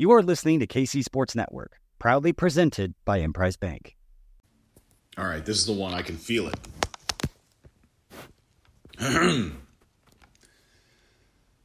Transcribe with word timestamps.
You 0.00 0.10
are 0.12 0.22
listening 0.22 0.60
to 0.60 0.66
KC 0.66 1.04
Sports 1.04 1.34
Network, 1.34 1.78
proudly 1.98 2.32
presented 2.32 2.94
by 3.04 3.18
Emprise 3.18 3.58
Bank. 3.58 3.98
All 5.18 5.26
right, 5.26 5.44
this 5.44 5.58
is 5.58 5.66
the 5.66 5.74
one 5.74 5.92
I 5.92 6.00
can 6.00 6.16
feel 6.16 6.48
it. 6.48 6.58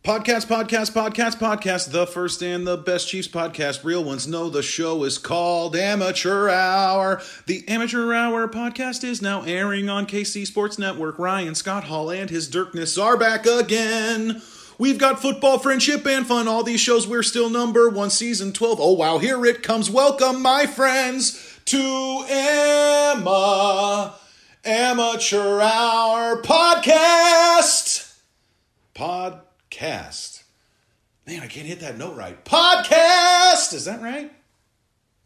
podcast, 0.03 0.48
podcast, 0.48 0.91
podcast, 0.91 1.38
podcast. 1.38 1.91
The 1.93 2.05
first 2.05 2.43
and 2.43 2.67
the 2.67 2.75
best 2.75 3.07
Chiefs 3.07 3.29
podcast. 3.29 3.85
Real 3.85 4.03
ones 4.03 4.27
know 4.27 4.49
the 4.49 4.61
show 4.61 5.05
is 5.05 5.17
called 5.17 5.77
Amateur 5.77 6.49
Hour. 6.49 7.21
The 7.47 7.65
Amateur 7.70 8.13
Hour 8.13 8.49
podcast 8.49 9.05
is 9.05 9.21
now 9.21 9.43
airing 9.43 9.88
on 9.88 10.05
KC 10.05 10.45
Sports 10.45 10.77
Network. 10.77 11.17
Ryan 11.17 11.55
Scott 11.55 11.86
Hall 11.86 12.11
and 12.11 12.29
his 12.29 12.49
Dirkness 12.49 12.97
are 12.97 13.15
back 13.15 13.45
again. 13.45 14.41
We've 14.77 14.97
got 14.97 15.21
football, 15.21 15.57
friendship, 15.57 16.05
and 16.05 16.27
fun. 16.27 16.49
All 16.49 16.61
these 16.61 16.81
shows, 16.81 17.07
we're 17.07 17.23
still 17.23 17.49
number 17.49 17.89
one, 17.89 18.09
season 18.09 18.52
12. 18.52 18.79
Oh, 18.81 18.91
wow, 18.91 19.20
here 19.20 19.45
it 19.45 19.63
comes. 19.63 19.89
Welcome, 19.89 20.41
my 20.41 20.66
friends, 20.66 21.59
to 21.66 22.25
Emma 22.27 24.16
Amateur 24.66 25.61
Hour 25.61 26.41
Podcast. 26.41 28.17
Podcast. 28.93 30.43
Man, 31.25 31.39
I 31.39 31.47
can't 31.47 31.67
hit 31.67 31.80
that 31.80 31.97
note 31.97 32.17
right. 32.17 32.44
Podcast! 32.44 33.73
Is 33.73 33.85
that 33.85 34.02
right? 34.02 34.30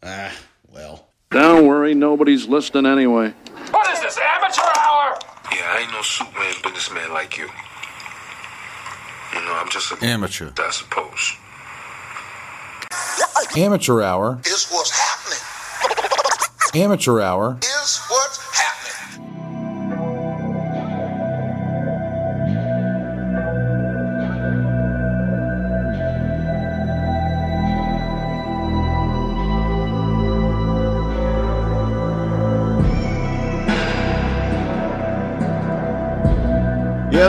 Ah, 0.02 0.32
well. 0.72 1.08
Don't 1.30 1.66
worry, 1.66 1.94
nobody's 1.94 2.46
listening 2.46 2.86
anyway. 2.86 3.34
What 3.72 3.92
is 3.92 4.00
this, 4.00 4.16
amateur 4.16 4.62
hour? 4.62 5.18
Yeah, 5.52 5.72
I 5.72 5.80
ain't 5.82 5.92
no 5.92 6.02
Superman 6.02 6.54
businessman 6.62 7.12
like 7.12 7.36
you. 7.36 7.48
You 9.32 9.40
know, 9.44 9.54
I'm 9.54 9.68
just 9.70 9.92
a 9.92 10.04
Amateur. 10.04 10.50
I 10.58 10.70
suppose. 10.70 11.36
Amateur 13.56 14.02
hour. 14.02 14.38
is 14.46 14.68
what's 14.70 14.90
happening. 14.90 15.38
Amateur 16.84 17.20
hour. 17.20 17.58
Is 17.62 18.00
what's 18.08 18.38
happening. 18.58 18.69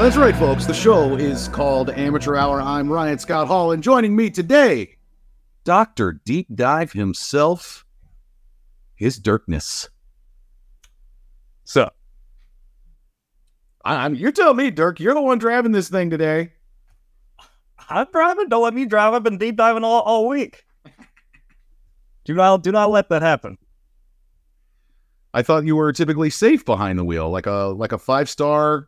That's 0.02 0.18
right, 0.18 0.36
folks. 0.36 0.66
The 0.66 0.74
show 0.74 1.16
is 1.16 1.48
called 1.48 1.92
Amateur 1.92 2.36
Hour. 2.36 2.60
I'm 2.60 2.92
Ryan 2.92 3.20
Scott 3.20 3.46
Hall, 3.46 3.72
and 3.72 3.84
joining 3.84 4.16
me 4.16 4.32
today, 4.32 4.96
Dr. 5.64 6.14
Deep 6.26 6.48
Dive 6.56 6.92
himself, 6.92 7.86
his 8.96 9.20
Dirkness. 9.20 9.90
So, 11.66 11.92
I, 13.86 14.06
I'm, 14.06 14.16
you're 14.16 14.32
telling 14.32 14.58
me, 14.58 14.72
Dirk, 14.72 15.00
you're 15.00 15.14
the 15.14 15.22
one 15.22 15.38
driving 15.38 15.72
this 15.72 15.90
thing 15.90 16.10
today. 16.10 16.54
I'm 17.88 18.08
driving. 18.12 18.50
Don't 18.50 18.64
let 18.64 18.74
me 18.74 18.86
drive. 18.86 19.14
I've 19.14 19.22
been 19.22 19.38
deep 19.38 19.56
diving 19.56 19.84
all, 19.84 20.02
all 20.02 20.28
week. 20.28 20.66
Do 22.26 22.34
not 22.34 22.64
do 22.64 22.72
not 22.72 22.90
let 22.90 23.10
that 23.10 23.22
happen. 23.22 23.60
I 25.32 25.44
thought 25.44 25.66
you 25.66 25.76
were 25.76 25.94
typically 25.94 26.32
safe 26.32 26.66
behind 26.66 26.98
the 26.98 27.06
wheel, 27.06 27.30
like 27.30 27.46
a 27.46 27.76
like 27.78 27.92
a 27.92 28.00
five 28.00 28.30
star, 28.30 28.88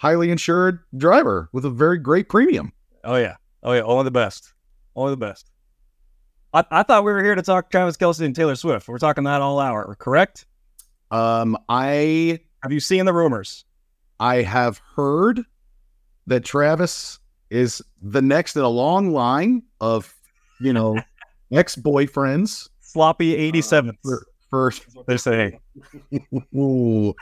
highly 0.00 0.30
insured 0.30 0.80
driver 0.96 1.50
with 1.52 1.64
a 1.66 1.70
very 1.70 1.98
great 1.98 2.30
premium. 2.30 2.72
Oh 3.04 3.16
yeah. 3.16 3.36
Oh 3.62 3.72
yeah. 3.74 3.82
Only 3.82 4.04
the 4.04 4.10
best. 4.10 4.54
Only 4.96 5.12
the 5.12 5.18
best. 5.18 5.50
I, 6.54 6.64
I 6.70 6.82
thought 6.82 7.04
we 7.04 7.12
were 7.12 7.22
here 7.22 7.34
to 7.34 7.42
talk 7.42 7.70
Travis 7.70 7.98
Kelce 7.98 8.24
and 8.24 8.34
Taylor 8.34 8.56
Swift. 8.56 8.88
We're 8.88 8.98
talking 8.98 9.24
that 9.24 9.42
all 9.42 9.60
hour, 9.60 9.94
correct? 9.98 10.46
Um, 11.10 11.56
I 11.68 12.40
Have 12.62 12.72
you 12.72 12.80
seen 12.80 13.04
the 13.04 13.12
rumors? 13.12 13.64
I 14.18 14.36
have 14.36 14.80
heard 14.96 15.42
that 16.26 16.44
Travis 16.44 17.18
is 17.50 17.82
the 18.00 18.22
next 18.22 18.56
in 18.56 18.62
a 18.62 18.68
long 18.68 19.10
line 19.12 19.62
of, 19.82 20.14
you 20.60 20.72
know, 20.72 20.98
ex 21.52 21.76
boyfriends 21.76 22.68
Sloppy 22.80 23.36
87. 23.36 23.98
for, 24.02 24.26
for 24.48 24.70
That's 24.70 24.94
what 24.94 25.06
they 25.06 25.16
say. 25.18 25.60
Ooh. 26.56 27.14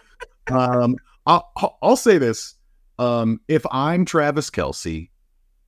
um, 0.51 0.97
I'll, 1.27 1.51
I'll- 1.57 1.79
I'll 1.83 1.97
say 1.97 2.19
this. 2.19 2.55
Um, 2.99 3.41
if 3.49 3.65
I'm 3.71 4.05
Travis 4.05 4.51
Kelce, 4.51 5.11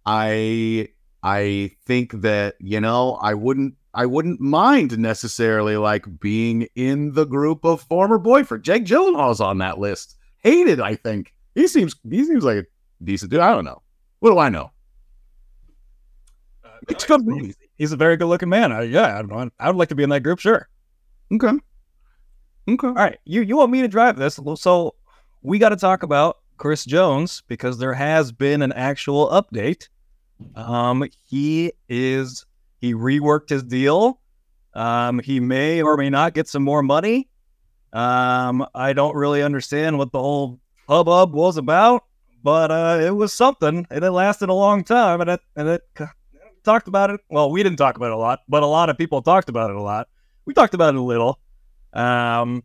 I 0.06 0.88
I 1.22 1.72
think 1.86 2.12
that 2.22 2.56
you 2.60 2.80
know 2.80 3.18
I 3.20 3.34
wouldn't 3.34 3.74
I 3.94 4.06
wouldn't 4.06 4.40
mind 4.40 4.98
necessarily 4.98 5.76
like 5.76 6.20
being 6.20 6.68
in 6.74 7.12
the 7.12 7.24
group 7.24 7.64
of 7.64 7.82
former 7.82 8.18
boyfriend. 8.18 8.64
Jake 8.64 8.84
Gyllenhaal's 8.84 9.40
on 9.40 9.58
that 9.58 9.78
list. 9.78 10.16
Hated, 10.38 10.80
I 10.80 10.94
think 10.94 11.34
he 11.54 11.68
seems 11.68 11.96
he 12.08 12.24
seems 12.24 12.44
like 12.44 12.58
a 12.58 12.64
decent 13.04 13.30
dude. 13.30 13.40
I 13.40 13.54
don't 13.54 13.64
know. 13.64 13.82
What 14.20 14.30
do 14.30 14.38
I 14.38 14.48
know? 14.48 14.70
Makes 16.88 17.04
good 17.04 17.24
movies. 17.26 17.56
He's 17.76 17.92
a 17.92 17.96
very 17.96 18.16
good 18.16 18.26
looking 18.26 18.48
man. 18.48 18.72
I, 18.72 18.82
yeah, 18.82 19.18
I 19.18 19.22
don't 19.22 19.28
know. 19.28 19.50
I 19.58 19.68
would 19.68 19.76
like 19.76 19.88
to 19.90 19.94
be 19.94 20.02
in 20.02 20.10
that 20.10 20.22
group, 20.22 20.38
sure. 20.38 20.68
Okay. 21.32 21.52
Okay. 22.68 22.86
All 22.86 22.94
right, 22.94 23.18
you 23.24 23.42
you 23.42 23.56
want 23.56 23.70
me 23.70 23.82
to 23.82 23.88
drive 23.88 24.16
this? 24.16 24.38
So 24.56 24.94
we 25.42 25.58
got 25.58 25.70
to 25.70 25.76
talk 25.76 26.02
about 26.02 26.39
Chris 26.60 26.84
Jones 26.84 27.42
because 27.48 27.78
there 27.78 27.94
has 27.94 28.32
been 28.32 28.60
an 28.60 28.72
actual 28.72 29.30
update. 29.30 29.88
Um, 30.54 31.08
he 31.26 31.72
is 31.88 32.44
he 32.82 32.92
reworked 32.92 33.48
his 33.48 33.62
deal. 33.62 34.20
Um, 34.74 35.20
he 35.20 35.40
may 35.40 35.80
or 35.80 35.96
may 35.96 36.10
not 36.10 36.34
get 36.34 36.48
some 36.48 36.62
more 36.62 36.82
money. 36.82 37.30
Um, 37.94 38.66
I 38.74 38.92
don't 38.92 39.16
really 39.16 39.42
understand 39.42 39.96
what 39.96 40.12
the 40.12 40.20
whole 40.20 40.60
hubbub 40.86 41.32
was 41.32 41.56
about, 41.56 42.04
but 42.44 42.70
uh, 42.70 42.98
it 43.00 43.16
was 43.16 43.32
something, 43.32 43.86
and 43.90 44.04
it 44.04 44.10
lasted 44.10 44.50
a 44.50 44.54
long 44.54 44.84
time, 44.84 45.22
and 45.22 45.30
it 45.30 45.40
and 45.56 45.66
it 45.66 45.82
talked 46.62 46.88
about 46.88 47.08
it. 47.08 47.20
Well, 47.30 47.50
we 47.50 47.62
didn't 47.62 47.78
talk 47.78 47.96
about 47.96 48.08
it 48.08 48.14
a 48.14 48.18
lot, 48.18 48.40
but 48.50 48.62
a 48.62 48.66
lot 48.66 48.90
of 48.90 48.98
people 48.98 49.22
talked 49.22 49.48
about 49.48 49.70
it 49.70 49.76
a 49.76 49.82
lot. 49.82 50.08
We 50.44 50.52
talked 50.52 50.74
about 50.74 50.94
it 50.94 50.98
a 50.98 51.02
little. 51.02 51.40
Um, 51.94 52.64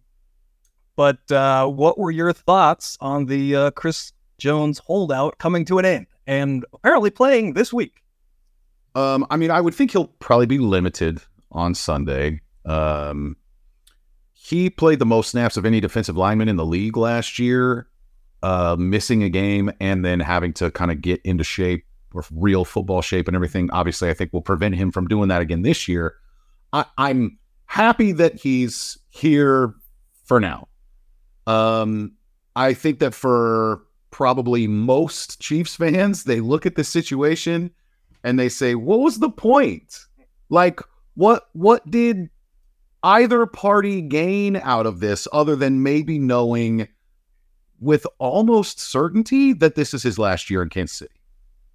but 0.95 1.31
uh, 1.31 1.67
what 1.67 1.97
were 1.97 2.11
your 2.11 2.33
thoughts 2.33 2.97
on 3.01 3.25
the 3.25 3.55
uh, 3.55 3.71
Chris 3.71 4.13
Jones 4.37 4.79
holdout 4.79 5.37
coming 5.37 5.65
to 5.65 5.79
an 5.79 5.85
end 5.85 6.07
and 6.27 6.65
apparently 6.73 7.09
playing 7.09 7.53
this 7.53 7.73
week? 7.73 8.03
Um, 8.95 9.25
I 9.29 9.37
mean, 9.37 9.51
I 9.51 9.59
would 9.59 9.75
think 9.75 9.91
he'll 9.91 10.07
probably 10.07 10.45
be 10.45 10.57
limited 10.57 11.21
on 11.51 11.75
Sunday. 11.75 12.41
Um, 12.65 13.35
he 14.31 14.69
played 14.69 14.99
the 14.99 15.05
most 15.05 15.31
snaps 15.31 15.57
of 15.57 15.65
any 15.65 15.79
defensive 15.79 16.15
lineman 16.15 16.47
in 16.47 16.55
the 16.55 16.65
league 16.65 16.95
last 16.95 17.39
year, 17.39 17.87
uh, 18.43 18.75
missing 18.77 19.23
a 19.23 19.29
game 19.29 19.71
and 19.79 20.05
then 20.05 20.19
having 20.19 20.53
to 20.53 20.71
kind 20.71 20.91
of 20.91 21.01
get 21.01 21.19
into 21.23 21.43
shape 21.43 21.85
or 22.13 22.23
real 22.31 22.63
football 22.63 23.01
shape 23.01 23.27
and 23.27 23.35
everything. 23.35 23.69
Obviously, 23.71 24.09
I 24.09 24.13
think 24.13 24.31
will 24.31 24.41
prevent 24.41 24.75
him 24.75 24.91
from 24.91 25.07
doing 25.07 25.27
that 25.27 25.41
again 25.41 25.63
this 25.63 25.87
year. 25.87 26.15
I, 26.71 26.85
I'm 26.97 27.37
happy 27.65 28.13
that 28.13 28.35
he's 28.35 28.97
here 29.09 29.73
for 30.23 30.39
now. 30.39 30.67
Um, 31.47 32.13
I 32.55 32.73
think 32.73 32.99
that 32.99 33.13
for 33.13 33.83
probably 34.11 34.67
most 34.67 35.39
Chiefs 35.41 35.75
fans, 35.75 36.23
they 36.23 36.39
look 36.39 36.65
at 36.65 36.75
the 36.75 36.83
situation 36.83 37.71
and 38.23 38.39
they 38.39 38.49
say, 38.49 38.75
"What 38.75 38.99
was 38.99 39.19
the 39.19 39.29
point? 39.29 40.05
Like, 40.49 40.79
what 41.15 41.49
what 41.53 41.89
did 41.89 42.29
either 43.03 43.45
party 43.45 44.01
gain 44.01 44.55
out 44.55 44.85
of 44.85 44.99
this 44.99 45.27
other 45.31 45.55
than 45.55 45.83
maybe 45.83 46.17
knowing 46.17 46.87
with 47.79 48.07
almost 48.17 48.79
certainty 48.79 49.53
that 49.53 49.75
this 49.75 49.93
is 49.93 50.01
his 50.01 50.17
last 50.17 50.49
year 50.49 50.63
in 50.63 50.69
Kansas 50.69 50.97
City?" 50.97 51.21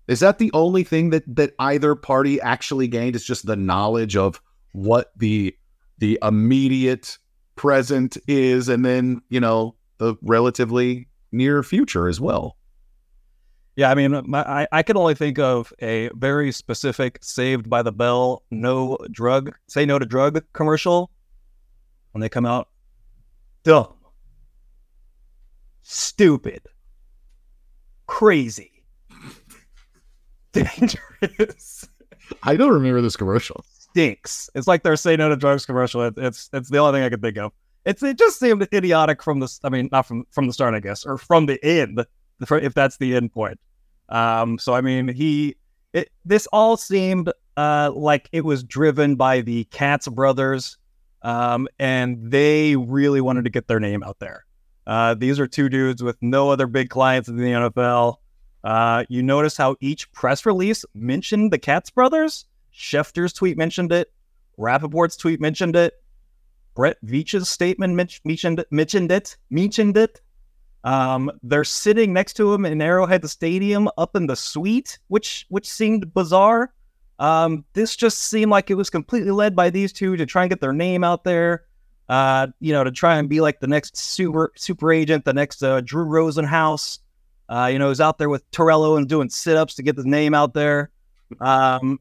Is 0.08 0.20
that 0.20 0.38
the 0.38 0.50
only 0.52 0.82
thing 0.82 1.10
that 1.10 1.22
that 1.36 1.54
either 1.60 1.94
party 1.94 2.40
actually 2.40 2.88
gained? 2.88 3.14
Is 3.14 3.24
just 3.24 3.46
the 3.46 3.54
knowledge 3.54 4.16
of 4.16 4.40
what 4.72 5.12
the 5.16 5.54
the 5.98 6.18
immediate 6.22 7.18
present 7.60 8.16
is, 8.26 8.70
and 8.70 8.86
then 8.86 9.20
you 9.28 9.38
know 9.38 9.74
the 9.98 10.14
relatively 10.22 11.06
near 11.30 11.62
future 11.62 12.08
as 12.08 12.18
well. 12.18 12.56
Yeah, 13.76 13.90
I 13.90 13.94
mean, 13.94 14.18
my, 14.24 14.40
I 14.40 14.66
I 14.72 14.82
can 14.82 14.96
only 14.96 15.14
think 15.14 15.38
of 15.38 15.70
a 15.82 16.08
very 16.14 16.52
specific 16.52 17.18
"Saved 17.20 17.68
by 17.68 17.82
the 17.82 17.92
Bell" 17.92 18.44
no 18.50 18.96
drug, 19.10 19.54
say 19.68 19.84
no 19.84 19.98
to 19.98 20.06
drug 20.06 20.42
commercial 20.54 21.10
when 22.12 22.22
they 22.22 22.30
come 22.30 22.46
out. 22.46 22.68
Dumb, 23.62 23.92
stupid, 25.82 26.62
crazy, 28.06 28.84
dangerous. 30.52 31.86
I 32.42 32.56
don't 32.56 32.72
remember 32.72 33.02
this 33.02 33.16
commercial. 33.16 33.66
Stinks. 33.90 34.50
It's 34.54 34.66
like 34.66 34.82
their 34.82 34.96
"Say 34.96 35.16
No 35.16 35.28
to 35.28 35.36
Drugs" 35.36 35.66
commercial. 35.66 36.02
It, 36.02 36.14
it's 36.16 36.50
it's 36.52 36.70
the 36.70 36.78
only 36.78 36.98
thing 36.98 37.04
I 37.04 37.10
can 37.10 37.20
think 37.20 37.38
of. 37.38 37.52
It's 37.84 38.02
it 38.02 38.18
just 38.18 38.38
seemed 38.38 38.66
idiotic 38.72 39.22
from 39.22 39.40
the. 39.40 39.58
I 39.64 39.68
mean, 39.68 39.88
not 39.92 40.06
from 40.06 40.26
from 40.30 40.46
the 40.46 40.52
start, 40.52 40.74
I 40.74 40.80
guess, 40.80 41.04
or 41.04 41.18
from 41.18 41.46
the 41.46 41.62
end, 41.64 42.04
if 42.40 42.74
that's 42.74 42.96
the 42.98 43.16
end 43.16 43.32
point. 43.32 43.58
Um. 44.08 44.58
So 44.58 44.74
I 44.74 44.80
mean, 44.80 45.08
he 45.08 45.56
it, 45.92 46.10
this 46.24 46.46
all 46.52 46.76
seemed 46.76 47.32
uh, 47.56 47.90
like 47.94 48.28
it 48.32 48.44
was 48.44 48.62
driven 48.62 49.16
by 49.16 49.40
the 49.40 49.64
Katz 49.64 50.08
brothers, 50.08 50.76
um, 51.22 51.68
and 51.78 52.18
they 52.30 52.76
really 52.76 53.20
wanted 53.20 53.44
to 53.44 53.50
get 53.50 53.68
their 53.68 53.80
name 53.80 54.02
out 54.02 54.18
there. 54.18 54.44
Uh, 54.86 55.14
these 55.14 55.38
are 55.38 55.46
two 55.46 55.68
dudes 55.68 56.02
with 56.02 56.16
no 56.20 56.50
other 56.50 56.66
big 56.66 56.90
clients 56.90 57.28
in 57.28 57.36
the 57.36 57.44
NFL. 57.44 58.16
Uh, 58.62 59.04
you 59.08 59.22
notice 59.22 59.56
how 59.56 59.76
each 59.80 60.10
press 60.12 60.44
release 60.44 60.84
mentioned 60.94 61.52
the 61.52 61.58
Katz 61.58 61.90
brothers. 61.90 62.46
Schefter's 62.74 63.32
tweet 63.32 63.56
mentioned 63.56 63.92
it. 63.92 64.12
Rapoport's 64.58 65.16
tweet 65.16 65.40
mentioned 65.40 65.76
it. 65.76 65.94
Brett 66.74 66.96
Veach's 67.04 67.48
statement 67.48 67.94
mentioned 67.94 68.64
mentioned 68.70 69.10
it. 69.10 69.36
Mentioned 69.50 69.96
it. 69.96 70.20
Um, 70.84 71.30
they're 71.42 71.64
sitting 71.64 72.12
next 72.12 72.34
to 72.34 72.52
him 72.54 72.64
in 72.64 72.80
Arrowhead 72.80 73.28
Stadium 73.28 73.88
up 73.98 74.16
in 74.16 74.26
the 74.26 74.36
suite, 74.36 74.98
which 75.08 75.46
which 75.48 75.68
seemed 75.68 76.14
bizarre. 76.14 76.72
Um, 77.18 77.64
this 77.74 77.96
just 77.96 78.18
seemed 78.18 78.50
like 78.50 78.70
it 78.70 78.76
was 78.76 78.88
completely 78.88 79.30
led 79.30 79.54
by 79.54 79.68
these 79.68 79.92
two 79.92 80.16
to 80.16 80.24
try 80.24 80.44
and 80.44 80.50
get 80.50 80.60
their 80.60 80.72
name 80.72 81.04
out 81.04 81.24
there. 81.24 81.64
Uh, 82.08 82.48
you 82.60 82.72
know, 82.72 82.82
to 82.82 82.90
try 82.90 83.18
and 83.18 83.28
be 83.28 83.40
like 83.40 83.60
the 83.60 83.66
next 83.66 83.96
super 83.96 84.52
super 84.56 84.92
agent, 84.92 85.24
the 85.24 85.34
next 85.34 85.62
uh, 85.62 85.80
Drew 85.82 86.06
Rosenhaus. 86.06 86.98
Uh, 87.48 87.68
you 87.70 87.78
know, 87.78 87.88
he's 87.88 88.00
out 88.00 88.18
there 88.18 88.28
with 88.28 88.48
Torello 88.52 88.96
and 88.96 89.08
doing 89.08 89.28
sit 89.28 89.56
ups 89.56 89.74
to 89.74 89.82
get 89.82 89.96
his 89.96 90.06
name 90.06 90.34
out 90.34 90.54
there. 90.54 90.90
Um, 91.40 91.98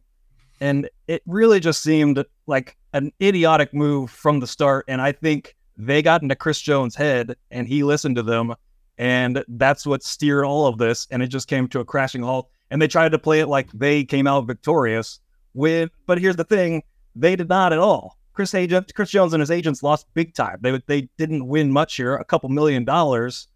and 0.61 0.89
it 1.07 1.21
really 1.25 1.59
just 1.59 1.81
seemed 1.81 2.23
like 2.47 2.77
an 2.93 3.11
idiotic 3.21 3.73
move 3.73 4.11
from 4.11 4.39
the 4.39 4.47
start. 4.47 4.85
And 4.87 5.01
I 5.01 5.11
think 5.11 5.55
they 5.77 6.01
got 6.01 6.21
into 6.21 6.35
Chris 6.35 6.61
Jones' 6.61 6.95
head 6.95 7.35
and 7.51 7.67
he 7.67 7.83
listened 7.83 8.15
to 8.17 8.23
them. 8.23 8.53
And 8.97 9.43
that's 9.47 9.85
what 9.85 10.03
steered 10.03 10.43
all 10.43 10.67
of 10.67 10.77
this. 10.77 11.07
And 11.11 11.23
it 11.23 11.27
just 11.27 11.47
came 11.47 11.67
to 11.69 11.79
a 11.79 11.85
crashing 11.85 12.21
halt. 12.21 12.49
And 12.71 12.81
they 12.81 12.87
tried 12.87 13.11
to 13.13 13.19
play 13.19 13.39
it 13.39 13.47
like 13.47 13.71
they 13.71 14.03
came 14.03 14.27
out 14.27 14.45
victorious 14.45 15.19
with, 15.53 15.89
but 16.05 16.19
here's 16.19 16.35
the 16.35 16.43
thing 16.43 16.83
they 17.15 17.35
did 17.35 17.49
not 17.49 17.73
at 17.73 17.79
all. 17.79 18.17
Chris 18.33 18.53
agent, 18.53 18.93
Chris 18.95 19.09
Jones 19.09 19.33
and 19.33 19.41
his 19.41 19.51
agents 19.51 19.83
lost 19.83 20.07
big 20.13 20.33
time. 20.33 20.59
They 20.61 20.79
they 20.87 21.09
didn't 21.17 21.47
win 21.47 21.71
much 21.71 21.95
here, 21.95 22.15
a 22.15 22.23
couple 22.23 22.47
million 22.49 22.85
dollars, 22.85 23.47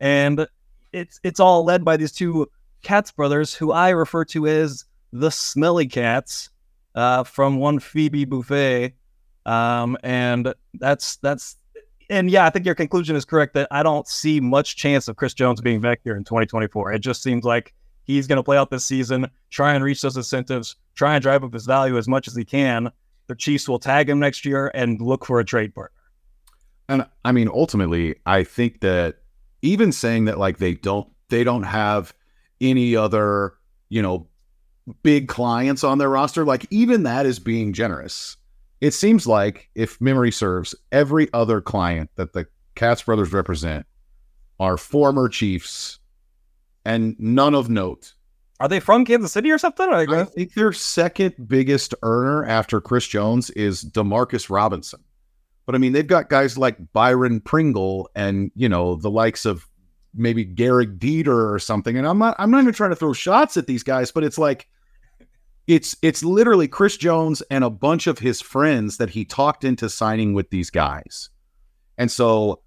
and 0.00 0.46
it's 0.92 1.20
it's 1.22 1.38
all 1.38 1.64
led 1.64 1.84
by 1.84 1.96
these 1.96 2.10
two 2.10 2.50
Katz 2.82 3.12
brothers, 3.12 3.54
who 3.54 3.70
I 3.70 3.90
refer 3.90 4.24
to 4.26 4.46
as 4.46 4.86
the 5.14 5.30
Smelly 5.30 5.86
Cats, 5.86 6.50
uh, 6.94 7.22
from 7.22 7.56
one 7.56 7.78
Phoebe 7.78 8.26
Buffay, 8.26 8.92
um, 9.46 9.96
and 10.02 10.52
that's 10.74 11.16
that's 11.16 11.56
and 12.10 12.30
yeah, 12.30 12.44
I 12.44 12.50
think 12.50 12.66
your 12.66 12.74
conclusion 12.74 13.16
is 13.16 13.24
correct 13.24 13.54
that 13.54 13.68
I 13.70 13.82
don't 13.82 14.06
see 14.06 14.40
much 14.40 14.76
chance 14.76 15.08
of 15.08 15.16
Chris 15.16 15.32
Jones 15.32 15.60
being 15.60 15.80
back 15.80 16.00
here 16.04 16.16
in 16.16 16.24
2024. 16.24 16.92
It 16.92 16.98
just 16.98 17.22
seems 17.22 17.44
like 17.44 17.72
he's 18.04 18.26
going 18.26 18.36
to 18.36 18.42
play 18.42 18.58
out 18.58 18.70
this 18.70 18.84
season, 18.84 19.30
try 19.50 19.74
and 19.74 19.82
reach 19.82 20.02
those 20.02 20.16
incentives, 20.16 20.76
try 20.94 21.14
and 21.14 21.22
drive 21.22 21.44
up 21.44 21.54
his 21.54 21.64
value 21.64 21.96
as 21.96 22.08
much 22.08 22.28
as 22.28 22.34
he 22.36 22.44
can. 22.44 22.90
The 23.28 23.34
Chiefs 23.34 23.68
will 23.68 23.78
tag 23.78 24.10
him 24.10 24.18
next 24.18 24.44
year 24.44 24.70
and 24.74 25.00
look 25.00 25.24
for 25.24 25.40
a 25.40 25.44
trade 25.44 25.74
partner. 25.74 25.96
And 26.88 27.06
I 27.24 27.32
mean, 27.32 27.48
ultimately, 27.48 28.16
I 28.26 28.44
think 28.44 28.80
that 28.80 29.20
even 29.62 29.92
saying 29.92 30.26
that 30.26 30.38
like 30.38 30.58
they 30.58 30.74
don't 30.74 31.08
they 31.30 31.44
don't 31.44 31.62
have 31.62 32.12
any 32.60 32.94
other, 32.94 33.54
you 33.88 34.02
know, 34.02 34.26
big 35.02 35.28
clients 35.28 35.84
on 35.84 35.98
their 35.98 36.10
roster, 36.10 36.44
like 36.44 36.66
even 36.70 37.04
that 37.04 37.26
is 37.26 37.38
being 37.38 37.72
generous. 37.72 38.36
It 38.80 38.92
seems 38.92 39.26
like 39.26 39.70
if 39.74 40.00
memory 40.00 40.30
serves, 40.30 40.74
every 40.92 41.32
other 41.32 41.60
client 41.60 42.10
that 42.16 42.32
the 42.32 42.46
Katz 42.74 43.02
brothers 43.02 43.32
represent 43.32 43.86
are 44.60 44.76
former 44.76 45.28
Chiefs 45.28 45.98
and 46.84 47.16
none 47.18 47.54
of 47.54 47.70
note. 47.70 48.14
Are 48.60 48.68
they 48.68 48.80
from 48.80 49.04
Kansas 49.04 49.32
City 49.32 49.50
or 49.50 49.58
something? 49.58 49.88
Or 49.88 49.94
I 49.94 50.24
think 50.24 50.54
their 50.54 50.72
second 50.72 51.34
biggest 51.48 51.94
earner 52.02 52.44
after 52.44 52.80
Chris 52.80 53.06
Jones 53.06 53.50
is 53.50 53.84
Demarcus 53.84 54.48
Robinson. 54.48 55.02
But 55.66 55.74
I 55.74 55.78
mean, 55.78 55.92
they've 55.92 56.06
got 56.06 56.28
guys 56.28 56.58
like 56.58 56.92
Byron 56.92 57.40
Pringle 57.40 58.10
and, 58.14 58.50
you 58.54 58.68
know, 58.68 58.96
the 58.96 59.10
likes 59.10 59.44
of 59.44 59.66
maybe 60.14 60.46
Gehrig 60.46 60.98
Dieter 60.98 61.52
or 61.52 61.58
something. 61.58 61.96
And 61.96 62.06
I'm 62.06 62.18
not 62.18 62.36
I'm 62.38 62.50
not 62.50 62.62
even 62.62 62.74
trying 62.74 62.90
to 62.90 62.96
throw 62.96 63.12
shots 63.12 63.56
at 63.56 63.66
these 63.66 63.82
guys, 63.82 64.12
but 64.12 64.24
it's 64.24 64.38
like 64.38 64.68
it's 65.66 65.96
it's 66.02 66.22
literally 66.22 66.68
Chris 66.68 66.96
Jones 66.96 67.42
and 67.50 67.64
a 67.64 67.70
bunch 67.70 68.06
of 68.06 68.18
his 68.18 68.40
friends 68.40 68.98
that 68.98 69.10
he 69.10 69.24
talked 69.24 69.64
into 69.64 69.88
signing 69.88 70.34
with 70.34 70.50
these 70.50 70.70
guys. 70.70 71.30
And 71.96 72.10
so 72.10 72.60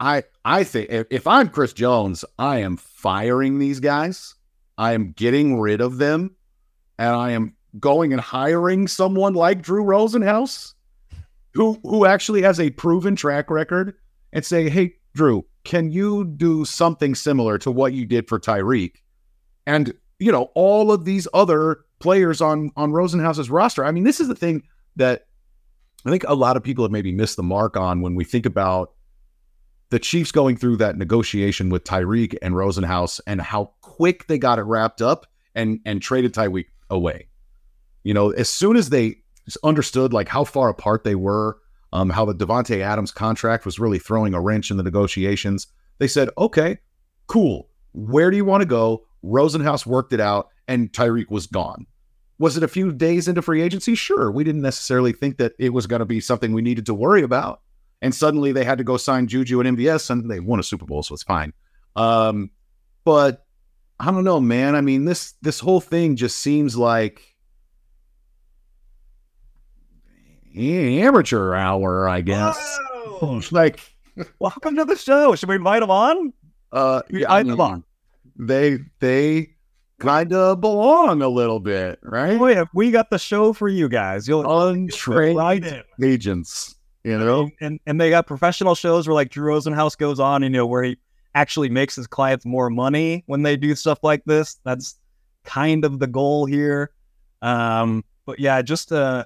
I 0.00 0.24
I 0.44 0.64
think 0.64 0.88
if, 1.10 1.26
I'm 1.26 1.48
Chris 1.48 1.72
Jones, 1.72 2.24
I 2.38 2.58
am 2.58 2.76
firing 2.76 3.58
these 3.58 3.80
guys. 3.80 4.34
I 4.76 4.92
am 4.92 5.12
getting 5.12 5.60
rid 5.60 5.80
of 5.80 5.98
them, 5.98 6.34
and 6.98 7.14
I 7.14 7.30
am 7.32 7.54
going 7.78 8.12
and 8.12 8.20
hiring 8.20 8.88
someone 8.88 9.34
like 9.34 9.62
Drew 9.62 9.84
Rosenhaus, 9.84 10.74
who 11.52 11.78
who 11.82 12.06
actually 12.06 12.42
has 12.42 12.58
a 12.58 12.70
proven 12.70 13.14
track 13.14 13.50
record, 13.50 13.94
and 14.32 14.44
say, 14.44 14.68
"Hey, 14.68 14.94
Drew, 15.14 15.44
can 15.64 15.90
you 15.90 16.24
do 16.24 16.64
something 16.64 17.14
similar 17.14 17.58
to 17.58 17.70
what 17.70 17.92
you 17.92 18.04
did 18.06 18.28
for 18.28 18.40
Tyreek?" 18.40 18.96
And 19.66 19.94
you 20.18 20.32
know, 20.32 20.50
all 20.54 20.92
of 20.92 21.04
these 21.04 21.26
other 21.34 21.84
players 21.98 22.40
on 22.40 22.70
on 22.76 22.92
Rosenhaus's 22.92 23.50
roster. 23.50 23.84
I 23.84 23.90
mean, 23.90 24.04
this 24.04 24.20
is 24.20 24.28
the 24.28 24.34
thing 24.34 24.62
that 24.96 25.26
I 26.06 26.10
think 26.10 26.24
a 26.26 26.34
lot 26.34 26.56
of 26.56 26.62
people 26.62 26.84
have 26.84 26.92
maybe 26.92 27.12
missed 27.12 27.36
the 27.36 27.42
mark 27.42 27.76
on 27.76 28.00
when 28.02 28.14
we 28.14 28.24
think 28.24 28.46
about 28.46 28.92
the 29.90 29.98
Chiefs 29.98 30.32
going 30.32 30.56
through 30.56 30.76
that 30.78 30.98
negotiation 30.98 31.70
with 31.70 31.84
Tyreek 31.84 32.36
and 32.42 32.54
Rosenhaus 32.54 33.20
and 33.26 33.40
how 33.40 33.72
quick 33.80 34.26
they 34.26 34.38
got 34.38 34.58
it 34.58 34.62
wrapped 34.62 35.00
up 35.00 35.26
and 35.54 35.80
and 35.84 36.02
traded 36.02 36.34
Tyreek 36.34 36.66
away. 36.90 37.28
You 38.02 38.12
know, 38.12 38.30
as 38.30 38.48
soon 38.48 38.76
as 38.76 38.90
they 38.90 39.16
understood 39.62 40.12
like 40.12 40.28
how 40.28 40.44
far 40.44 40.68
apart 40.68 41.04
they 41.04 41.14
were, 41.14 41.58
um, 41.92 42.10
how 42.10 42.24
the 42.24 42.34
Davante 42.34 42.80
Adams 42.80 43.12
contract 43.12 43.64
was 43.64 43.78
really 43.78 43.98
throwing 43.98 44.34
a 44.34 44.40
wrench 44.40 44.70
in 44.70 44.76
the 44.76 44.82
negotiations, 44.82 45.68
they 45.98 46.08
said, 46.08 46.28
"Okay, 46.36 46.78
cool. 47.28 47.68
Where 47.92 48.30
do 48.30 48.36
you 48.36 48.44
want 48.44 48.62
to 48.62 48.66
go?" 48.66 49.06
Rosenhaus 49.24 49.86
worked 49.86 50.12
it 50.12 50.20
out, 50.20 50.50
and 50.68 50.92
Tyreek 50.92 51.30
was 51.30 51.46
gone. 51.46 51.86
Was 52.38 52.56
it 52.56 52.62
a 52.62 52.68
few 52.68 52.92
days 52.92 53.28
into 53.28 53.42
free 53.42 53.62
agency? 53.62 53.94
Sure. 53.94 54.30
We 54.30 54.44
didn't 54.44 54.62
necessarily 54.62 55.12
think 55.12 55.38
that 55.38 55.52
it 55.58 55.72
was 55.72 55.86
going 55.86 56.00
to 56.00 56.06
be 56.06 56.20
something 56.20 56.52
we 56.52 56.62
needed 56.62 56.86
to 56.86 56.94
worry 56.94 57.22
about 57.22 57.60
and 58.04 58.14
suddenly 58.14 58.52
they 58.52 58.64
had 58.64 58.76
to 58.76 58.84
go 58.84 58.98
sign 58.98 59.26
Juju 59.26 59.60
and 59.60 59.78
MVS, 59.78 60.10
and 60.10 60.30
they 60.30 60.38
won 60.38 60.60
a 60.60 60.62
Super 60.62 60.84
Bowl, 60.84 61.02
so 61.02 61.14
it's 61.14 61.22
fine. 61.22 61.54
Um, 61.96 62.50
but 63.02 63.46
I 63.98 64.10
don't 64.10 64.24
know, 64.24 64.40
man. 64.40 64.76
I 64.76 64.82
mean 64.82 65.06
this 65.06 65.32
this 65.40 65.58
whole 65.58 65.80
thing 65.80 66.14
just 66.14 66.36
seems 66.36 66.76
like 66.76 67.22
amateur 70.54 71.54
hour, 71.54 72.06
I 72.06 72.20
guess. 72.20 72.78
Like, 73.50 73.80
welcome 74.38 74.76
to 74.76 74.84
the 74.84 74.96
show. 74.96 75.34
Should 75.34 75.48
we 75.48 75.54
invite 75.54 75.80
them 75.80 75.90
on? 75.90 76.34
Uh, 76.70 77.00
invite 77.08 77.46
them 77.46 77.60
on. 77.60 77.84
They 78.36 78.78
they 79.00 79.50
kind 80.00 80.32
of 80.32 80.60
belong 80.60 81.22
a 81.22 81.28
little 81.28 81.60
bit, 81.60 81.98
right? 82.02 82.40
Oh, 82.40 82.46
yeah, 82.46 82.64
we 82.74 82.90
got 82.90 83.10
the 83.10 83.18
show 83.18 83.52
for 83.52 83.68
you 83.68 83.88
guys. 83.88 84.26
You'll 84.26 84.68
untrained 84.68 85.36
right 85.36 85.84
agents 86.02 86.74
you 87.04 87.18
know? 87.18 87.50
and 87.60 87.78
and 87.86 88.00
they 88.00 88.10
got 88.10 88.26
professional 88.26 88.74
shows 88.74 89.06
where 89.06 89.14
like 89.14 89.30
drew 89.30 89.52
rosenhaus 89.52 89.96
goes 89.96 90.18
on 90.18 90.42
you 90.42 90.48
know 90.48 90.66
where 90.66 90.82
he 90.82 90.96
actually 91.34 91.68
makes 91.68 91.94
his 91.94 92.06
clients 92.06 92.46
more 92.46 92.70
money 92.70 93.22
when 93.26 93.42
they 93.42 93.56
do 93.56 93.74
stuff 93.74 93.98
like 94.02 94.24
this. 94.24 94.60
That's 94.64 94.98
kind 95.42 95.84
of 95.84 95.98
the 95.98 96.06
goal 96.06 96.46
here. 96.46 96.90
Um 97.42 98.04
but 98.24 98.40
yeah 98.40 98.62
just 98.62 98.90
uh 98.90 99.24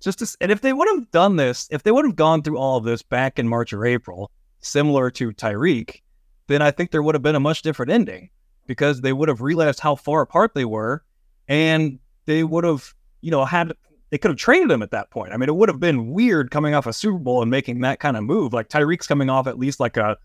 just 0.00 0.18
to, 0.18 0.36
and 0.40 0.50
if 0.50 0.60
they 0.62 0.72
would 0.72 0.88
have 0.88 1.10
done 1.10 1.36
this 1.36 1.68
if 1.70 1.82
they 1.82 1.92
would 1.92 2.04
have 2.04 2.16
gone 2.16 2.42
through 2.42 2.58
all 2.58 2.78
of 2.78 2.84
this 2.84 3.02
back 3.02 3.38
in 3.38 3.46
march 3.46 3.72
or 3.72 3.84
april 3.84 4.30
similar 4.60 5.10
to 5.10 5.30
tyreek 5.30 6.00
then 6.48 6.62
i 6.62 6.70
think 6.70 6.90
there 6.90 7.02
would 7.02 7.14
have 7.14 7.22
been 7.22 7.36
a 7.36 7.40
much 7.40 7.62
different 7.62 7.92
ending 7.92 8.28
because 8.70 9.00
they 9.00 9.12
would 9.12 9.28
have 9.28 9.40
realized 9.40 9.80
how 9.80 9.96
far 9.96 10.20
apart 10.20 10.54
they 10.54 10.64
were 10.64 11.02
and 11.48 11.98
they 12.26 12.44
would 12.44 12.62
have 12.62 12.94
you 13.20 13.28
know 13.28 13.44
had 13.44 13.72
they 14.10 14.16
could 14.16 14.30
have 14.30 14.38
traded 14.38 14.70
him 14.70 14.80
at 14.80 14.92
that 14.92 15.10
point. 15.10 15.32
I 15.32 15.36
mean, 15.36 15.48
it 15.48 15.56
would 15.56 15.68
have 15.68 15.80
been 15.80 16.12
weird 16.12 16.52
coming 16.52 16.72
off 16.72 16.86
a 16.86 16.92
Super 16.92 17.18
Bowl 17.18 17.42
and 17.42 17.50
making 17.50 17.80
that 17.80 17.98
kind 17.98 18.16
of 18.16 18.22
move. 18.22 18.52
Like 18.52 18.68
Tyreek's 18.68 19.08
coming 19.08 19.28
off 19.28 19.48
at 19.48 19.58
least 19.58 19.80
like 19.80 19.96
a 19.96 20.16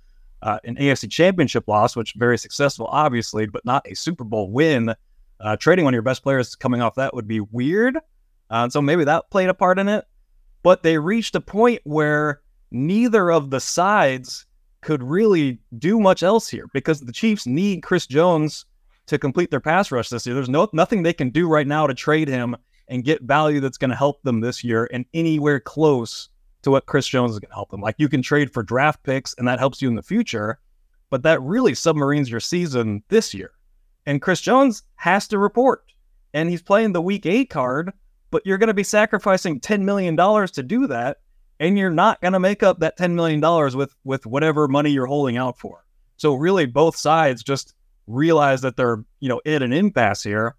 uh, 0.44 0.60
an 0.64 0.75
AFC 0.75 1.10
Championship 1.10 1.68
loss, 1.68 1.96
which 1.96 2.14
very 2.18 2.38
successful, 2.38 2.86
obviously, 2.92 3.48
but 3.48 3.66
not 3.66 3.84
a 3.90 3.96
Super 3.96 4.24
Bowl 4.24 4.52
win. 4.52 4.94
Uh, 5.40 5.56
trading 5.58 5.86
one 5.86 5.94
of 5.94 5.96
your 5.96 6.04
best 6.04 6.22
players 6.22 6.56
coming 6.56 6.84
off 6.84 6.94
that 6.96 7.16
would 7.16 7.28
be 7.28 7.40
weird. 7.40 7.98
Uh, 8.52 8.70
so 8.70 8.80
maybe 8.80 9.06
that 9.06 9.32
played 9.32 9.50
a 9.50 9.56
part 9.56 9.80
in 9.80 9.88
it. 9.88 10.06
But 10.62 10.84
they 10.84 11.00
reached 11.00 11.34
a 11.34 11.42
point 11.42 11.82
where 11.84 12.42
neither 12.70 13.32
of 13.32 13.50
the 13.50 13.60
sides 13.60 14.46
could 14.86 15.01
really 15.01 15.58
do 15.80 16.00
much 16.00 16.22
else 16.22 16.48
here 16.48 16.68
because 16.72 17.01
the 17.01 17.12
Chiefs 17.12 17.48
need 17.48 17.82
Chris 17.82 18.06
Jones 18.06 18.65
to 19.08 19.18
complete 19.18 19.50
their 19.50 19.60
pass 19.60 19.92
rush 19.92 20.10
this 20.10 20.27
year. 20.27 20.36
There's 20.36 20.48
no 20.48 20.70
nothing 20.74 21.01
they 21.01 21.12
can 21.12 21.32
do 21.32 21.48
right 21.50 21.65
now 21.65 21.88
to 21.88 21.94
trade 21.96 22.27
him 22.27 22.56
and 22.88 23.04
get 23.04 23.24
value 23.24 23.60
that's 23.60 23.80
going 23.80 23.89
to 23.89 23.98
help 23.98 24.22
them 24.22 24.42
this 24.42 24.63
year 24.63 24.88
and 24.94 25.04
anywhere 25.15 25.60
close 25.60 26.30
to 26.62 26.70
what 26.70 26.86
Chris 26.86 27.08
Jones 27.08 27.32
is 27.32 27.39
going 27.39 27.50
to 27.50 27.56
help 27.56 27.72
them. 27.72 27.82
Like 27.82 27.96
you 27.98 28.08
can 28.08 28.22
trade 28.22 28.54
for 28.54 28.62
draft 28.62 29.01
picks 29.01 29.34
and 29.39 29.48
that 29.48 29.58
helps 29.58 29.82
you 29.82 29.89
in 29.89 29.96
the 29.96 30.04
future, 30.04 30.60
but 31.10 31.24
that 31.24 31.42
really 31.42 31.74
submarines 31.74 32.30
your 32.30 32.39
season 32.39 33.04
this 33.10 33.34
year. 33.34 33.51
And 34.06 34.22
Chris 34.22 34.39
Jones 34.39 34.84
has 34.98 35.27
to 35.30 35.39
report. 35.39 35.84
and 36.36 36.48
he's 36.48 36.62
playing 36.62 36.92
the 36.92 37.01
week 37.01 37.25
eight 37.25 37.50
card, 37.50 37.92
but 38.30 38.46
you're 38.46 38.60
going 38.60 38.68
to 38.68 38.74
be 38.75 38.84
sacrificing 38.84 39.60
$10 39.60 39.82
million 39.82 40.15
to 40.15 40.63
do 40.63 40.86
that. 40.86 41.18
And 41.60 41.78
you're 41.78 41.90
not 41.90 42.22
going 42.22 42.34
to 42.34 42.40
make 42.40 42.64
up 42.64 42.80
that 42.80 42.98
$10 42.98 43.14
million 43.14 43.42
with, 43.78 43.96
with 44.04 44.26
whatever 44.26 44.68
money 44.68 44.90
you're 44.92 45.06
holding 45.06 45.38
out 45.38 45.58
for. 45.58 45.86
So 46.18 46.34
really 46.36 46.66
both 46.66 46.96
sides 46.96 47.44
just 47.44 47.74
realize 48.08 48.62
that 48.62 48.76
they're, 48.78 49.04
you 49.20 49.30
know, 49.30 49.42
in 49.46 49.64
an 49.64 49.74
impasse 49.74 50.24
here. 50.24 50.56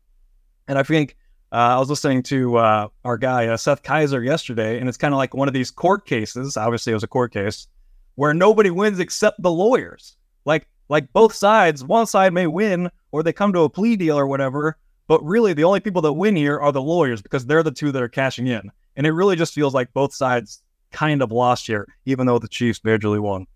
And 0.69 0.79
I 0.79 0.83
think 0.83 1.17
uh, 1.53 1.77
I 1.77 1.79
was 1.79 1.89
listening 1.89 2.23
to 2.25 2.57
uh, 2.57 2.89
our 3.05 3.17
guy, 3.17 3.47
uh, 3.47 3.57
Seth 3.57 3.83
Keysor 3.83 4.25
yesterday, 4.25 4.79
and 4.79 4.89
it's 4.89 4.99
kind 4.99 5.15
of 5.15 5.19
like 5.19 5.35
one 5.35 5.49
of 5.49 5.55
these 5.55 5.71
court 5.71 6.07
cases. 6.07 6.57
Obviously, 6.57 6.93
it 6.93 6.97
was 6.97 7.05
a 7.05 7.09
court 7.09 7.33
case 7.33 7.69
where 8.17 8.35
nobody 8.35 8.71
wins 8.71 8.99
except 8.99 9.41
the 9.43 9.51
lawyers. 9.51 10.17
Like, 10.45 10.67
like 10.89 11.13
both 11.13 11.35
sides, 11.35 11.85
one 11.85 12.07
side 12.07 12.33
may 12.33 12.47
win 12.47 12.91
or 13.13 13.23
they 13.23 13.33
come 13.33 13.53
to 13.53 13.61
a 13.61 13.71
plea 13.71 13.97
deal 13.97 14.19
or 14.19 14.27
whatever, 14.27 14.77
but 15.07 15.25
really 15.25 15.53
the 15.53 15.65
only 15.65 15.81
people 15.81 16.03
that 16.03 16.13
win 16.13 16.35
here 16.37 16.59
are 16.59 16.73
the 16.73 16.83
lawyers 16.83 17.23
because 17.23 17.47
they're 17.47 17.63
the 17.63 17.71
two 17.71 17.93
that 17.93 18.03
are 18.03 18.09
cashing 18.09 18.47
in. 18.47 18.71
And 18.97 19.07
it 19.07 19.13
really 19.13 19.37
just 19.37 19.55
feels 19.55 19.75
like 19.75 19.93
both 19.93 20.15
sides 20.15 20.63
kind 20.97 21.21
of 21.21 21.31
lost 21.31 21.67
here, 21.67 21.87
even 22.07 22.27
though 22.27 22.39
the 22.39 22.49
Chiefs 22.49 22.81
majorly 22.81 23.21
won. 23.21 23.47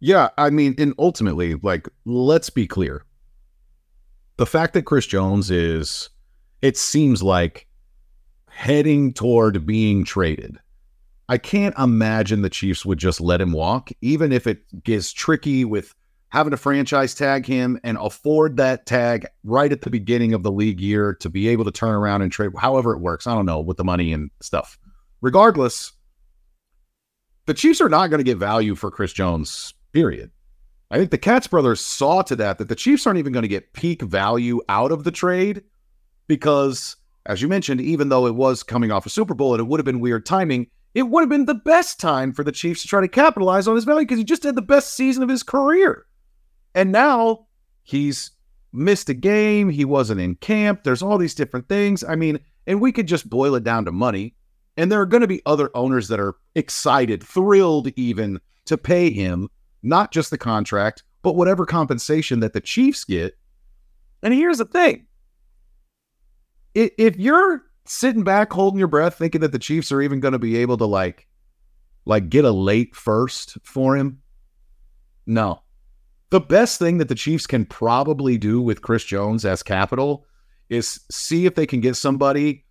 Yeah, 0.00 0.30
I 0.38 0.48
mean, 0.48 0.74
and 0.78 0.94
ultimately, 0.98 1.54
like, 1.56 1.86
let's 2.06 2.48
be 2.48 2.66
clear. 2.66 3.04
The 4.38 4.46
fact 4.46 4.72
that 4.72 4.86
Chris 4.86 5.06
Jones 5.06 5.50
is, 5.50 6.08
it 6.62 6.78
seems 6.78 7.22
like, 7.22 7.66
heading 8.48 9.12
toward 9.12 9.66
being 9.66 10.04
traded. 10.04 10.58
I 11.28 11.36
can't 11.38 11.78
imagine 11.78 12.42
the 12.42 12.50
Chiefs 12.50 12.84
would 12.84 12.98
just 12.98 13.20
let 13.20 13.40
him 13.40 13.52
walk, 13.52 13.90
even 14.00 14.32
if 14.32 14.46
it 14.46 14.62
gets 14.82 15.12
tricky 15.12 15.64
with 15.66 15.94
having 16.30 16.50
to 16.50 16.56
franchise 16.56 17.14
tag 17.14 17.44
him 17.44 17.78
and 17.84 17.98
afford 18.00 18.56
that 18.56 18.86
tag 18.86 19.26
right 19.44 19.70
at 19.70 19.82
the 19.82 19.90
beginning 19.90 20.32
of 20.32 20.42
the 20.42 20.50
league 20.50 20.80
year 20.80 21.14
to 21.20 21.28
be 21.28 21.46
able 21.48 21.64
to 21.64 21.70
turn 21.70 21.94
around 21.94 22.22
and 22.22 22.32
trade, 22.32 22.50
however 22.56 22.94
it 22.94 23.00
works. 23.00 23.26
I 23.26 23.34
don't 23.34 23.46
know 23.46 23.60
with 23.60 23.76
the 23.76 23.84
money 23.84 24.14
and 24.14 24.30
stuff. 24.40 24.78
Regardless, 25.20 25.92
the 27.46 27.54
Chiefs 27.54 27.80
are 27.80 27.88
not 27.88 28.08
going 28.08 28.18
to 28.18 28.24
get 28.24 28.38
value 28.38 28.74
for 28.74 28.90
Chris 28.90 29.12
Jones 29.12 29.74
period. 29.92 30.30
I 30.90 30.98
think 30.98 31.10
the 31.10 31.18
Katz 31.18 31.46
brothers 31.46 31.80
saw 31.80 32.22
to 32.22 32.36
that 32.36 32.58
that 32.58 32.68
the 32.68 32.74
Chiefs 32.74 33.06
aren't 33.06 33.18
even 33.18 33.32
going 33.32 33.42
to 33.42 33.48
get 33.48 33.72
peak 33.72 34.02
value 34.02 34.60
out 34.68 34.92
of 34.92 35.04
the 35.04 35.10
trade 35.10 35.64
because, 36.26 36.96
as 37.24 37.40
you 37.40 37.48
mentioned, 37.48 37.80
even 37.80 38.10
though 38.10 38.26
it 38.26 38.34
was 38.34 38.62
coming 38.62 38.92
off 38.92 39.06
a 39.06 39.10
Super 39.10 39.34
Bowl 39.34 39.54
and 39.54 39.60
it 39.60 39.66
would 39.66 39.80
have 39.80 39.86
been 39.86 40.00
weird 40.00 40.26
timing, 40.26 40.66
it 40.94 41.04
would 41.04 41.22
have 41.22 41.30
been 41.30 41.46
the 41.46 41.54
best 41.54 41.98
time 41.98 42.32
for 42.32 42.44
the 42.44 42.52
Chiefs 42.52 42.82
to 42.82 42.88
try 42.88 43.00
to 43.00 43.08
capitalize 43.08 43.66
on 43.66 43.74
his 43.74 43.84
value 43.84 44.02
because 44.02 44.18
he 44.18 44.24
just 44.24 44.42
had 44.42 44.54
the 44.54 44.62
best 44.62 44.94
season 44.94 45.22
of 45.22 45.28
his 45.28 45.42
career. 45.42 46.04
And 46.74 46.92
now 46.92 47.46
he's 47.82 48.30
missed 48.72 49.08
a 49.08 49.14
game. 49.14 49.70
He 49.70 49.84
wasn't 49.84 50.20
in 50.20 50.34
camp. 50.36 50.84
There's 50.84 51.02
all 51.02 51.18
these 51.18 51.34
different 51.34 51.68
things. 51.68 52.04
I 52.04 52.16
mean, 52.16 52.38
and 52.66 52.80
we 52.80 52.92
could 52.92 53.08
just 53.08 53.30
boil 53.30 53.54
it 53.54 53.64
down 53.64 53.86
to 53.86 53.92
money. 53.92 54.34
And 54.76 54.90
there 54.90 55.00
are 55.00 55.06
going 55.06 55.20
to 55.20 55.26
be 55.26 55.42
other 55.44 55.70
owners 55.74 56.08
that 56.08 56.20
are 56.20 56.36
excited, 56.54 57.22
thrilled 57.22 57.88
even 57.96 58.40
to 58.66 58.78
pay 58.78 59.10
him 59.10 59.48
not 59.82 60.12
just 60.12 60.30
the 60.30 60.38
contract, 60.38 61.02
but 61.22 61.36
whatever 61.36 61.66
compensation 61.66 62.40
that 62.40 62.52
the 62.52 62.60
Chiefs 62.60 63.04
get. 63.04 63.36
And 64.22 64.32
here's 64.32 64.58
the 64.58 64.64
thing 64.64 65.06
if 66.74 67.16
you're 67.18 67.62
sitting 67.84 68.24
back 68.24 68.52
holding 68.52 68.78
your 68.78 68.88
breath 68.88 69.16
thinking 69.16 69.40
that 69.42 69.52
the 69.52 69.58
Chiefs 69.58 69.92
are 69.92 70.00
even 70.00 70.20
going 70.20 70.32
to 70.32 70.38
be 70.38 70.56
able 70.56 70.76
to 70.78 70.86
like 70.86 71.26
like 72.04 72.28
get 72.28 72.44
a 72.44 72.50
late 72.50 72.96
first 72.96 73.58
for 73.62 73.96
him, 73.96 74.22
no. 75.26 75.62
The 76.30 76.40
best 76.40 76.78
thing 76.78 76.98
that 76.98 77.08
the 77.08 77.14
Chiefs 77.14 77.46
can 77.46 77.66
probably 77.66 78.38
do 78.38 78.60
with 78.62 78.80
Chris 78.80 79.04
Jones 79.04 79.44
as 79.44 79.62
capital 79.62 80.24
is 80.70 81.00
see 81.10 81.44
if 81.44 81.54
they 81.54 81.66
can 81.66 81.80
get 81.80 81.94
somebody 81.94 82.64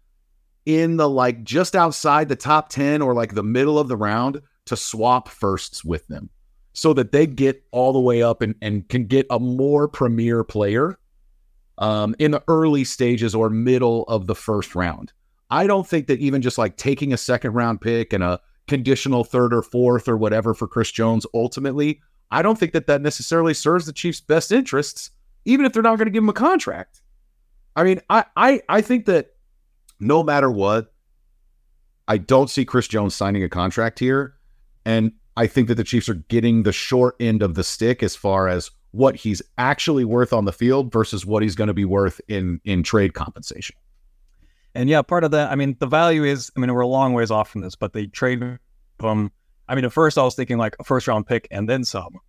in 0.66 0.98
the 0.98 1.10
like 1.10 1.44
just 1.44 1.76
outside 1.76 2.30
the 2.30 2.36
top 2.36 2.70
10 2.70 3.02
or 3.02 3.14
like 3.14 3.34
the 3.34 3.44
middle 3.44 3.80
of 3.80 3.88
the 3.88 3.98
round 3.98 4.42
to 4.66 4.76
swap 4.78 5.28
firsts 5.28 5.84
with 5.84 6.08
them 6.08 6.30
so 6.74 6.94
that 6.94 7.12
they 7.12 7.26
get 7.28 7.64
all 7.72 7.92
the 7.94 8.00
way 8.00 8.22
up 8.22 8.42
and, 8.42 8.56
and 8.62 8.88
can 8.88 9.06
get 9.06 9.26
a 9.30 9.40
more 9.40 9.88
premier 9.88 10.44
player 10.44 10.98
um, 11.80 12.16
in 12.20 12.32
the 12.32 12.44
early 12.48 12.84
stages 12.84 13.34
or 13.34 13.50
middle 13.50 14.04
of 14.04 14.28
the 14.28 14.36
first 14.36 14.76
round. 14.76 15.12
I 15.50 15.68
don't 15.68 15.88
think 15.88 16.08
that 16.08 16.20
even 16.20 16.42
just 16.42 16.58
like 16.58 16.78
taking 16.78 17.12
a 17.12 17.18
second 17.18 17.54
round 17.54 17.82
pick 17.82 18.14
and 18.14 18.24
a 18.24 18.40
conditional 18.68 19.24
third 19.24 19.54
or 19.54 19.62
fourth 19.62 20.08
or 20.08 20.16
whatever 20.16 20.54
for 20.54 20.68
Chris 20.68 20.92
Jones 20.92 21.26
ultimately, 21.34 22.00
I 22.30 22.42
don't 22.42 22.58
think 22.58 22.72
that 22.72 22.88
that 22.88 23.02
necessarily 23.02 23.54
serves 23.54 23.86
the 23.86 23.92
Chiefs' 23.92 24.22
best 24.22 24.52
interests, 24.52 25.12
even 25.44 25.66
if 25.66 25.74
they're 25.74 25.84
not 25.84 25.98
going 25.98 26.06
to 26.06 26.12
give 26.12 26.24
him 26.24 26.30
a 26.30 26.34
contract. 26.34 27.02
I 27.76 27.84
mean, 27.84 28.02
I, 28.10 28.26
I 28.36 28.62
I 28.70 28.82
think 28.82 29.06
that 29.06 29.32
no 30.02 30.24
matter 30.24 30.52
what, 30.52 30.92
I 32.08 32.18
don't 32.18 32.50
see 32.50 32.66
Chris 32.66 32.88
Jones 32.88 33.16
signing 33.16 33.44
a 33.44 33.50
contract 33.50 34.00
here. 34.00 34.34
And 34.84 35.14
I 35.38 35.48
think 35.48 35.68
that 35.70 35.76
the 35.76 35.84
Chiefs 35.84 36.10
are 36.10 36.16
getting 36.16 36.64
the 36.64 36.74
short 36.74 37.16
end 37.20 37.42
of 37.42 37.56
the 37.56 37.64
stick 37.64 38.04
as 38.04 38.16
far 38.16 38.50
as 38.50 38.72
what 38.92 39.16
he's 39.16 39.42
actually 39.58 40.04
worth 40.04 40.34
on 40.34 40.44
the 40.46 40.52
field 40.52 40.92
versus 40.92 41.26
what 41.26 41.42
he's 41.42 41.56
going 41.56 41.70
to 41.70 41.74
be 41.74 41.86
worth 41.86 42.20
in 42.28 42.60
in 42.66 42.84
trade 42.84 43.14
compensation. 43.14 43.78
And 44.76 44.90
yeah, 44.90 45.02
part 45.02 45.24
of 45.24 45.32
that, 45.32 45.52
I 45.52 45.56
mean, 45.56 45.76
the 45.80 45.88
value 45.88 46.24
is, 46.24 46.52
I 46.56 46.60
mean, 46.60 46.74
we're 46.74 46.82
a 46.82 46.88
long 46.88 47.14
ways 47.14 47.30
off 47.32 47.50
from 47.50 47.62
this, 47.62 47.76
but 47.76 47.94
they 47.94 48.08
trade 48.08 48.42
him. 49.02 49.32
I 49.68 49.76
mean, 49.76 49.86
at 49.86 49.94
first 49.94 50.18
I 50.18 50.24
was 50.24 50.36
thinking 50.36 50.58
like 50.58 50.76
a 50.80 50.84
first 50.84 51.08
round 51.08 51.28
pick 51.28 51.48
and 51.52 51.68
then 51.68 51.84
some. 51.84 52.20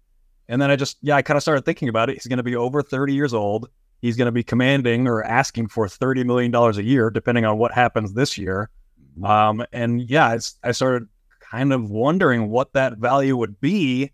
And 0.49 0.61
then 0.61 0.71
I 0.71 0.77
just, 0.77 0.99
yeah, 1.03 1.17
I 1.17 1.23
kind 1.23 1.37
of 1.37 1.43
started 1.43 1.65
thinking 1.65 1.89
about 1.89 2.11
it. 2.11 2.15
He's 2.15 2.27
going 2.27 2.39
to 2.39 2.43
be 2.43 2.57
over 2.57 2.83
30 2.83 3.15
years 3.15 3.33
old. 3.33 3.69
He's 4.03 4.17
going 4.17 4.27
to 4.27 4.33
be 4.33 4.43
commanding 4.43 5.07
or 5.07 5.23
asking 5.23 5.69
for 5.69 5.87
$30 5.87 6.27
million 6.27 6.53
a 6.55 6.83
year, 6.83 7.09
depending 7.09 7.45
on 7.45 7.57
what 7.57 7.73
happens 7.73 8.13
this 8.13 8.37
year. 8.37 8.69
Mm-hmm. 9.17 9.25
Um, 9.25 9.67
and 9.73 10.03
yeah, 10.11 10.37
I 10.65 10.73
started 10.73 11.09
kind 11.41 11.73
of 11.73 11.89
wondering 11.89 12.51
what 12.51 12.73
that 12.73 12.99
value 12.99 13.37
would 13.37 13.61
be. 13.61 14.11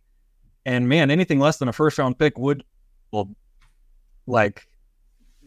And 0.67 0.91
man, 0.91 1.11
anything 1.11 1.41
less 1.41 1.57
than 1.57 1.69
a 1.69 1.73
first 1.73 1.97
round 1.97 2.19
pick 2.19 2.39
would, 2.39 2.65
well, 3.11 3.31
like, 4.27 4.69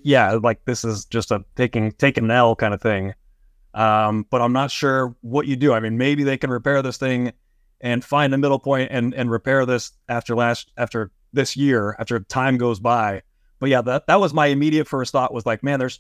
yeah, 0.01 0.31
like 0.31 0.65
this 0.65 0.83
is 0.83 1.05
just 1.05 1.29
a 1.29 1.45
taking 1.55 1.91
taking 1.91 2.23
an 2.23 2.31
L 2.31 2.55
kind 2.55 2.73
of 2.73 2.81
thing. 2.81 3.13
Um, 3.75 4.25
but 4.31 4.41
I'm 4.41 4.53
not 4.53 4.71
sure 4.71 5.15
what 5.21 5.45
you 5.45 5.55
do. 5.55 5.71
I 5.71 5.79
mean, 5.79 5.99
maybe 5.99 6.23
they 6.23 6.37
can 6.37 6.49
repair 6.49 6.81
this 6.81 6.97
thing 6.97 7.31
and 7.79 8.03
find 8.03 8.33
a 8.33 8.37
middle 8.39 8.57
point 8.57 8.89
and 8.91 9.13
and 9.13 9.29
repair 9.29 9.67
this 9.67 9.91
after 10.09 10.35
last 10.35 10.71
after 10.77 11.11
this 11.31 11.55
year 11.55 11.95
after 11.99 12.19
time 12.21 12.57
goes 12.57 12.79
by. 12.79 13.21
But 13.61 13.69
yeah, 13.69 13.81
that 13.83 14.07
that 14.07 14.19
was 14.19 14.33
my 14.33 14.47
immediate 14.47 14.87
first 14.87 15.11
thought 15.11 15.33
was 15.33 15.45
like, 15.45 15.63
man, 15.63 15.79
there's 15.79 15.99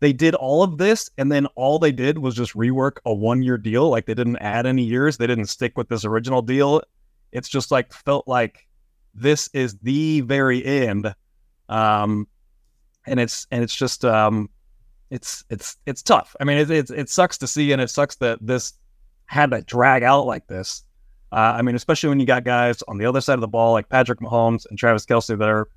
they 0.00 0.14
did 0.14 0.34
all 0.34 0.62
of 0.62 0.78
this 0.78 1.10
and 1.18 1.30
then 1.30 1.44
all 1.54 1.78
they 1.78 1.92
did 1.92 2.16
was 2.18 2.34
just 2.34 2.54
rework 2.54 2.96
a 3.04 3.12
one 3.12 3.42
year 3.42 3.58
deal. 3.58 3.90
Like 3.90 4.06
they 4.06 4.14
didn't 4.14 4.38
add 4.38 4.66
any 4.66 4.82
years. 4.82 5.18
They 5.18 5.26
didn't 5.26 5.46
stick 5.46 5.76
with 5.76 5.90
this 5.90 6.06
original 6.06 6.40
deal. 6.40 6.82
It's 7.32 7.50
just 7.50 7.70
like 7.70 7.92
felt 7.92 8.26
like 8.26 8.66
this 9.14 9.50
is 9.52 9.76
the 9.82 10.22
very 10.22 10.64
end. 10.64 11.14
Um, 11.68 12.26
and 13.06 13.20
it's, 13.20 13.46
and 13.50 13.62
it's 13.62 13.76
just, 13.76 14.06
um, 14.06 14.48
it's, 15.10 15.44
it's, 15.50 15.76
it's 15.84 16.02
tough. 16.02 16.34
I 16.40 16.44
mean, 16.44 16.56
it, 16.56 16.70
it, 16.70 16.90
it 16.90 17.08
sucks 17.10 17.36
to 17.38 17.46
see 17.46 17.72
and 17.72 17.82
it 17.82 17.90
sucks 17.90 18.16
that 18.16 18.38
this 18.40 18.72
had 19.26 19.50
to 19.50 19.60
drag 19.60 20.02
out 20.02 20.24
like 20.24 20.46
this. 20.46 20.82
Uh, 21.30 21.54
I 21.56 21.62
mean, 21.62 21.74
especially 21.74 22.08
when 22.08 22.20
you 22.20 22.26
got 22.26 22.44
guys 22.44 22.82
on 22.88 22.96
the 22.96 23.04
other 23.04 23.20
side 23.20 23.34
of 23.34 23.42
the 23.42 23.48
ball 23.48 23.74
like 23.74 23.90
Patrick 23.90 24.20
Mahomes 24.20 24.64
and 24.70 24.78
Travis 24.78 25.04
Kelce 25.04 25.38
that 25.38 25.48
are 25.48 25.68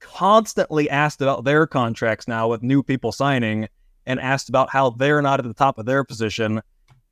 constantly 0.00 0.88
asked 0.90 1.20
about 1.20 1.44
their 1.44 1.66
contracts 1.66 2.28
now 2.28 2.48
with 2.48 2.62
new 2.62 2.82
people 2.82 3.12
signing 3.12 3.68
and 4.06 4.20
asked 4.20 4.48
about 4.48 4.70
how 4.70 4.90
they're 4.90 5.22
not 5.22 5.40
at 5.40 5.46
the 5.46 5.54
top 5.54 5.78
of 5.78 5.86
their 5.86 6.04
position 6.04 6.62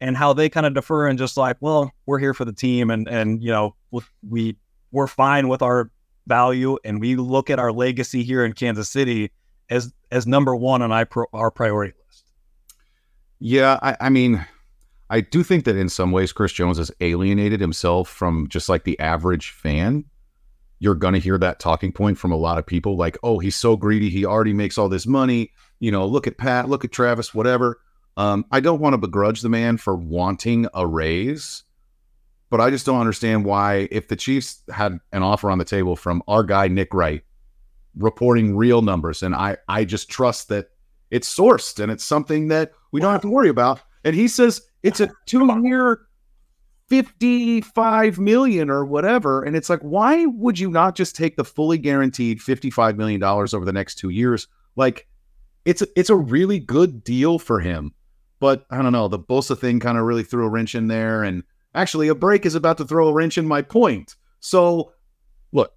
and 0.01 0.17
how 0.17 0.33
they 0.33 0.49
kind 0.49 0.67
of 0.67 0.75
defer 0.75 1.07
and 1.07 1.19
just 1.19 1.37
like, 1.37 1.57
well, 1.61 1.93
we're 2.07 2.19
here 2.19 2.35
for 2.35 2.45
the 2.45 2.53
team 2.53 2.91
and 2.91 3.09
and 3.09 3.43
you 3.43 3.51
know 3.51 3.75
we 4.23 4.57
we're 4.93 5.07
fine 5.07 5.49
with 5.49 5.63
our 5.63 5.91
value 6.27 6.79
and 6.85 7.01
we 7.01 7.17
look 7.17 7.51
at 7.51 7.59
our 7.59 7.73
legacy 7.73 8.23
here 8.23 8.45
in 8.45 8.53
Kansas 8.53 8.89
City 8.89 9.31
as 9.71 9.93
as 10.11 10.27
number 10.27 10.55
one 10.55 10.83
on 10.83 10.93
our, 10.93 11.09
our 11.33 11.51
priority 11.51 11.95
list. 12.07 12.31
Yeah, 13.39 13.79
I, 13.83 13.97
I 14.01 14.09
mean, 14.09 14.45
I 15.11 15.21
do 15.21 15.43
think 15.43 15.65
that 15.65 15.77
in 15.77 15.89
some 15.89 16.13
ways 16.13 16.33
Chris 16.33 16.53
Jones 16.53 16.79
has 16.79 16.91
alienated 17.01 17.61
himself 17.61 18.09
from 18.09 18.49
just 18.49 18.69
like 18.69 18.85
the 18.85 18.99
average 18.99 19.51
fan 19.51 20.05
you're 20.79 20.95
going 20.95 21.15
to 21.15 21.21
hear 21.21 21.39
that 21.39 21.59
talking 21.59 21.93
point 21.93 22.19
from 22.19 22.33
a 22.33 22.37
lot 22.37 22.59
of 22.59 22.67
people 22.67 22.97
like, 22.97 23.17
oh, 23.23 23.39
he's 23.39 23.57
so 23.57 23.77
greedy. 23.77 24.11
He 24.11 24.25
already 24.25 24.53
makes 24.53 24.77
all 24.77 24.89
this 24.89 25.07
money. 25.07 25.53
You 25.81 25.91
know, 25.91 26.07
look 26.07 26.27
at 26.27 26.39
Pat, 26.39 26.69
look 26.69 26.85
at 26.85 26.93
Travis, 26.93 27.35
whatever. 27.35 27.81
Um, 28.17 28.45
I 28.51 28.61
don't 28.61 28.81
want 28.81 28.95
to 28.95 28.99
begrudge 28.99 29.43
the 29.43 29.49
man 29.49 29.77
for 29.77 29.95
wanting 29.95 30.67
a 30.75 30.87
raise, 30.87 31.65
but 32.51 32.61
I 32.61 32.71
just 32.71 32.87
don't 32.87 33.01
understand 33.01 33.45
why, 33.45 33.89
if 33.91 34.09
the 34.09 34.17
Chiefs 34.17 34.63
had 34.71 34.99
an 35.13 35.23
offer 35.23 35.51
on 35.51 35.59
the 35.59 35.65
table 35.65 35.97
from 35.97 36.23
our 36.27 36.43
guy, 36.43 36.69
Nick 36.69 36.95
Wright, 36.95 37.23
reporting 37.97 38.57
real 38.57 38.83
numbers, 38.83 39.23
and 39.23 39.35
I, 39.35 39.59
I 39.69 39.85
just 39.85 40.09
trust 40.09 40.49
that 40.49 40.71
it's 41.11 41.35
sourced 41.35 41.79
and 41.83 41.93
it's 41.93 42.05
something 42.05 42.49
that 42.49 42.73
we 42.93 43.01
don't 43.01 43.13
have 43.13 43.23
to 43.23 43.31
worry 43.31 43.49
about. 43.49 43.81
And 44.05 44.15
he 44.15 44.29
says 44.29 44.63
it's 44.83 45.01
a 45.01 45.11
two 45.27 45.47
year 45.63 46.06
55 46.89 48.19
million 48.19 48.71
or 48.71 48.85
whatever. 48.85 49.43
And 49.43 49.57
it's 49.57 49.69
like, 49.69 49.81
why 49.81 50.27
would 50.27 50.59
you 50.59 50.71
not 50.71 50.95
just 50.95 51.17
take 51.17 51.37
the 51.37 51.45
fully 51.45 51.79
guaranteed 51.79 52.39
$55 52.39 52.97
million 52.97 53.23
over 53.23 53.65
the 53.65 53.73
next 53.73 53.97
two 53.97 54.11
years? 54.11 54.47
Like, 54.77 55.09
it's 55.65 55.83
it's 55.97 56.11
a 56.11 56.17
really 56.17 56.61
good 56.61 57.03
deal 57.03 57.39
for 57.39 57.61
him. 57.61 57.93
But 58.39 58.67
I 58.71 58.83
don't 58.83 58.93
know, 58.93 59.09
the 59.09 59.19
Bosa 59.19 59.59
thing 59.59 59.81
kind 59.81 59.99
of 59.99 60.05
really 60.05 60.23
threw 60.23 60.45
a 60.45 60.49
wrench 60.49 60.75
in 60.75 60.87
there. 60.87 61.25
And 61.25 61.43
actually, 61.75 62.09
a 62.09 62.15
break 62.15 62.47
is 62.47 62.55
about 62.55 62.79
to 62.79 62.85
throw 62.85 63.09
a 63.09 63.13
wrench 63.13 63.37
in 63.37 63.49
my 63.49 63.63
point. 63.63 64.15
So, 64.39 64.93
look, 65.53 65.73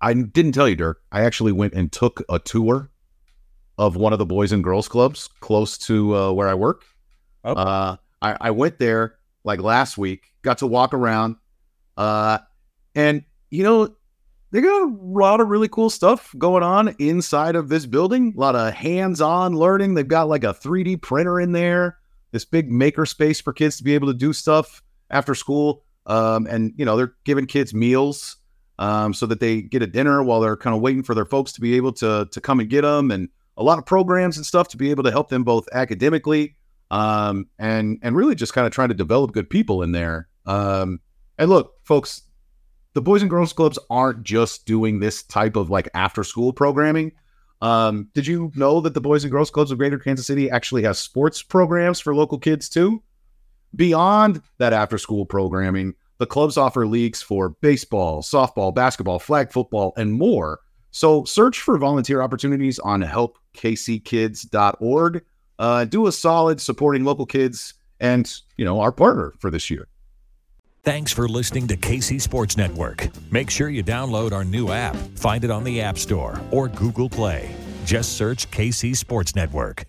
I 0.00 0.14
didn't 0.14 0.52
tell 0.52 0.68
you, 0.68 0.76
Dirk. 0.76 1.02
I 1.12 1.22
actually 1.22 1.52
went 1.52 1.74
and 1.74 1.92
took 1.92 2.22
a 2.30 2.38
tour 2.38 2.90
of 3.76 3.96
one 3.96 4.14
of 4.14 4.18
the 4.18 4.24
Boys 4.24 4.52
and 4.52 4.64
Girls 4.64 4.88
Clubs 4.88 5.28
close 5.40 5.76
to 5.78 6.16
uh, 6.16 6.32
where 6.32 6.48
I 6.48 6.54
work. 6.54 6.84
Oh. 7.44 7.52
Uh, 7.52 7.96
I, 8.22 8.36
I 8.40 8.50
went 8.52 8.78
there 8.78 9.15
like 9.46 9.60
last 9.60 9.96
week, 9.96 10.32
got 10.42 10.58
to 10.58 10.66
walk 10.66 10.92
around, 10.92 11.36
uh, 11.96 12.38
and 12.94 13.24
you 13.48 13.62
know 13.62 13.94
they 14.50 14.60
got 14.60 14.82
a 14.82 14.94
lot 15.00 15.40
of 15.40 15.48
really 15.48 15.68
cool 15.68 15.88
stuff 15.88 16.34
going 16.36 16.62
on 16.62 16.94
inside 16.98 17.56
of 17.56 17.68
this 17.68 17.86
building. 17.86 18.34
A 18.36 18.40
lot 18.40 18.56
of 18.56 18.74
hands-on 18.74 19.54
learning. 19.54 19.94
They've 19.94 20.06
got 20.06 20.28
like 20.28 20.44
a 20.44 20.52
3D 20.52 21.00
printer 21.00 21.40
in 21.40 21.52
there, 21.52 21.98
this 22.32 22.44
big 22.44 22.70
maker 22.70 23.06
space 23.06 23.40
for 23.40 23.52
kids 23.52 23.76
to 23.78 23.84
be 23.84 23.94
able 23.94 24.08
to 24.08 24.14
do 24.14 24.32
stuff 24.32 24.82
after 25.10 25.34
school. 25.34 25.84
Um, 26.06 26.46
and 26.48 26.72
you 26.76 26.84
know 26.84 26.96
they're 26.96 27.14
giving 27.24 27.46
kids 27.46 27.72
meals 27.72 28.36
um, 28.78 29.14
so 29.14 29.26
that 29.26 29.40
they 29.40 29.62
get 29.62 29.82
a 29.82 29.86
dinner 29.86 30.22
while 30.22 30.40
they're 30.40 30.56
kind 30.56 30.74
of 30.74 30.82
waiting 30.82 31.02
for 31.02 31.14
their 31.14 31.24
folks 31.24 31.52
to 31.52 31.60
be 31.60 31.76
able 31.76 31.92
to 31.94 32.28
to 32.30 32.40
come 32.40 32.60
and 32.60 32.68
get 32.68 32.82
them, 32.82 33.12
and 33.12 33.28
a 33.56 33.62
lot 33.62 33.78
of 33.78 33.86
programs 33.86 34.36
and 34.36 34.44
stuff 34.44 34.68
to 34.68 34.76
be 34.76 34.90
able 34.90 35.04
to 35.04 35.10
help 35.10 35.28
them 35.28 35.44
both 35.44 35.68
academically 35.72 36.55
um, 36.90 37.46
and 37.58 37.98
and 38.02 38.16
really 38.16 38.34
just 38.34 38.54
kind 38.54 38.66
of 38.66 38.72
trying 38.72 38.88
to 38.88 38.94
develop 38.94 39.32
good 39.32 39.50
people 39.50 39.82
in 39.82 39.92
there. 39.92 40.28
Um, 40.46 41.00
and 41.38 41.50
look, 41.50 41.74
folks, 41.84 42.22
the 42.94 43.02
Boys 43.02 43.22
and 43.22 43.30
Girls 43.30 43.52
Clubs 43.52 43.78
aren't 43.90 44.22
just 44.22 44.66
doing 44.66 45.00
this 45.00 45.22
type 45.22 45.56
of 45.56 45.70
like 45.70 45.88
after 45.94 46.24
school 46.24 46.52
programming. 46.52 47.12
Um, 47.62 48.08
did 48.14 48.26
you 48.26 48.52
know 48.54 48.80
that 48.80 48.94
the 48.94 49.00
Boys 49.00 49.24
and 49.24 49.30
Girls 49.30 49.50
Clubs 49.50 49.70
of 49.70 49.78
Greater 49.78 49.98
Kansas 49.98 50.26
City 50.26 50.50
actually 50.50 50.82
has 50.82 50.98
sports 50.98 51.42
programs 51.42 52.00
for 52.00 52.14
local 52.14 52.38
kids 52.38 52.68
too? 52.68 53.02
Beyond 53.74 54.42
that 54.58 54.72
after 54.72 54.98
school 54.98 55.26
programming, 55.26 55.94
the 56.18 56.26
clubs 56.26 56.56
offer 56.56 56.86
leagues 56.86 57.20
for 57.20 57.50
baseball, 57.60 58.22
softball, 58.22 58.72
basketball, 58.74 59.18
flag 59.18 59.52
football, 59.52 59.92
and 59.96 60.12
more. 60.12 60.60
So 60.90 61.24
search 61.24 61.60
for 61.60 61.76
volunteer 61.76 62.22
opportunities 62.22 62.78
on 62.78 63.02
helpkckids.org. 63.02 65.24
Uh, 65.58 65.84
do 65.84 66.06
a 66.06 66.12
solid 66.12 66.60
supporting 66.60 67.04
local 67.04 67.26
kids 67.26 67.74
and, 68.00 68.32
you 68.56 68.64
know, 68.64 68.80
our 68.80 68.92
partner 68.92 69.32
for 69.38 69.50
this 69.50 69.70
year. 69.70 69.88
Thanks 70.84 71.12
for 71.12 71.26
listening 71.28 71.66
to 71.68 71.76
KC 71.76 72.20
Sports 72.20 72.56
Network. 72.56 73.08
Make 73.32 73.50
sure 73.50 73.68
you 73.68 73.82
download 73.82 74.32
our 74.32 74.44
new 74.44 74.70
app. 74.70 74.94
Find 75.16 75.42
it 75.42 75.50
on 75.50 75.64
the 75.64 75.80
App 75.80 75.98
Store 75.98 76.40
or 76.52 76.68
Google 76.68 77.08
Play. 77.08 77.52
Just 77.84 78.16
search 78.16 78.48
KC 78.50 78.96
Sports 78.96 79.34
Network. 79.34 79.84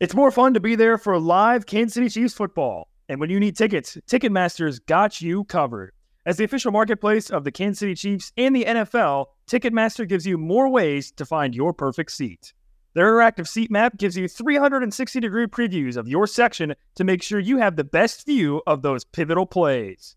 It's 0.00 0.14
more 0.14 0.30
fun 0.30 0.54
to 0.54 0.60
be 0.60 0.76
there 0.76 0.96
for 0.96 1.18
live 1.18 1.66
Kansas 1.66 1.94
City 1.94 2.08
Chiefs 2.08 2.32
football. 2.32 2.88
And 3.08 3.20
when 3.20 3.30
you 3.30 3.40
need 3.40 3.56
tickets, 3.56 3.98
Ticketmaster's 4.06 4.78
got 4.78 5.20
you 5.20 5.44
covered. 5.44 5.92
As 6.24 6.36
the 6.36 6.44
official 6.44 6.70
marketplace 6.72 7.30
of 7.30 7.44
the 7.44 7.50
Kansas 7.50 7.80
City 7.80 7.94
Chiefs 7.94 8.32
and 8.36 8.54
the 8.54 8.64
NFL, 8.64 9.26
Ticketmaster 9.50 10.06
gives 10.06 10.26
you 10.26 10.38
more 10.38 10.68
ways 10.68 11.10
to 11.12 11.26
find 11.26 11.54
your 11.54 11.72
perfect 11.72 12.12
seat. 12.12 12.52
Their 12.98 13.12
interactive 13.12 13.46
seat 13.46 13.70
map 13.70 13.96
gives 13.96 14.16
you 14.16 14.26
360 14.26 15.20
degree 15.20 15.46
previews 15.46 15.96
of 15.96 16.08
your 16.08 16.26
section 16.26 16.74
to 16.96 17.04
make 17.04 17.22
sure 17.22 17.38
you 17.38 17.58
have 17.58 17.76
the 17.76 17.84
best 17.84 18.26
view 18.26 18.60
of 18.66 18.82
those 18.82 19.04
pivotal 19.04 19.46
plays. 19.46 20.16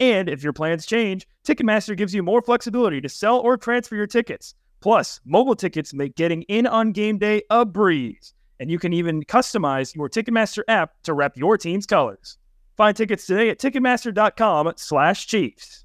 And 0.00 0.30
if 0.30 0.42
your 0.42 0.54
plans 0.54 0.86
change, 0.86 1.28
Ticketmaster 1.46 1.94
gives 1.94 2.14
you 2.14 2.22
more 2.22 2.40
flexibility 2.40 3.02
to 3.02 3.08
sell 3.10 3.38
or 3.38 3.58
transfer 3.58 3.96
your 3.96 4.06
tickets. 4.06 4.54
Plus, 4.80 5.20
mobile 5.26 5.54
tickets 5.54 5.92
make 5.92 6.16
getting 6.16 6.40
in 6.44 6.66
on 6.66 6.92
game 6.92 7.18
day 7.18 7.42
a 7.50 7.66
breeze. 7.66 8.32
And 8.58 8.70
you 8.70 8.78
can 8.78 8.94
even 8.94 9.24
customize 9.24 9.94
your 9.94 10.08
Ticketmaster 10.08 10.62
app 10.68 10.92
to 11.02 11.12
rep 11.12 11.36
your 11.36 11.58
team's 11.58 11.84
colors. 11.84 12.38
Find 12.78 12.96
tickets 12.96 13.26
today 13.26 13.50
at 13.50 13.58
Ticketmaster.com 13.58 14.72
slash 14.76 15.26
Chiefs. 15.26 15.84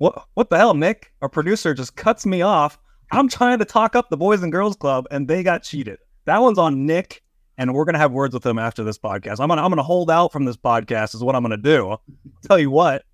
What 0.00 0.24
what 0.32 0.48
the 0.48 0.56
hell, 0.56 0.72
Nick? 0.72 1.12
Our 1.20 1.28
producer 1.28 1.74
just 1.74 1.94
cuts 1.94 2.24
me 2.24 2.40
off. 2.40 2.78
I'm 3.12 3.28
trying 3.28 3.58
to 3.58 3.66
talk 3.66 3.94
up 3.94 4.08
the 4.08 4.16
Boys 4.16 4.42
and 4.42 4.50
Girls 4.50 4.74
Club, 4.74 5.06
and 5.10 5.28
they 5.28 5.42
got 5.42 5.62
cheated. 5.62 5.98
That 6.24 6.38
one's 6.38 6.56
on 6.56 6.86
Nick, 6.86 7.22
and 7.58 7.74
we're 7.74 7.84
gonna 7.84 7.98
have 7.98 8.10
words 8.10 8.32
with 8.32 8.46
him 8.46 8.58
after 8.58 8.82
this 8.82 8.96
podcast. 8.96 9.40
I'm 9.40 9.48
gonna 9.48 9.62
I'm 9.62 9.70
gonna 9.70 9.82
hold 9.82 10.10
out 10.10 10.32
from 10.32 10.46
this 10.46 10.56
podcast. 10.56 11.14
Is 11.14 11.22
what 11.22 11.36
I'm 11.36 11.42
gonna 11.42 11.58
do. 11.58 11.90
I'll 11.90 12.02
tell 12.48 12.58
you 12.58 12.70
what. 12.70 13.04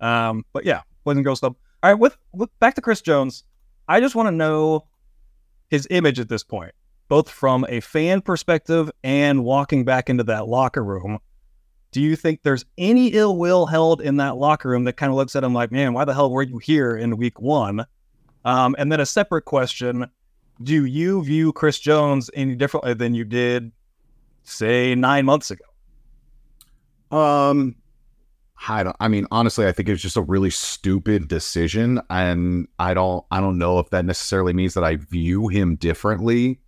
Um, 0.00 0.46
but 0.54 0.64
yeah, 0.64 0.80
Boys 1.04 1.16
and 1.16 1.24
Girls 1.26 1.40
Club. 1.40 1.56
All 1.82 1.90
right, 1.90 2.00
with, 2.00 2.16
with 2.32 2.48
back 2.58 2.74
to 2.76 2.80
Chris 2.80 3.02
Jones. 3.02 3.44
I 3.86 4.00
just 4.00 4.14
want 4.14 4.28
to 4.28 4.32
know 4.34 4.86
his 5.68 5.86
image 5.90 6.18
at 6.18 6.30
this 6.30 6.42
point, 6.42 6.72
both 7.08 7.28
from 7.28 7.66
a 7.68 7.80
fan 7.80 8.22
perspective 8.22 8.90
and 9.04 9.44
walking 9.44 9.84
back 9.84 10.08
into 10.08 10.24
that 10.24 10.48
locker 10.48 10.82
room. 10.82 11.18
Do 11.90 12.02
you 12.02 12.16
think 12.16 12.40
there's 12.42 12.64
any 12.76 13.08
ill 13.08 13.36
will 13.36 13.66
held 13.66 14.00
in 14.00 14.16
that 14.18 14.36
locker 14.36 14.68
room 14.68 14.84
that 14.84 14.94
kind 14.94 15.10
of 15.10 15.16
looks 15.16 15.34
at 15.34 15.44
him 15.44 15.54
like, 15.54 15.72
man, 15.72 15.94
why 15.94 16.04
the 16.04 16.14
hell 16.14 16.30
were 16.30 16.42
you 16.42 16.58
here 16.58 16.96
in 16.96 17.16
week 17.16 17.40
one? 17.40 17.86
Um, 18.44 18.76
and 18.78 18.92
then 18.92 19.00
a 19.00 19.06
separate 19.06 19.46
question 19.46 20.06
Do 20.62 20.84
you 20.84 21.22
view 21.24 21.52
Chris 21.52 21.78
Jones 21.78 22.30
any 22.34 22.54
differently 22.54 22.94
than 22.94 23.14
you 23.14 23.24
did, 23.24 23.72
say, 24.44 24.94
nine 24.94 25.24
months 25.24 25.50
ago? 25.50 25.64
Um, 27.10 27.76
I 28.68 28.82
don't. 28.82 28.96
I 29.00 29.08
mean, 29.08 29.26
honestly, 29.30 29.66
I 29.66 29.72
think 29.72 29.88
it's 29.88 30.02
just 30.02 30.16
a 30.16 30.22
really 30.22 30.50
stupid 30.50 31.28
decision, 31.28 32.00
and 32.10 32.68
I 32.78 32.92
don't. 32.92 33.24
I 33.30 33.40
don't 33.40 33.58
know 33.58 33.78
if 33.78 33.90
that 33.90 34.04
necessarily 34.04 34.52
means 34.52 34.74
that 34.74 34.84
I 34.84 34.96
view 34.96 35.48
him 35.48 35.76
differently. 35.76 36.60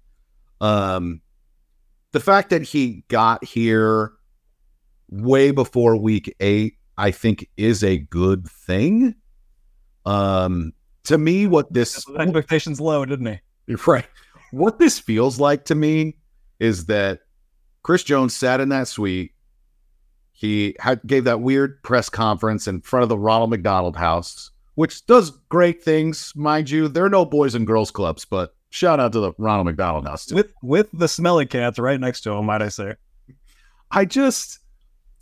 Um, 0.61 1.21
the 2.13 2.21
fact 2.21 2.51
that 2.51 2.63
he 2.63 3.05
got 3.09 3.45
here 3.45 4.13
way 5.11 5.51
before 5.51 5.97
week 5.97 6.35
eight, 6.41 6.77
I 6.97 7.11
think, 7.11 7.49
is 7.57 7.85
a 7.85 7.99
good 7.99 8.49
thing. 8.49 9.15
Um, 10.07 10.73
to 11.05 11.19
me, 11.19 11.47
what 11.47 11.73
this 11.73 12.05
expectations 12.19 12.81
low, 12.81 13.05
didn't 13.05 13.27
he? 13.27 13.41
You're 13.67 13.79
right. 13.87 14.07
What 14.53 14.79
this 14.79 14.99
feels 14.99 15.39
like 15.39 15.65
to 15.67 15.75
me 15.75 16.17
is 16.59 16.87
that 16.87 17.21
Chris 17.83 18.03
Jones 18.03 18.35
sat 18.35 18.61
in 18.61 18.69
that 18.71 18.89
suite. 18.89 19.33
He 20.33 20.75
had, 20.81 21.01
gave 21.07 21.25
that 21.25 21.41
weird 21.41 21.83
press 21.83 22.09
conference 22.09 22.67
in 22.67 22.81
front 22.81 23.03
of 23.03 23.09
the 23.09 23.19
Ronald 23.19 23.51
McDonald 23.51 23.97
House, 23.97 24.51
which 24.75 25.05
does 25.07 25.31
great 25.49 25.83
things, 25.83 26.33
mind 26.35 26.71
you. 26.71 26.89
There 26.89 27.05
are 27.05 27.11
no 27.11 27.27
boys 27.27 27.55
and 27.55 27.67
girls 27.67 27.91
clubs, 27.91 28.25
but 28.25 28.55
shout 28.71 29.01
out 29.01 29.13
to 29.13 29.21
the 29.21 29.33
Ronald 29.37 29.67
McDonald 29.67 30.07
House 30.07 30.27
too. 30.27 30.35
with 30.35 30.55
with 30.63 30.89
the 30.93 31.09
smelly 31.09 31.45
cats 31.45 31.79
right 31.79 32.01
next 32.01 32.23
to 32.23 32.33
him, 32.33 32.47
might 32.47 32.63
I 32.63 32.69
say? 32.69 32.95
I 33.91 34.05
just, 34.05 34.61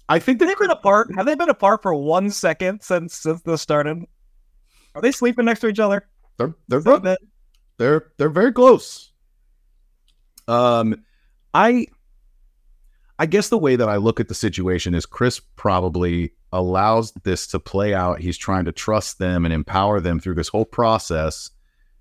I 0.08 0.18
think 0.18 0.38
they've 0.38 0.48
they 0.48 0.54
been 0.54 0.70
apart? 0.70 1.14
Have 1.14 1.26
they 1.26 1.34
been 1.34 1.50
apart 1.50 1.82
for 1.82 1.94
one 1.94 2.30
second 2.30 2.82
since 2.82 3.14
since 3.14 3.42
this 3.42 3.60
started? 3.60 4.04
Are 4.94 5.02
they 5.02 5.12
sleeping 5.12 5.44
next 5.44 5.60
to 5.60 5.68
each 5.68 5.78
other? 5.78 6.08
they're 6.68 6.80
they're 6.80 7.18
they're 7.78 8.12
they're 8.16 8.30
very 8.30 8.52
close. 8.52 9.12
Um, 10.46 11.04
I 11.52 11.86
I 13.18 13.26
guess 13.26 13.48
the 13.48 13.58
way 13.58 13.76
that 13.76 13.88
I 13.88 13.96
look 13.96 14.20
at 14.20 14.28
the 14.28 14.34
situation 14.34 14.94
is 14.94 15.04
Chris 15.04 15.40
probably 15.56 16.32
allows 16.52 17.12
this 17.24 17.46
to 17.48 17.58
play 17.58 17.94
out. 17.94 18.20
He's 18.20 18.38
trying 18.38 18.64
to 18.64 18.72
trust 18.72 19.18
them 19.18 19.44
and 19.44 19.52
empower 19.52 20.00
them 20.00 20.20
through 20.20 20.36
this 20.36 20.48
whole 20.48 20.64
process. 20.64 21.50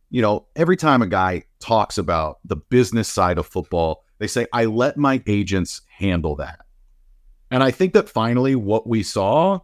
You 0.09 0.21
know, 0.21 0.47
every 0.55 0.77
time 0.77 1.01
a 1.01 1.07
guy 1.07 1.43
talks 1.59 1.97
about 1.97 2.37
the 2.45 2.55
business 2.55 3.09
side 3.09 3.37
of 3.37 3.45
football, 3.45 4.05
they 4.19 4.27
say, 4.27 4.47
I 4.53 4.65
let 4.65 4.95
my 4.95 5.21
agents 5.27 5.81
handle 5.89 6.35
that. 6.37 6.59
And 7.49 7.63
I 7.63 7.71
think 7.71 7.93
that 7.93 8.09
finally 8.09 8.55
what 8.55 8.87
we 8.87 9.03
saw, 9.03 9.59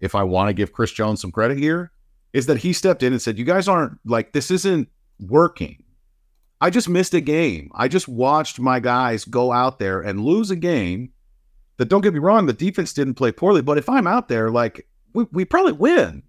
if 0.00 0.14
I 0.14 0.22
want 0.22 0.48
to 0.48 0.54
give 0.54 0.72
Chris 0.72 0.92
Jones 0.92 1.20
some 1.20 1.32
credit 1.32 1.58
here, 1.58 1.92
is 2.32 2.46
that 2.46 2.58
he 2.58 2.72
stepped 2.72 3.02
in 3.02 3.12
and 3.12 3.22
said, 3.22 3.38
You 3.38 3.44
guys 3.44 3.68
aren't 3.68 3.98
like, 4.04 4.32
this 4.32 4.50
isn't 4.50 4.88
working. 5.18 5.82
I 6.60 6.70
just 6.70 6.88
missed 6.88 7.14
a 7.14 7.20
game. 7.20 7.70
I 7.74 7.88
just 7.88 8.08
watched 8.08 8.58
my 8.58 8.80
guys 8.80 9.24
go 9.24 9.52
out 9.52 9.78
there 9.78 10.00
and 10.00 10.24
lose 10.24 10.50
a 10.50 10.56
game 10.56 11.12
that, 11.76 11.88
don't 11.88 12.00
get 12.00 12.14
me 12.14 12.18
wrong, 12.18 12.46
the 12.46 12.52
defense 12.52 12.92
didn't 12.92 13.14
play 13.14 13.32
poorly. 13.32 13.62
But 13.62 13.78
if 13.78 13.88
I'm 13.88 14.06
out 14.06 14.28
there, 14.28 14.50
like, 14.50 14.86
we, 15.12 15.26
we 15.32 15.44
probably 15.44 15.72
win. 15.72 16.22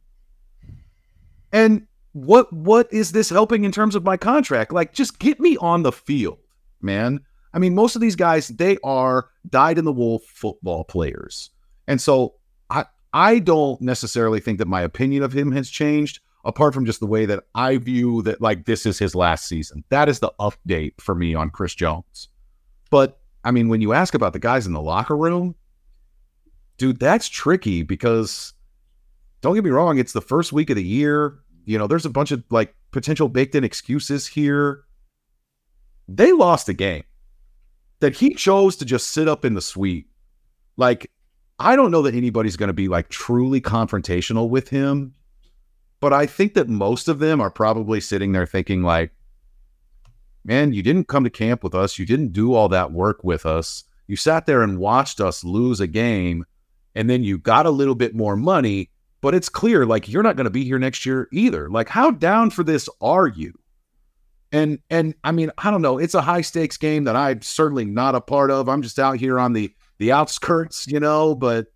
And 1.52 1.88
what 2.13 2.52
what 2.52 2.91
is 2.91 3.12
this 3.12 3.30
helping 3.30 3.63
in 3.63 3.71
terms 3.71 3.95
of 3.95 4.04
my 4.04 4.17
contract? 4.17 4.73
Like, 4.73 4.93
just 4.93 5.19
get 5.19 5.39
me 5.39 5.58
on 5.58 5.84
the 5.84 5.91
field, 5.91 6.39
man. 6.82 7.21
I 7.58 7.60
mean, 7.60 7.74
most 7.74 7.96
of 7.96 8.02
these 8.02 8.15
guys, 8.15 8.50
they 8.50 8.78
are 8.84 9.30
dyed 9.50 9.80
in 9.80 9.86
the 9.86 9.91
wool 9.91 10.20
football 10.20 10.84
players. 10.84 11.50
And 11.88 12.00
so 12.00 12.36
I 12.70 12.86
I 13.13 13.39
don't 13.39 13.82
necessarily 13.82 14.39
think 14.39 14.60
that 14.60 14.67
my 14.67 14.82
opinion 14.82 15.24
of 15.24 15.34
him 15.34 15.52
has 15.54 15.67
changed, 15.67 16.20
apart 16.46 16.76
from 16.76 16.86
just 16.86 17.00
the 17.00 17.08
way 17.08 17.26
that 17.26 17.46
I 17.56 17.78
view 17.78 18.22
that 18.22 18.41
like 18.41 18.65
this 18.65 18.86
is 18.86 19.00
his 19.00 19.15
last 19.15 19.48
season. 19.48 19.84
That 19.89 20.08
is 20.08 20.20
the 20.20 20.32
update 20.39 21.02
for 21.02 21.15
me 21.15 21.34
on 21.34 21.50
Chris 21.50 21.74
Jones. 21.74 22.30
But 22.91 23.20
I 23.43 23.50
mean, 23.50 23.70
when 23.70 23.82
you 23.82 23.91
ask 23.91 24.13
about 24.13 24.34
the 24.34 24.39
guys 24.39 24.67
in 24.67 24.74
the 24.74 24.80
locker 24.80 25.17
room, 25.17 25.56
dude, 26.78 27.00
that's 27.00 27.28
tricky 27.28 27.82
because 27.82 28.54
don't 29.41 29.56
get 29.56 29.63
me 29.63 29.72
wrong, 29.72 29.98
it's 29.98 30.13
the 30.13 30.22
first 30.22 30.54
week 30.54 30.70
of 30.70 30.76
the 30.76 30.84
year. 30.84 31.39
You 31.65 31.80
know, 31.80 31.88
there's 31.88 32.06
a 32.06 32.12
bunch 32.12 32.30
of 32.30 32.43
like 32.52 32.76
potential 32.91 33.30
baked 33.30 33.56
in 33.56 33.63
excuses 33.63 34.28
here. 34.28 34.84
They 36.08 36.32
lost 36.34 36.70
a 36.70 36.74
game 36.74 37.04
that 38.00 38.16
he 38.16 38.34
chose 38.34 38.76
to 38.78 38.86
just 38.86 39.08
sit 39.08 39.28
up 39.28 39.44
in 39.44 39.54
the 39.54 39.62
suite. 39.62 40.08
Like, 40.76 41.12
I 41.60 41.76
don't 41.76 41.92
know 41.92 42.04
that 42.04 42.16
anybody's 42.16 42.58
going 42.58 42.68
to 42.68 42.74
be 42.74 42.88
like 42.88 43.10
truly 43.10 43.60
confrontational 43.60 44.50
with 44.50 44.70
him, 44.70 45.16
but 46.00 46.14
I 46.14 46.28
think 46.28 46.54
that 46.54 46.70
most 46.70 47.08
of 47.08 47.20
them 47.20 47.42
are 47.42 47.50
probably 47.50 48.00
sitting 48.00 48.32
there 48.32 48.46
thinking, 48.46 48.84
like, 48.84 49.12
man, 50.46 50.74
you 50.74 50.84
didn't 50.84 51.08
come 51.08 51.24
to 51.24 51.30
camp 51.30 51.64
with 51.64 51.74
us. 51.74 51.98
You 51.98 52.06
didn't 52.06 52.34
do 52.34 52.54
all 52.54 52.70
that 52.70 52.92
work 52.92 53.24
with 53.24 53.46
us. 53.46 53.84
You 54.06 54.16
sat 54.16 54.46
there 54.46 54.62
and 54.62 54.78
watched 54.78 55.20
us 55.20 55.44
lose 55.44 55.80
a 55.80 55.88
game, 55.88 56.46
and 56.96 57.10
then 57.10 57.24
you 57.24 57.38
got 57.38 57.66
a 57.66 57.72
little 57.72 57.96
bit 57.96 58.16
more 58.16 58.36
money, 58.36 58.92
but 59.22 59.34
it's 59.34 59.50
clear 59.50 59.86
like 59.86 60.08
you're 60.08 60.24
not 60.24 60.36
going 60.36 60.46
to 60.46 60.52
be 60.52 60.64
here 60.64 60.80
next 60.80 61.06
year 61.06 61.28
either. 61.34 61.70
Like, 61.70 61.90
how 61.90 62.12
down 62.12 62.52
for 62.52 62.64
this 62.64 62.88
are 63.02 63.28
you? 63.28 63.54
And 64.52 64.80
and 64.90 65.14
I 65.24 65.32
mean, 65.32 65.52
I 65.58 65.72
don't 65.72 65.82
know. 65.82 65.98
It's 65.98 66.14
a 66.14 66.22
high 66.22 66.42
stakes 66.42 66.78
game 66.78 67.04
that 67.06 67.16
I'm 67.16 67.42
certainly 67.42 67.86
not 67.86 68.16
a 68.16 68.22
part 68.22 68.50
of. 68.52 68.70
I'm 68.70 68.82
just 68.82 68.98
out 69.00 69.18
here 69.18 69.40
on 69.40 69.54
the 69.54 69.74
the 69.98 70.12
outskirts, 70.14 70.88
you 70.88 71.00
know. 71.00 71.36
But 71.36 71.68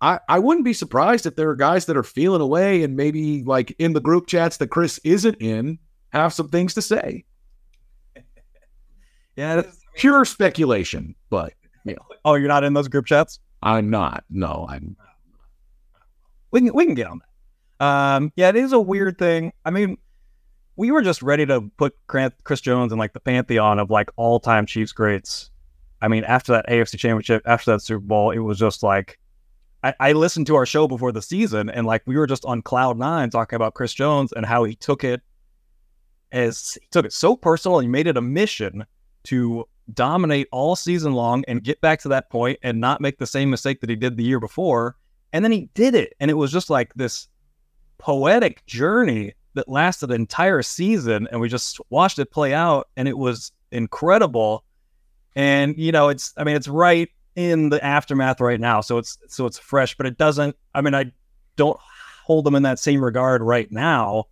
I 0.00 0.20
I 0.28 0.38
wouldn't 0.38 0.64
be 0.64 0.72
surprised 0.72 1.26
if 1.26 1.34
there 1.34 1.50
are 1.50 1.56
guys 1.56 1.86
that 1.86 1.96
are 1.96 2.02
feeling 2.04 2.40
away 2.40 2.82
and 2.84 2.96
maybe 2.96 3.42
like 3.42 3.74
in 3.78 3.92
the 3.92 4.00
group 4.00 4.26
chats 4.28 4.58
that 4.58 4.68
Chris 4.68 4.98
isn't 5.02 5.36
in 5.40 5.78
have 6.10 6.32
some 6.32 6.48
things 6.48 6.74
to 6.74 6.82
say. 6.82 7.24
Yeah. 9.36 9.56
that's- 9.56 9.74
Pure 9.94 10.26
speculation, 10.26 11.16
but 11.28 11.54
you 11.84 11.94
know, 11.94 12.02
Oh, 12.24 12.34
you're 12.34 12.46
not 12.48 12.62
in 12.62 12.72
those 12.72 12.86
group 12.86 13.06
chats? 13.06 13.40
I'm 13.64 13.90
not. 13.90 14.22
No, 14.30 14.64
I'm. 14.68 14.96
We 16.52 16.60
can 16.60 16.72
we 16.72 16.86
can 16.86 16.94
get 16.94 17.08
on 17.08 17.20
that. 17.80 17.84
Um, 17.84 18.32
yeah, 18.36 18.48
it 18.48 18.54
is 18.56 18.72
a 18.72 18.78
weird 18.80 19.18
thing. 19.18 19.52
I 19.64 19.70
mean, 19.70 19.98
we 20.78 20.92
were 20.92 21.02
just 21.02 21.22
ready 21.22 21.44
to 21.44 21.60
put 21.76 21.96
Chris 22.06 22.60
Jones 22.60 22.92
in 22.92 22.98
like 22.98 23.12
the 23.12 23.20
pantheon 23.20 23.80
of 23.80 23.90
like 23.90 24.10
all 24.14 24.38
time 24.38 24.64
Chiefs 24.64 24.92
greats. 24.92 25.50
I 26.00 26.06
mean, 26.06 26.22
after 26.22 26.52
that 26.52 26.68
AFC 26.68 26.96
Championship, 26.96 27.42
after 27.44 27.72
that 27.72 27.80
Super 27.80 27.98
Bowl, 27.98 28.30
it 28.30 28.38
was 28.38 28.60
just 28.60 28.84
like 28.84 29.18
I, 29.82 29.92
I 29.98 30.12
listened 30.12 30.46
to 30.46 30.54
our 30.54 30.64
show 30.64 30.86
before 30.86 31.10
the 31.10 31.20
season, 31.20 31.68
and 31.68 31.84
like 31.84 32.02
we 32.06 32.16
were 32.16 32.28
just 32.28 32.44
on 32.44 32.62
cloud 32.62 32.96
nine 32.96 33.28
talking 33.28 33.56
about 33.56 33.74
Chris 33.74 33.92
Jones 33.92 34.32
and 34.32 34.46
how 34.46 34.62
he 34.62 34.76
took 34.76 35.02
it 35.02 35.20
as 36.30 36.78
he 36.80 36.86
took 36.92 37.04
it 37.04 37.12
so 37.12 37.34
personal 37.34 37.78
and 37.78 37.84
he 37.84 37.90
made 37.90 38.06
it 38.06 38.16
a 38.16 38.22
mission 38.22 38.86
to 39.24 39.64
dominate 39.92 40.46
all 40.52 40.76
season 40.76 41.12
long 41.12 41.44
and 41.48 41.64
get 41.64 41.80
back 41.80 41.98
to 42.02 42.08
that 42.08 42.30
point 42.30 42.56
and 42.62 42.80
not 42.80 43.00
make 43.00 43.18
the 43.18 43.26
same 43.26 43.50
mistake 43.50 43.80
that 43.80 43.90
he 43.90 43.96
did 43.96 44.16
the 44.16 44.22
year 44.22 44.38
before. 44.38 44.96
And 45.32 45.44
then 45.44 45.50
he 45.50 45.70
did 45.74 45.94
it. 45.94 46.14
And 46.20 46.30
it 46.30 46.34
was 46.34 46.52
just 46.52 46.70
like 46.70 46.94
this 46.94 47.28
poetic 47.98 48.64
journey 48.66 49.34
that 49.54 49.68
lasted 49.68 50.10
an 50.10 50.16
entire 50.16 50.62
season. 50.62 51.28
And 51.30 51.40
we 51.40 51.48
just 51.48 51.80
watched 51.90 52.18
it 52.18 52.30
play 52.30 52.54
out. 52.54 52.88
And 52.96 53.08
it 53.08 53.16
was 53.16 53.52
incredible. 53.70 54.64
And, 55.34 55.76
you 55.78 55.92
know, 55.92 56.08
it's, 56.08 56.32
I 56.36 56.44
mean, 56.44 56.56
it's 56.56 56.68
right 56.68 57.08
in 57.36 57.68
the 57.68 57.84
aftermath 57.84 58.40
right 58.40 58.60
now. 58.60 58.80
So 58.80 58.98
it's, 58.98 59.18
so 59.28 59.46
it's 59.46 59.58
fresh, 59.58 59.96
but 59.96 60.06
it 60.06 60.18
doesn't, 60.18 60.56
I 60.74 60.80
mean, 60.80 60.94
I 60.94 61.12
don't 61.56 61.78
hold 62.24 62.44
them 62.44 62.54
in 62.54 62.62
that 62.64 62.78
same 62.78 63.02
regard 63.02 63.42
right 63.42 63.70
now. 63.70 64.24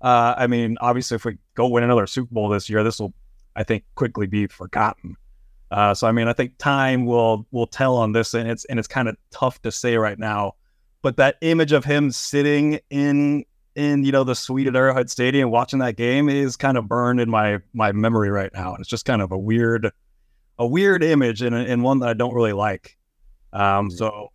Uh, 0.00 0.34
I 0.36 0.46
mean, 0.46 0.76
obviously, 0.80 1.14
if 1.14 1.24
we 1.24 1.38
go 1.54 1.68
win 1.68 1.84
another 1.84 2.06
Super 2.06 2.34
Bowl 2.34 2.48
this 2.48 2.68
year, 2.68 2.82
this 2.82 2.98
will, 2.98 3.14
I 3.54 3.62
think, 3.62 3.84
quickly 3.94 4.26
be 4.26 4.46
forgotten. 4.48 5.16
Uh, 5.70 5.94
so 5.94 6.06
I 6.06 6.12
mean, 6.12 6.28
I 6.28 6.34
think 6.34 6.58
time 6.58 7.06
will 7.06 7.46
will 7.50 7.66
tell 7.66 7.96
on 7.96 8.12
this, 8.12 8.34
and 8.34 8.50
it's 8.50 8.66
and 8.66 8.78
it's 8.78 8.88
kind 8.88 9.08
of 9.08 9.16
tough 9.30 9.62
to 9.62 9.72
say 9.72 9.96
right 9.96 10.18
now. 10.18 10.54
But 11.00 11.16
that 11.16 11.36
image 11.40 11.72
of 11.72 11.84
him 11.84 12.10
sitting 12.10 12.78
in 12.90 13.44
in 13.74 14.04
you 14.04 14.12
know 14.12 14.24
the 14.24 14.34
suite 14.34 14.66
at 14.66 14.76
Arrowhead 14.76 15.10
Stadium 15.10 15.50
watching 15.50 15.78
that 15.80 15.96
game 15.96 16.28
is 16.28 16.56
kind 16.56 16.76
of 16.76 16.88
burned 16.88 17.20
in 17.20 17.30
my 17.30 17.58
my 17.72 17.92
memory 17.92 18.30
right 18.30 18.50
now. 18.52 18.72
And 18.74 18.80
it's 18.80 18.88
just 18.88 19.04
kind 19.04 19.22
of 19.22 19.32
a 19.32 19.38
weird 19.38 19.90
a 20.58 20.66
weird 20.66 21.02
image 21.02 21.42
and 21.42 21.54
and 21.54 21.82
one 21.82 22.00
that 22.00 22.08
I 22.08 22.14
don't 22.14 22.34
really 22.34 22.52
like. 22.52 22.96
Um, 23.52 23.90
so 23.90 24.28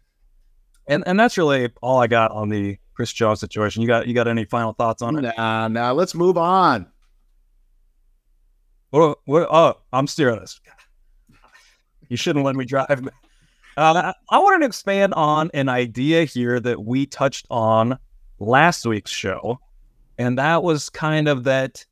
and 0.87 1.03
and 1.05 1.19
that's 1.19 1.37
really 1.37 1.71
all 1.81 1.99
I 1.99 2.07
got 2.07 2.31
on 2.31 2.49
the 2.49 2.77
Chris 2.93 3.11
Jones 3.13 3.39
situation. 3.39 3.81
You 3.81 3.87
got 3.87 4.07
you 4.07 4.13
got 4.13 4.27
any 4.27 4.45
final 4.45 4.73
thoughts 4.73 5.01
on 5.01 5.23
it? 5.23 5.33
Nah, 5.37 5.67
now 5.67 5.93
let's 5.93 6.15
move 6.15 6.37
on. 6.37 6.87
What, 8.89 9.19
what, 9.25 9.47
oh, 9.51 9.75
I'm 9.91 10.07
steering 10.07 10.39
this. 10.39 10.59
You 12.09 12.15
shouldn't 12.15 12.45
let 12.45 12.55
me 12.55 12.63
drive. 12.63 13.09
Uh, 13.75 14.13
I 14.29 14.39
wanted 14.39 14.59
to 14.59 14.65
expand 14.65 15.13
on 15.13 15.51
an 15.53 15.69
idea 15.69 16.23
here 16.23 16.59
that 16.59 16.83
we 16.83 17.05
touched 17.05 17.45
on 17.49 17.99
last 18.39 18.85
week's 18.85 19.11
show, 19.11 19.59
and 20.17 20.37
that 20.37 20.63
was 20.63 20.89
kind 20.89 21.27
of 21.27 21.43
that 21.45 21.85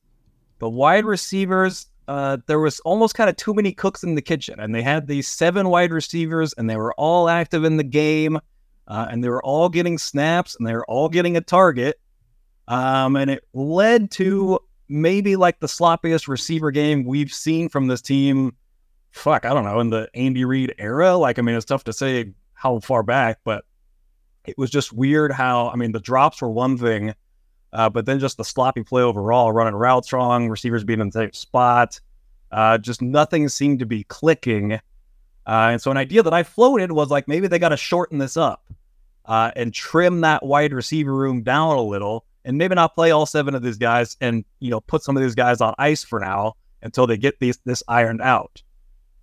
the 0.60 0.69
wide 0.69 1.05
receivers. 1.05 1.88
Uh, 2.08 2.38
there 2.45 2.60
was 2.60 2.79
almost 2.81 3.15
kind 3.15 3.29
of 3.29 3.36
too 3.36 3.53
many 3.53 3.71
cooks 3.71 4.03
in 4.03 4.13
the 4.13 4.21
kitchen, 4.21 4.60
and 4.60 4.75
they 4.75 4.84
had 4.84 5.08
these 5.08 5.27
seven 5.27 5.69
wide 5.69 5.91
receivers, 5.91 6.53
and 6.53 6.69
they 6.69 6.77
were 6.77 6.93
all 6.93 7.27
active 7.29 7.63
in 7.63 7.77
the 7.77 7.84
game, 7.84 8.39
uh, 8.88 9.08
and 9.10 9.23
they 9.23 9.29
were 9.29 9.43
all 9.43 9.69
getting 9.69 9.97
snaps, 9.97 10.55
and 10.55 10.67
they 10.67 10.73
were 10.73 10.86
all 10.86 11.10
getting 11.10 11.36
a 11.36 11.41
target, 11.41 11.99
um, 12.67 13.15
and 13.15 13.31
it 13.31 13.43
led 13.53 14.12
to 14.12 14.60
maybe 14.88 15.36
like 15.36 15.60
the 15.60 15.67
sloppiest 15.67 16.27
receiver 16.27 16.69
game 16.69 17.05
we've 17.05 17.34
seen 17.34 17.69
from 17.69 17.88
this 17.88 18.01
team. 18.01 18.55
Fuck, 19.12 19.45
I 19.45 19.53
don't 19.53 19.63
know, 19.63 19.79
in 19.79 19.89
the 19.89 20.10
Andy 20.13 20.45
Reid 20.45 20.75
era. 20.77 21.15
Like, 21.15 21.39
I 21.39 21.41
mean, 21.41 21.55
it's 21.55 21.65
tough 21.65 21.86
to 21.86 21.93
say 21.93 22.34
how 22.53 22.79
far 22.79 23.01
back, 23.01 23.39
but 23.43 23.65
it 24.47 24.58
was 24.58 24.69
just 24.69 24.93
weird 24.93 25.31
how, 25.31 25.69
I 25.69 25.75
mean, 25.75 25.91
the 25.91 25.99
drops 25.99 26.41
were 26.41 26.49
one 26.49 26.77
thing, 26.77 27.13
uh, 27.73 27.89
but 27.89 28.05
then 28.05 28.19
just 28.19 28.38
the 28.38 28.45
sloppy 28.45 28.84
play 28.84 29.01
overall, 29.01 29.51
running 29.51 29.75
routes 29.75 30.13
wrong, 30.13 30.49
receivers 30.49 30.84
being 30.84 31.01
in 31.01 31.10
the 31.10 31.19
same 31.19 31.34
spot, 31.34 31.99
uh, 32.51 32.77
just 32.77 33.01
nothing 33.01 33.49
seemed 33.49 33.79
to 33.79 33.86
be 33.86 34.03
clicking. 34.05 34.73
Uh, 34.73 35.69
and 35.71 35.81
so, 35.81 35.91
an 35.91 35.97
idea 35.97 36.23
that 36.23 36.34
I 36.34 36.43
floated 36.43 36.91
was 36.91 37.10
like 37.10 37.27
maybe 37.27 37.47
they 37.47 37.60
got 37.60 37.69
to 37.69 37.77
shorten 37.77 38.17
this 38.17 38.38
up 38.38 38.63
uh, 39.25 39.51
and 39.55 39.73
trim 39.73 40.21
that 40.21 40.43
wide 40.43 40.73
receiver 40.73 41.13
room 41.13 41.43
down 41.43 41.77
a 41.77 41.81
little 41.81 42.25
and 42.45 42.58
maybe 42.58 42.75
not 42.75 42.95
play 42.95 43.12
all 43.12 43.25
seven 43.25 43.55
of 43.55 43.63
these 43.63 43.77
guys 43.77 44.15
and 44.21 44.45
you 44.60 44.69
know 44.69 44.79
put 44.81 45.03
some 45.03 45.17
of 45.17 45.23
these 45.23 45.36
guys 45.36 45.62
on 45.62 45.73
ice 45.77 46.03
for 46.03 46.19
now 46.19 46.53
until 46.81 47.08
they 47.08 47.17
get 47.17 47.39
these 47.39 47.60
this 47.65 47.84
ironed 47.88 48.21
out. 48.21 48.62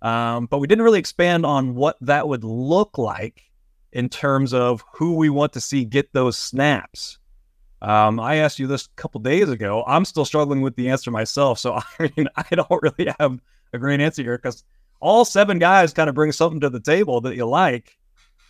Um, 0.01 0.47
but 0.47 0.59
we 0.59 0.67
didn't 0.67 0.83
really 0.83 0.99
expand 0.99 1.45
on 1.45 1.75
what 1.75 1.97
that 2.01 2.27
would 2.27 2.43
look 2.43 2.97
like 2.97 3.43
in 3.93 4.09
terms 4.09 4.53
of 4.53 4.83
who 4.93 5.15
we 5.15 5.29
want 5.29 5.53
to 5.53 5.61
see 5.61 5.85
get 5.85 6.11
those 6.13 6.37
snaps. 6.37 7.17
Um, 7.81 8.19
I 8.19 8.35
asked 8.35 8.59
you 8.59 8.67
this 8.67 8.85
a 8.85 9.01
couple 9.01 9.21
days 9.21 9.49
ago. 9.49 9.83
I'm 9.87 10.05
still 10.05 10.25
struggling 10.25 10.61
with 10.61 10.75
the 10.75 10.89
answer 10.89 11.11
myself. 11.11 11.59
So 11.59 11.73
I 11.99 12.11
mean, 12.17 12.27
I 12.35 12.45
don't 12.51 12.81
really 12.81 13.13
have 13.19 13.39
a 13.73 13.79
great 13.79 14.01
answer 14.01 14.23
here 14.23 14.37
because 14.37 14.63
all 14.99 15.25
seven 15.25 15.59
guys 15.59 15.93
kind 15.93 16.09
of 16.09 16.15
bring 16.15 16.31
something 16.31 16.59
to 16.61 16.69
the 16.69 16.79
table 16.79 17.21
that 17.21 17.35
you 17.35 17.45
like. 17.45 17.97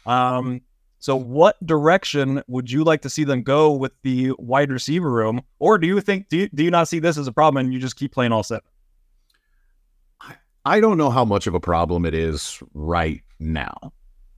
Um, 0.06 0.62
so, 0.99 1.17
what 1.17 1.58
direction 1.65 2.41
would 2.47 2.71
you 2.71 2.84
like 2.84 3.01
to 3.01 3.10
see 3.10 3.25
them 3.25 3.43
go 3.43 3.73
with 3.73 3.91
the 4.03 4.32
wide 4.38 4.71
receiver 4.71 5.10
room, 5.12 5.41
or 5.60 5.77
do 5.77 5.88
you 5.88 5.99
think 5.99 6.29
do 6.29 6.38
you, 6.38 6.49
do 6.53 6.63
you 6.63 6.71
not 6.71 6.88
see 6.88 6.99
this 6.99 7.17
as 7.17 7.27
a 7.27 7.32
problem 7.32 7.65
and 7.65 7.73
you 7.73 7.79
just 7.79 7.97
keep 7.97 8.13
playing 8.13 8.32
all 8.32 8.43
seven? 8.43 8.63
I 10.65 10.79
don't 10.79 10.97
know 10.97 11.10
how 11.10 11.25
much 11.25 11.45
of 11.45 11.56
a 11.56 11.60
problem 11.60 12.06
it 12.06 12.13
is 12.13 12.62
right 12.73 13.21
now. 13.38 13.91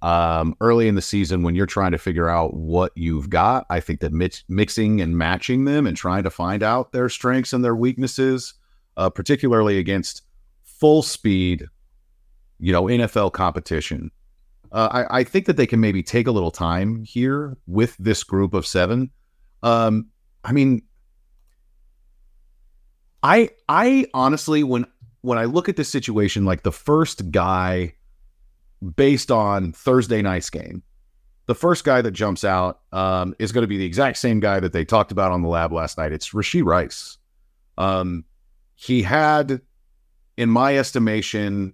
Um, 0.05 0.55
early 0.61 0.87
in 0.87 0.93
the 0.93 1.01
season, 1.01 1.41
when 1.41 1.55
you're 1.55 1.65
trying 1.65 1.91
to 1.91 1.97
figure 1.97 2.29
out 2.29 2.53
what 2.53 2.91
you've 2.93 3.27
got, 3.27 3.65
I 3.71 3.79
think 3.79 4.01
that 4.01 4.13
mix, 4.13 4.43
mixing 4.47 5.01
and 5.01 5.17
matching 5.17 5.65
them 5.65 5.87
and 5.87 5.97
trying 5.97 6.21
to 6.21 6.29
find 6.29 6.61
out 6.61 6.91
their 6.91 7.09
strengths 7.09 7.53
and 7.53 7.65
their 7.65 7.75
weaknesses, 7.75 8.53
uh, 8.97 9.09
particularly 9.09 9.79
against 9.79 10.21
full 10.63 11.01
speed, 11.01 11.65
you 12.59 12.71
know, 12.71 12.83
NFL 12.83 13.33
competition, 13.33 14.11
uh, 14.71 14.89
I, 14.91 15.21
I, 15.21 15.23
think 15.23 15.47
that 15.47 15.57
they 15.57 15.65
can 15.65 15.79
maybe 15.79 16.03
take 16.03 16.27
a 16.27 16.31
little 16.31 16.51
time 16.51 17.03
here 17.03 17.57
with 17.65 17.97
this 17.97 18.23
group 18.23 18.53
of 18.53 18.67
seven. 18.67 19.09
Um, 19.63 20.09
I 20.43 20.51
mean, 20.51 20.83
I 23.23 23.49
I 23.67 24.05
honestly 24.13 24.63
when 24.63 24.85
when 25.21 25.39
I 25.39 25.45
look 25.45 25.67
at 25.67 25.77
this 25.77 25.89
situation, 25.89 26.45
like 26.45 26.61
the 26.61 26.71
first 26.71 27.31
guy 27.31 27.95
based 28.95 29.31
on 29.31 29.71
Thursday 29.71 30.21
night's 30.21 30.49
game, 30.49 30.83
the 31.47 31.55
first 31.55 31.83
guy 31.83 32.01
that 32.01 32.11
jumps 32.11 32.43
out 32.43 32.81
um, 32.91 33.35
is 33.39 33.51
going 33.51 33.63
to 33.63 33.67
be 33.67 33.77
the 33.77 33.85
exact 33.85 34.17
same 34.17 34.39
guy 34.39 34.59
that 34.59 34.73
they 34.73 34.85
talked 34.85 35.11
about 35.11 35.31
on 35.31 35.41
the 35.41 35.47
lab 35.47 35.71
last 35.71 35.97
night. 35.97 36.11
It's 36.11 36.31
Rashee 36.31 36.65
Rice. 36.65 37.17
Um, 37.77 38.25
he 38.75 39.03
had, 39.03 39.61
in 40.37 40.49
my 40.49 40.77
estimation, 40.77 41.73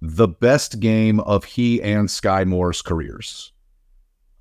the 0.00 0.28
best 0.28 0.80
game 0.80 1.20
of 1.20 1.44
he 1.44 1.82
and 1.82 2.08
Skyy 2.08 2.46
Moore's 2.46 2.82
careers. 2.82 3.52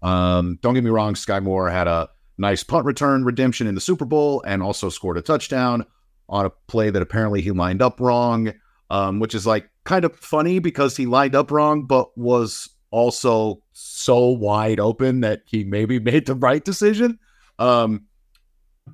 Um, 0.01 0.60
don't 0.62 0.73
get 0.73 0.84
me 0.84 0.89
wrong, 0.89 1.15
Skyy 1.15 1.41
Moore 1.41 1.69
had 1.69 1.88
a 1.88 2.10
nice 2.38 2.63
punt 2.63 2.86
return 2.86 3.25
redemption 3.25 3.65
in 3.65 3.75
the 3.75 3.82
Super 3.82 4.06
Bowl 4.06 4.43
and 4.45 4.62
also 4.62 4.89
scored 4.89 5.17
a 5.17 5.21
touchdown 5.21 5.86
on 6.30 6.45
a 6.45 6.49
play 6.67 6.89
that 6.89 7.01
apparently 7.01 7.41
he 7.41 7.51
lined 7.51 7.82
up 7.82 7.99
wrong, 7.99 8.53
um, 8.89 9.19
which 9.19 9.34
is 9.34 9.47
like 9.47 9.69
kind 9.88 10.04
of 10.04 10.13
funny 10.17 10.60
because 10.60 10.97
he 10.97 11.06
lined 11.06 11.34
up 11.34 11.50
wrong, 11.50 11.84
but 11.84 12.15
was 12.17 12.69
also 12.91 13.63
so 13.71 14.28
wide 14.28 14.82
open 14.82 15.21
that 15.21 15.43
he 15.45 15.63
maybe 15.63 15.97
made 16.12 16.28
the 16.28 16.36
right 16.36 16.63
decision. 16.63 17.17
Um, 17.58 18.06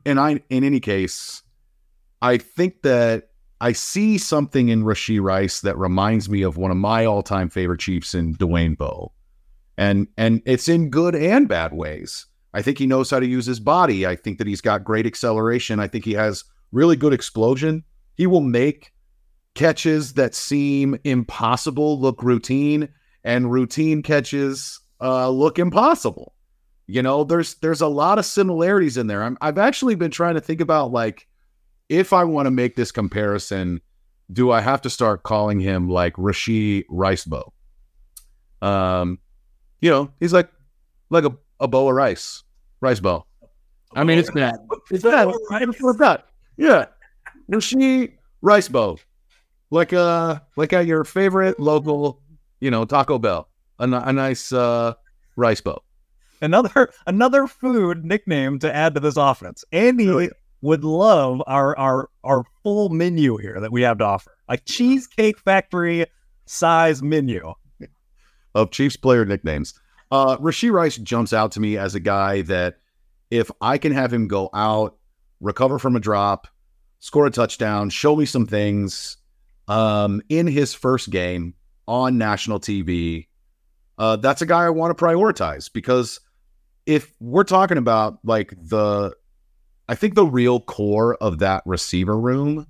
and 0.05 0.19
I, 0.19 0.41
in 0.49 0.63
any 0.63 0.79
case, 0.79 1.41
I 2.21 2.37
think 2.37 2.83
that 2.83 3.29
I 3.59 3.71
see 3.73 4.17
something 4.17 4.69
in 4.69 4.83
Rashee 4.83 5.21
Rice 5.21 5.61
that 5.61 5.77
reminds 5.77 6.29
me 6.29 6.43
of 6.43 6.57
one 6.57 6.69
of 6.69 6.77
my 6.77 7.05
all-time 7.05 7.49
favorite 7.49 7.79
Chiefs 7.79 8.13
in 8.13 8.35
Dwayne 8.35 8.77
Bowe. 8.77 9.11
And 9.77 10.07
and 10.17 10.43
it's 10.45 10.67
in 10.67 10.91
good 10.91 11.15
and 11.15 11.47
bad 11.47 11.73
ways. 11.73 12.27
I 12.53 12.61
think 12.61 12.77
he 12.77 12.85
knows 12.85 13.09
how 13.09 13.19
to 13.19 13.25
use 13.25 13.47
his 13.47 13.59
body. 13.59 14.05
I 14.05 14.15
think 14.15 14.37
that 14.37 14.45
he's 14.45 14.61
got 14.61 14.83
great 14.83 15.07
acceleration. 15.07 15.79
I 15.79 15.87
think 15.87 16.05
he 16.05 16.13
has 16.13 16.43
really 16.71 16.95
good 16.95 17.13
explosion. 17.13 17.83
He 18.15 18.27
will 18.27 18.41
make 18.41 18.92
catches 19.55 20.13
that 20.13 20.35
seem 20.35 20.97
impossible 21.03 21.99
look 21.99 22.23
routine 22.23 22.89
and 23.23 23.51
routine 23.51 24.01
catches 24.01 24.79
uh, 25.01 25.29
look 25.29 25.59
impossible. 25.59 26.33
You 26.87 27.01
know, 27.01 27.23
there's 27.23 27.55
there's 27.55 27.81
a 27.81 27.87
lot 27.87 28.19
of 28.19 28.25
similarities 28.25 28.97
in 28.97 29.07
there. 29.07 29.23
I'm, 29.23 29.37
I've 29.41 29.57
actually 29.57 29.95
been 29.95 30.11
trying 30.11 30.35
to 30.35 30.41
think 30.41 30.59
about 30.59 30.91
like 30.91 31.27
if 31.89 32.13
I 32.13 32.23
want 32.23 32.47
to 32.47 32.51
make 32.51 32.75
this 32.75 32.91
comparison, 32.91 33.81
do 34.31 34.51
I 34.51 34.61
have 34.61 34.81
to 34.81 34.89
start 34.89 35.23
calling 35.23 35.59
him 35.59 35.89
like 35.89 36.13
Rashee 36.15 36.83
Ricebow? 36.89 37.51
Um, 38.61 39.19
you 39.81 39.89
know, 39.89 40.11
he's 40.19 40.33
like 40.33 40.49
like 41.09 41.25
a, 41.25 41.35
a 41.59 41.67
bow 41.67 41.89
of 41.89 41.95
rice, 41.95 42.43
rice 42.81 42.99
bow. 42.99 43.25
I 43.95 44.03
mean, 44.03 44.17
it's 44.17 44.31
bad. 44.31 44.55
It's 44.89 45.03
bad. 45.03 45.27
What's 45.27 45.99
that? 45.99 46.25
Yeah, 46.57 46.85
Rashee 47.49 48.13
Ricebow, 48.43 48.99
like 49.73 49.91
uh, 49.91 50.39
like 50.55 50.71
at 50.71 50.85
your 50.85 51.03
favorite 51.03 51.59
local, 51.59 52.21
you 52.59 52.69
know, 52.69 52.85
Taco 52.85 53.17
Bell, 53.17 53.49
a, 53.79 53.85
a 53.85 54.13
nice 54.13 54.53
uh, 54.53 54.93
rice 55.35 55.61
bowl. 55.61 55.83
Another 56.41 56.91
another 57.07 57.47
food 57.47 58.05
nickname 58.05 58.59
to 58.59 58.73
add 58.73 58.93
to 58.93 58.99
this 58.99 59.17
offense. 59.17 59.65
Andy 59.71 60.29
would 60.61 60.83
love 60.83 61.41
our 61.47 61.77
our 61.77 62.09
our 62.23 62.45
full 62.61 62.89
menu 62.89 63.37
here 63.37 63.59
that 63.59 63.71
we 63.71 63.81
have 63.81 63.97
to 63.97 64.05
offer. 64.05 64.31
A 64.47 64.57
cheesecake 64.57 65.39
factory 65.39 66.05
size 66.45 67.01
menu 67.01 67.53
of 68.53 68.69
Chiefs 68.69 68.95
player 68.95 69.25
nicknames. 69.25 69.73
Uh 70.11 70.37
Rashee 70.37 70.71
Rice 70.71 70.97
jumps 70.97 71.33
out 71.33 71.51
to 71.53 71.59
me 71.59 71.77
as 71.77 71.95
a 71.95 71.99
guy 71.99 72.43
that 72.43 72.75
if 73.31 73.49
I 73.59 73.79
can 73.79 73.91
have 73.91 74.13
him 74.13 74.27
go 74.27 74.51
out, 74.53 74.97
recover 75.41 75.79
from 75.79 75.95
a 75.95 75.99
drop, 75.99 76.47
score 76.99 77.25
a 77.25 77.31
touchdown, 77.31 77.89
show 77.89 78.15
me 78.15 78.25
some 78.25 78.45
things 78.45 79.17
um 79.67 80.21
in 80.29 80.47
his 80.47 80.73
first 80.73 81.09
game 81.09 81.53
on 81.87 82.17
national 82.17 82.59
TV, 82.59 83.27
uh 83.97 84.15
that's 84.17 84.41
a 84.41 84.45
guy 84.45 84.65
I 84.65 84.69
want 84.69 84.97
to 84.97 85.03
prioritize 85.03 85.71
because 85.71 86.19
if 86.85 87.13
we're 87.19 87.43
talking 87.43 87.77
about 87.77 88.19
like 88.23 88.53
the 88.61 89.15
I 89.87 89.95
think 89.95 90.15
the 90.15 90.25
real 90.25 90.59
core 90.61 91.15
of 91.15 91.39
that 91.39 91.63
receiver 91.65 92.17
room, 92.17 92.67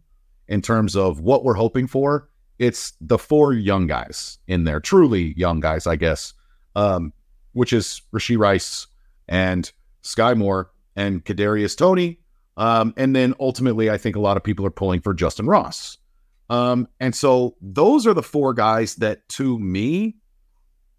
in 0.48 0.62
terms 0.62 0.96
of 0.96 1.20
what 1.20 1.44
we're 1.44 1.54
hoping 1.54 1.88
for, 1.88 2.30
it's 2.60 2.94
the 3.02 3.18
four 3.18 3.54
young 3.54 3.88
guys 3.88 4.38
in 4.48 4.64
there, 4.64 4.80
truly 4.80 5.34
young 5.38 5.60
guys, 5.60 5.88
I 5.88 5.96
guess, 5.96 6.34
um, 6.76 7.14
which 7.54 7.74
is 7.74 8.02
Rashee 8.14 8.38
Rice 8.38 8.88
and 9.28 9.72
Skyy 10.04 10.38
Moore 10.38 10.72
and 10.96 11.24
Kadarius 11.24 11.78
Toney. 11.78 12.20
Um, 12.56 12.94
and 12.98 13.16
then 13.16 13.34
ultimately, 13.40 13.90
I 13.90 13.98
think 13.98 14.16
a 14.16 14.20
lot 14.20 14.38
of 14.38 14.44
people 14.44 14.66
are 14.66 14.72
pulling 14.72 15.02
for 15.02 15.14
Justyn 15.16 15.48
Ross. 15.48 15.98
Um, 16.54 16.88
and 17.00 17.16
so 17.16 17.56
those 17.62 18.06
are 18.06 18.14
the 18.14 18.22
four 18.22 18.54
guys 18.54 18.94
that, 18.98 19.28
to 19.30 19.58
me, 19.58 20.18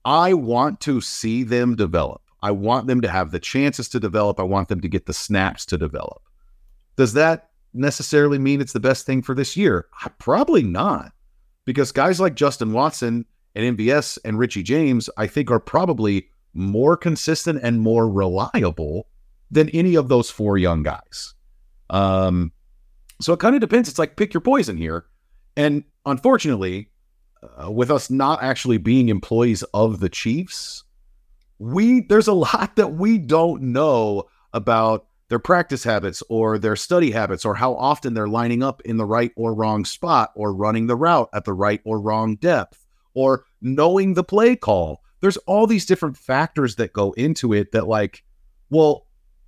I 0.05 0.35
want 0.35 0.81
to 0.81 1.01
see 1.01 1.45
them 1.45 1.77
develop. 1.77 2.23
I 2.43 2.51
want 2.51 2.89
them 2.89 3.01
to 3.03 3.09
have 3.09 3.31
the 3.31 3.39
chances 3.39 3.89
to 3.91 4.01
develop. 4.01 4.41
I 4.41 4.43
want 4.43 4.69
them 4.69 4.81
to 4.81 4.89
get 4.89 5.07
the 5.07 5.13
snaps 5.13 5.65
to 5.67 5.79
develop. 5.79 6.23
Does 6.97 7.13
that 7.13 7.51
necessarily 7.73 8.37
mean 8.37 8.61
it's 8.61 8.73
the 8.73 8.81
best 8.81 9.07
thing 9.07 9.23
for 9.23 9.33
this 9.33 9.57
year? 9.57 9.87
Probably 10.19 10.65
not, 10.65 11.13
because 11.65 11.93
guys 11.93 12.19
like 12.19 12.35
Justin 12.35 12.73
Watson 12.73 13.25
and 13.55 13.79
MVS 13.79 14.19
and 14.25 14.41
Richie 14.41 14.65
James, 14.65 15.09
I 15.17 15.29
think, 15.29 15.53
are 15.53 15.61
probably 15.61 16.31
more 16.53 16.97
consistent 16.97 17.61
and 17.63 17.81
more 17.81 18.11
reliable 18.11 19.07
than 19.53 19.69
any 19.69 19.95
of 19.95 20.09
those 20.09 20.31
four 20.31 20.59
young 20.59 20.83
guys. 20.83 21.35
Um, 21.91 22.51
so 23.21 23.33
it 23.33 23.39
kind 23.39 23.55
of 23.55 23.61
depends. 23.61 23.89
It's 23.89 24.01
like 24.01 24.17
pick 24.17 24.35
your 24.35 24.41
poison 24.41 24.77
here. 24.77 25.07
And 25.57 25.85
unfortunately, 26.05 26.91
uh, 27.43 27.71
with 27.71 27.91
us 27.91 28.11
not 28.11 28.43
actually 28.43 28.79
being 28.79 29.09
employees 29.09 29.63
of 29.75 30.01
the 30.01 30.09
Chiefs, 30.09 30.85
we 31.59 32.01
there's 32.03 32.29
a 32.29 32.33
lot 32.33 32.77
that 32.77 32.95
we 32.95 33.19
don't 33.19 33.63
know 33.63 34.25
about 34.53 35.07
their 35.29 35.39
practice 35.39 35.85
habits 35.85 36.23
or 36.29 36.59
their 36.59 36.77
study 36.77 37.11
habits 37.11 37.45
or 37.45 37.55
how 37.55 37.75
often 37.75 38.15
they're 38.15 38.29
lining 38.29 38.63
up 38.63 38.81
in 38.83 38.97
the 38.97 39.05
right 39.05 39.33
or 39.37 39.55
wrong 39.55 39.85
spot 39.85 40.31
or 40.35 40.55
running 40.55 40.87
the 40.87 40.97
route 40.97 41.29
at 41.33 41.45
the 41.45 41.53
right 41.53 41.81
or 41.85 42.01
wrong 42.01 42.37
depth 42.37 42.87
or 43.15 43.45
knowing 43.61 44.15
the 44.15 44.25
play 44.25 44.55
call. 44.55 45.03
There's 45.21 45.37
all 45.39 45.67
these 45.67 45.87
different 45.87 46.17
factors 46.17 46.77
that 46.77 46.93
go 46.93 47.13
into 47.13 47.53
it 47.53 47.73
that 47.73 47.89
like 47.89 48.23
well 48.71 49.07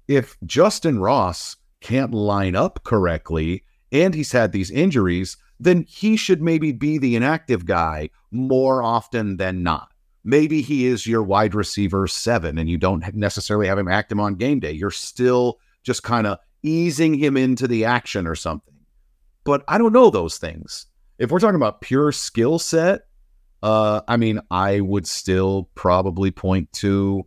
if 0.09 0.39
Justyn 0.47 1.01
Ross 1.01 1.57
can't 1.81 2.15
line 2.15 2.57
up 2.57 2.83
correctly 2.85 3.65
and 3.93 4.15
he's 4.15 4.33
had 4.33 4.53
these 4.53 4.71
injuries 4.71 5.37
then 5.59 5.85
he 5.89 6.17
should 6.17 6.43
maybe 6.43 6.73
be 6.73 6.99
the 6.99 7.17
inactive 7.17 7.65
guy 7.65 8.11
more 8.31 8.83
often 8.83 9.37
than 9.37 9.63
not 9.63 9.89
maybe 10.27 10.61
he 10.61 10.87
is 10.87 11.07
your 11.07 11.23
wide 11.23 11.55
receiver 11.55 12.07
seven 12.09 12.59
and 12.59 12.69
you 12.69 12.77
don't 12.77 13.15
necessarily 13.15 13.69
have 13.69 13.79
him 13.79 13.89
active 13.89 14.19
on 14.19 14.35
game 14.35 14.59
day. 14.59 14.73
You're 14.73 14.91
still 14.91 15.59
just 15.85 16.03
kind 16.03 16.27
of 16.27 16.39
easing 16.65 17.15
him 17.15 17.37
into 17.37 17.69
the 17.69 17.85
action 17.85 18.27
or 18.27 18.35
something. 18.35 18.75
But 19.45 19.63
I 19.69 19.79
don't 19.79 19.93
know 19.93 20.11
those 20.11 20.37
things. 20.37 20.87
If 21.19 21.31
we're 21.31 21.39
talking 21.39 21.55
about 21.55 21.81
pure 21.81 22.11
skill 22.11 22.59
set, 22.59 23.03
uh, 23.63 24.01
I 24.09 24.17
mean, 24.17 24.41
I 24.51 24.81
would 24.81 25.07
still 25.07 25.71
probably 25.77 26.33
point 26.33 26.73
to, 26.75 27.25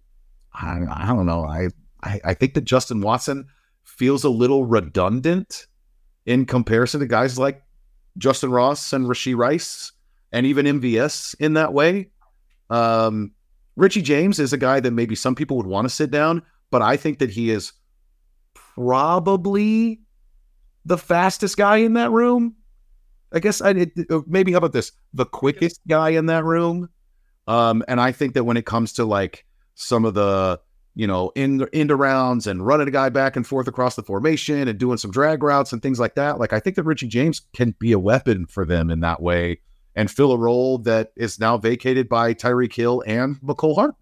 I, 0.53 0.81
I 0.91 1.07
don't 1.07 1.25
know. 1.25 1.45
I, 1.45 1.69
I, 2.03 2.19
I 2.25 2.33
think 2.33 2.53
that 2.55 2.65
Justin 2.65 2.99
Watson 2.99 3.47
feels 3.85 4.25
a 4.25 4.29
little 4.29 4.65
redundant 4.65 5.67
in 6.25 6.45
comparison 6.45 6.99
to 6.99 7.07
guys 7.07 7.39
like 7.39 7.63
Justyn 8.19 8.51
Ross 8.51 8.93
and 8.93 9.05
Rashee 9.05 9.35
Rice 9.35 9.91
and 10.31 10.45
even 10.45 10.65
MVS 10.65 11.35
in 11.39 11.53
that 11.53 11.73
way. 11.73 12.09
Um, 12.69 13.31
Richie 13.75 14.01
James 14.01 14.39
is 14.39 14.53
a 14.53 14.57
guy 14.57 14.79
that 14.79 14.91
maybe 14.91 15.15
some 15.15 15.35
people 15.35 15.57
would 15.57 15.65
want 15.65 15.85
to 15.85 15.93
sit 15.93 16.11
down, 16.11 16.43
but 16.69 16.81
I 16.81 16.97
think 16.97 17.19
that 17.19 17.29
he 17.29 17.49
is 17.49 17.73
probably 18.53 20.01
the 20.85 20.97
fastest 20.97 21.57
guy 21.57 21.77
in 21.77 21.93
that 21.93 22.11
room. 22.11 22.55
I 23.31 23.39
guess 23.39 23.61
I 23.61 23.73
did, 23.73 23.91
uh, 24.09 24.21
maybe 24.27 24.51
how 24.51 24.57
about 24.57 24.73
this? 24.73 24.91
The 25.13 25.25
quickest 25.25 25.81
guy 25.87 26.09
in 26.09 26.27
that 26.27 26.43
room. 26.43 26.89
Um, 27.47 27.83
and 27.87 27.99
I 28.01 28.11
think 28.11 28.33
that 28.33 28.43
when 28.43 28.57
it 28.57 28.65
comes 28.65 28.93
to 28.93 29.05
like 29.05 29.45
some 29.75 30.05
of 30.05 30.13
the 30.13 30.59
you 30.95 31.07
know 31.07 31.31
in 31.35 31.67
end 31.73 31.91
rounds 31.91 32.47
and 32.47 32.65
running 32.65 32.87
a 32.87 32.91
guy 32.91 33.09
back 33.09 33.35
and 33.35 33.45
forth 33.45 33.67
across 33.67 33.95
the 33.95 34.03
formation 34.03 34.67
and 34.67 34.77
doing 34.77 34.97
some 34.97 35.11
drag 35.11 35.43
routes 35.43 35.71
and 35.71 35.81
things 35.81 35.99
like 35.99 36.15
that, 36.15 36.39
like 36.39 36.53
I 36.53 36.59
think 36.59 36.75
that 36.75 36.83
Richie 36.83 37.07
James 37.07 37.41
can 37.53 37.75
be 37.79 37.91
a 37.91 37.99
weapon 37.99 38.45
for 38.45 38.65
them 38.65 38.89
in 38.89 38.99
that 39.01 39.21
way 39.21 39.59
and 39.95 40.09
fill 40.09 40.31
a 40.31 40.37
role 40.37 40.77
that 40.79 41.11
is 41.15 41.39
now 41.39 41.57
vacated 41.57 42.07
by 42.07 42.33
Tyreek 42.33 42.73
Hill 42.73 43.03
and 43.05 43.35
Mecole 43.41 43.75
Hardman. 43.75 43.95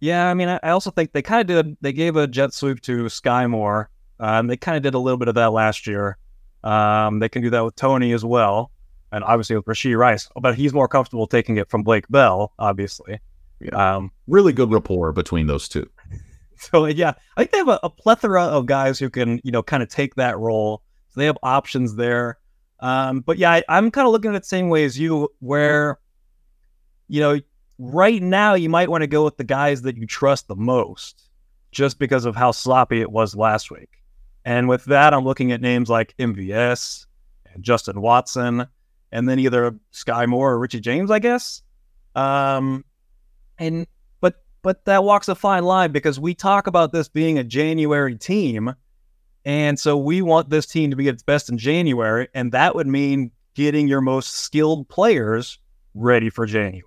Yeah, 0.00 0.28
I 0.28 0.34
mean, 0.34 0.48
I 0.48 0.68
also 0.68 0.90
think 0.90 1.12
they 1.12 1.22
kind 1.22 1.50
of 1.50 1.64
did. 1.64 1.76
They 1.80 1.92
gave 1.92 2.16
a 2.16 2.26
jet 2.26 2.52
sweep 2.52 2.82
to 2.82 3.04
Skyy 3.04 3.48
Moore. 3.48 3.90
Um, 4.20 4.46
they 4.46 4.56
kind 4.56 4.76
of 4.76 4.82
did 4.82 4.94
a 4.94 4.98
little 4.98 5.16
bit 5.16 5.28
of 5.28 5.34
that 5.34 5.52
last 5.52 5.86
year. 5.86 6.18
Um, 6.62 7.18
they 7.18 7.28
can 7.28 7.42
do 7.42 7.50
that 7.50 7.64
with 7.64 7.76
Toney 7.76 8.12
as 8.12 8.24
well, 8.24 8.70
and 9.10 9.24
obviously 9.24 9.56
with 9.56 9.64
Rashee 9.64 9.96
Rice. 9.96 10.28
But 10.40 10.54
he's 10.54 10.74
more 10.74 10.88
comfortable 10.88 11.26
taking 11.26 11.56
it 11.56 11.70
from 11.70 11.82
Blake 11.82 12.06
Bell, 12.08 12.52
obviously. 12.58 13.20
Yeah. 13.60 13.96
Um, 13.96 14.10
really 14.26 14.52
good 14.52 14.70
rapport 14.70 15.12
between 15.12 15.46
those 15.46 15.68
two. 15.68 15.88
So 16.58 16.86
yeah, 16.86 17.12
I 17.36 17.42
think 17.42 17.50
they 17.50 17.58
have 17.58 17.68
a, 17.68 17.80
a 17.82 17.90
plethora 17.90 18.44
of 18.44 18.64
guys 18.64 18.98
who 18.98 19.10
can, 19.10 19.42
you 19.44 19.52
know, 19.52 19.62
kind 19.62 19.82
of 19.82 19.90
take 19.90 20.14
that 20.14 20.38
role. 20.38 20.82
So 21.10 21.20
they 21.20 21.26
have 21.26 21.36
options 21.42 21.96
there. 21.96 22.38
Um, 22.80 23.20
but 23.20 23.36
yeah, 23.38 23.60
I, 23.68 23.78
am 23.78 23.90
kind 23.90 24.06
of 24.06 24.12
looking 24.12 24.30
at 24.30 24.36
it 24.36 24.42
the 24.42 24.48
same 24.48 24.70
way 24.70 24.84
as 24.84 24.98
you, 24.98 25.28
where, 25.40 25.98
you 27.08 27.20
know, 27.20 27.40
right 27.78 28.22
now 28.22 28.54
you 28.54 28.68
might 28.68 28.90
want 28.90 29.02
to 29.02 29.06
go 29.06 29.24
with 29.24 29.36
the 29.36 29.44
guys 29.44 29.82
that 29.82 29.96
you 29.96 30.06
trust 30.06 30.48
the 30.48 30.56
most, 30.56 31.28
just 31.72 31.98
because 31.98 32.24
of 32.24 32.36
how 32.36 32.50
sloppy 32.50 33.00
it 33.00 33.10
was 33.10 33.36
last 33.36 33.70
week. 33.70 34.02
And 34.44 34.68
with 34.68 34.84
that, 34.86 35.12
I'm 35.12 35.24
looking 35.24 35.52
at 35.52 35.60
names 35.60 35.90
like 35.90 36.14
MVS 36.18 37.06
and 37.52 37.62
Justin 37.62 38.00
Watson, 38.00 38.66
and 39.10 39.28
then 39.28 39.38
either 39.38 39.78
Skyy 39.92 40.26
Moore 40.26 40.52
or 40.52 40.58
Richie 40.58 40.80
James, 40.80 41.10
I 41.10 41.18
guess. 41.18 41.62
Um, 42.14 42.84
and 43.58 43.86
but 44.20 44.42
but 44.62 44.84
that 44.84 45.04
walks 45.04 45.28
a 45.28 45.34
fine 45.34 45.64
line 45.64 45.92
because 45.92 46.18
we 46.18 46.34
talk 46.34 46.66
about 46.66 46.92
this 46.92 47.08
being 47.08 47.38
a 47.38 47.44
January 47.44 48.16
team 48.16 48.74
and 49.46 49.78
so 49.78 49.96
we 49.96 50.22
want 50.22 50.50
this 50.50 50.66
team 50.66 50.90
to 50.90 50.96
be 50.96 51.06
its 51.06 51.22
best 51.22 51.48
in 51.48 51.56
January, 51.56 52.26
and 52.34 52.50
that 52.50 52.74
would 52.74 52.88
mean 52.88 53.30
getting 53.54 53.86
your 53.86 54.00
most 54.00 54.32
skilled 54.32 54.88
players 54.88 55.60
ready 55.94 56.30
for 56.30 56.46
January. 56.46 56.82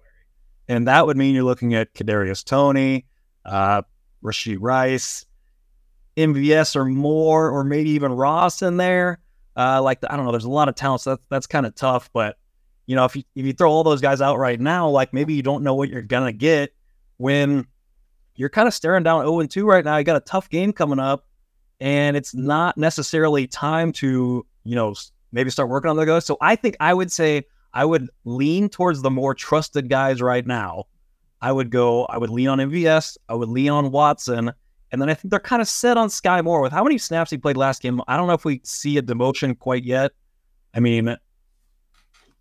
And 0.67 0.86
that 0.86 1.08
would 1.08 1.15
mean 1.15 1.34
you're 1.34 1.45
looking 1.45 1.73
at 1.73 1.93
Kadarius 1.93 2.43
Toney, 2.43 3.05
uh, 3.45 3.84
Rashee 4.21 4.58
Rice, 4.60 5.25
MVS 6.17 6.75
or 6.75 6.84
more, 6.84 7.49
or 7.49 7.63
maybe 7.63 7.91
even 7.91 8.12
Ross 8.12 8.62
in 8.62 8.75
there. 8.75 9.19
Uh, 9.55 9.82
like 9.82 10.01
the, 10.01 10.12
I 10.12 10.17
don't 10.17 10.25
know, 10.25 10.32
there's 10.32 10.43
a 10.43 10.49
lot 10.49 10.67
of 10.67 10.75
talent, 10.75 10.99
so 10.99 11.17
that's 11.29 11.47
kind 11.47 11.65
of 11.65 11.75
tough. 11.75 12.10
But 12.13 12.38
you 12.89 12.95
know, 12.95 13.06
if 13.06 13.15
you 13.15 13.21
if 13.36 13.45
you 13.45 13.54
throw 13.54 13.69
all 13.71 13.84
those 13.84 14.02
guys 14.02 14.19
out 14.19 14.39
right 14.39 14.60
now, 14.60 14.89
like 14.89 15.13
maybe 15.13 15.36
you 15.36 15.43
don't 15.43 15.63
know 15.63 15.75
what 15.75 15.89
you're 15.89 16.02
gonna 16.02 16.34
get 16.34 16.73
when 17.17 17.67
you're 18.34 18.49
kind 18.49 18.67
of 18.67 18.73
staring 18.73 19.04
down 19.04 19.23
0 19.23 19.45
2 19.45 19.63
right 19.63 19.86
now. 19.86 19.95
You 19.97 20.04
got 20.04 20.15
a 20.15 20.21
tough 20.21 20.49
game 20.49 20.73
coming 20.73 20.97
up 20.97 21.28
and 21.80 22.17
it's 22.17 22.34
mm-hmm. 22.34 22.47
not 22.47 22.80
necessarily 22.80 23.45
time 23.45 23.91
to 23.91 24.43
you 24.63 24.75
know 24.75 24.95
maybe 25.32 25.52
start 25.52 25.69
working 25.69 25.91
on 25.91 25.97
the 25.97 26.06
guys. 26.08 26.25
So 26.25 26.38
I 26.41 26.56
think 26.56 26.78
I 26.80 26.95
would 26.95 27.12
say 27.12 27.43
I 27.75 27.86
would 27.86 28.10
lean 28.25 28.69
towards 28.69 29.04
the 29.04 29.12
more 29.12 29.36
trusted 29.36 29.88
guys 29.88 30.19
right 30.19 30.47
now. 30.47 30.86
I 31.43 31.52
would 31.52 31.69
go. 31.69 32.06
I 32.06 32.17
would 32.17 32.32
lean 32.32 32.47
on 32.47 32.58
MVS. 32.58 33.19
I 33.30 33.36
would 33.36 33.49
lean 33.49 33.69
on 33.69 33.91
Watson. 33.91 34.52
And 34.91 34.99
then 34.99 35.12
I 35.12 35.13
think 35.13 35.30
they're 35.30 35.39
kind 35.39 35.62
of 35.62 35.67
set 35.67 35.95
on 35.95 36.08
Skyy 36.08 36.43
Moore 36.43 36.62
with 36.62 36.71
how 36.71 36.84
many 36.84 36.97
snaps 36.97 37.30
he 37.30 37.38
played 37.38 37.56
last 37.56 37.84
game. 37.84 38.02
I 38.08 38.17
don't 38.17 38.25
know 38.25 38.34
if 38.34 38.45
we 38.45 38.62
see 38.63 38.97
a 38.97 39.04
demotion 39.04 39.60
quite 39.60 39.84
yet. 39.84 40.12
I 40.73 40.80
mean, 40.80 41.15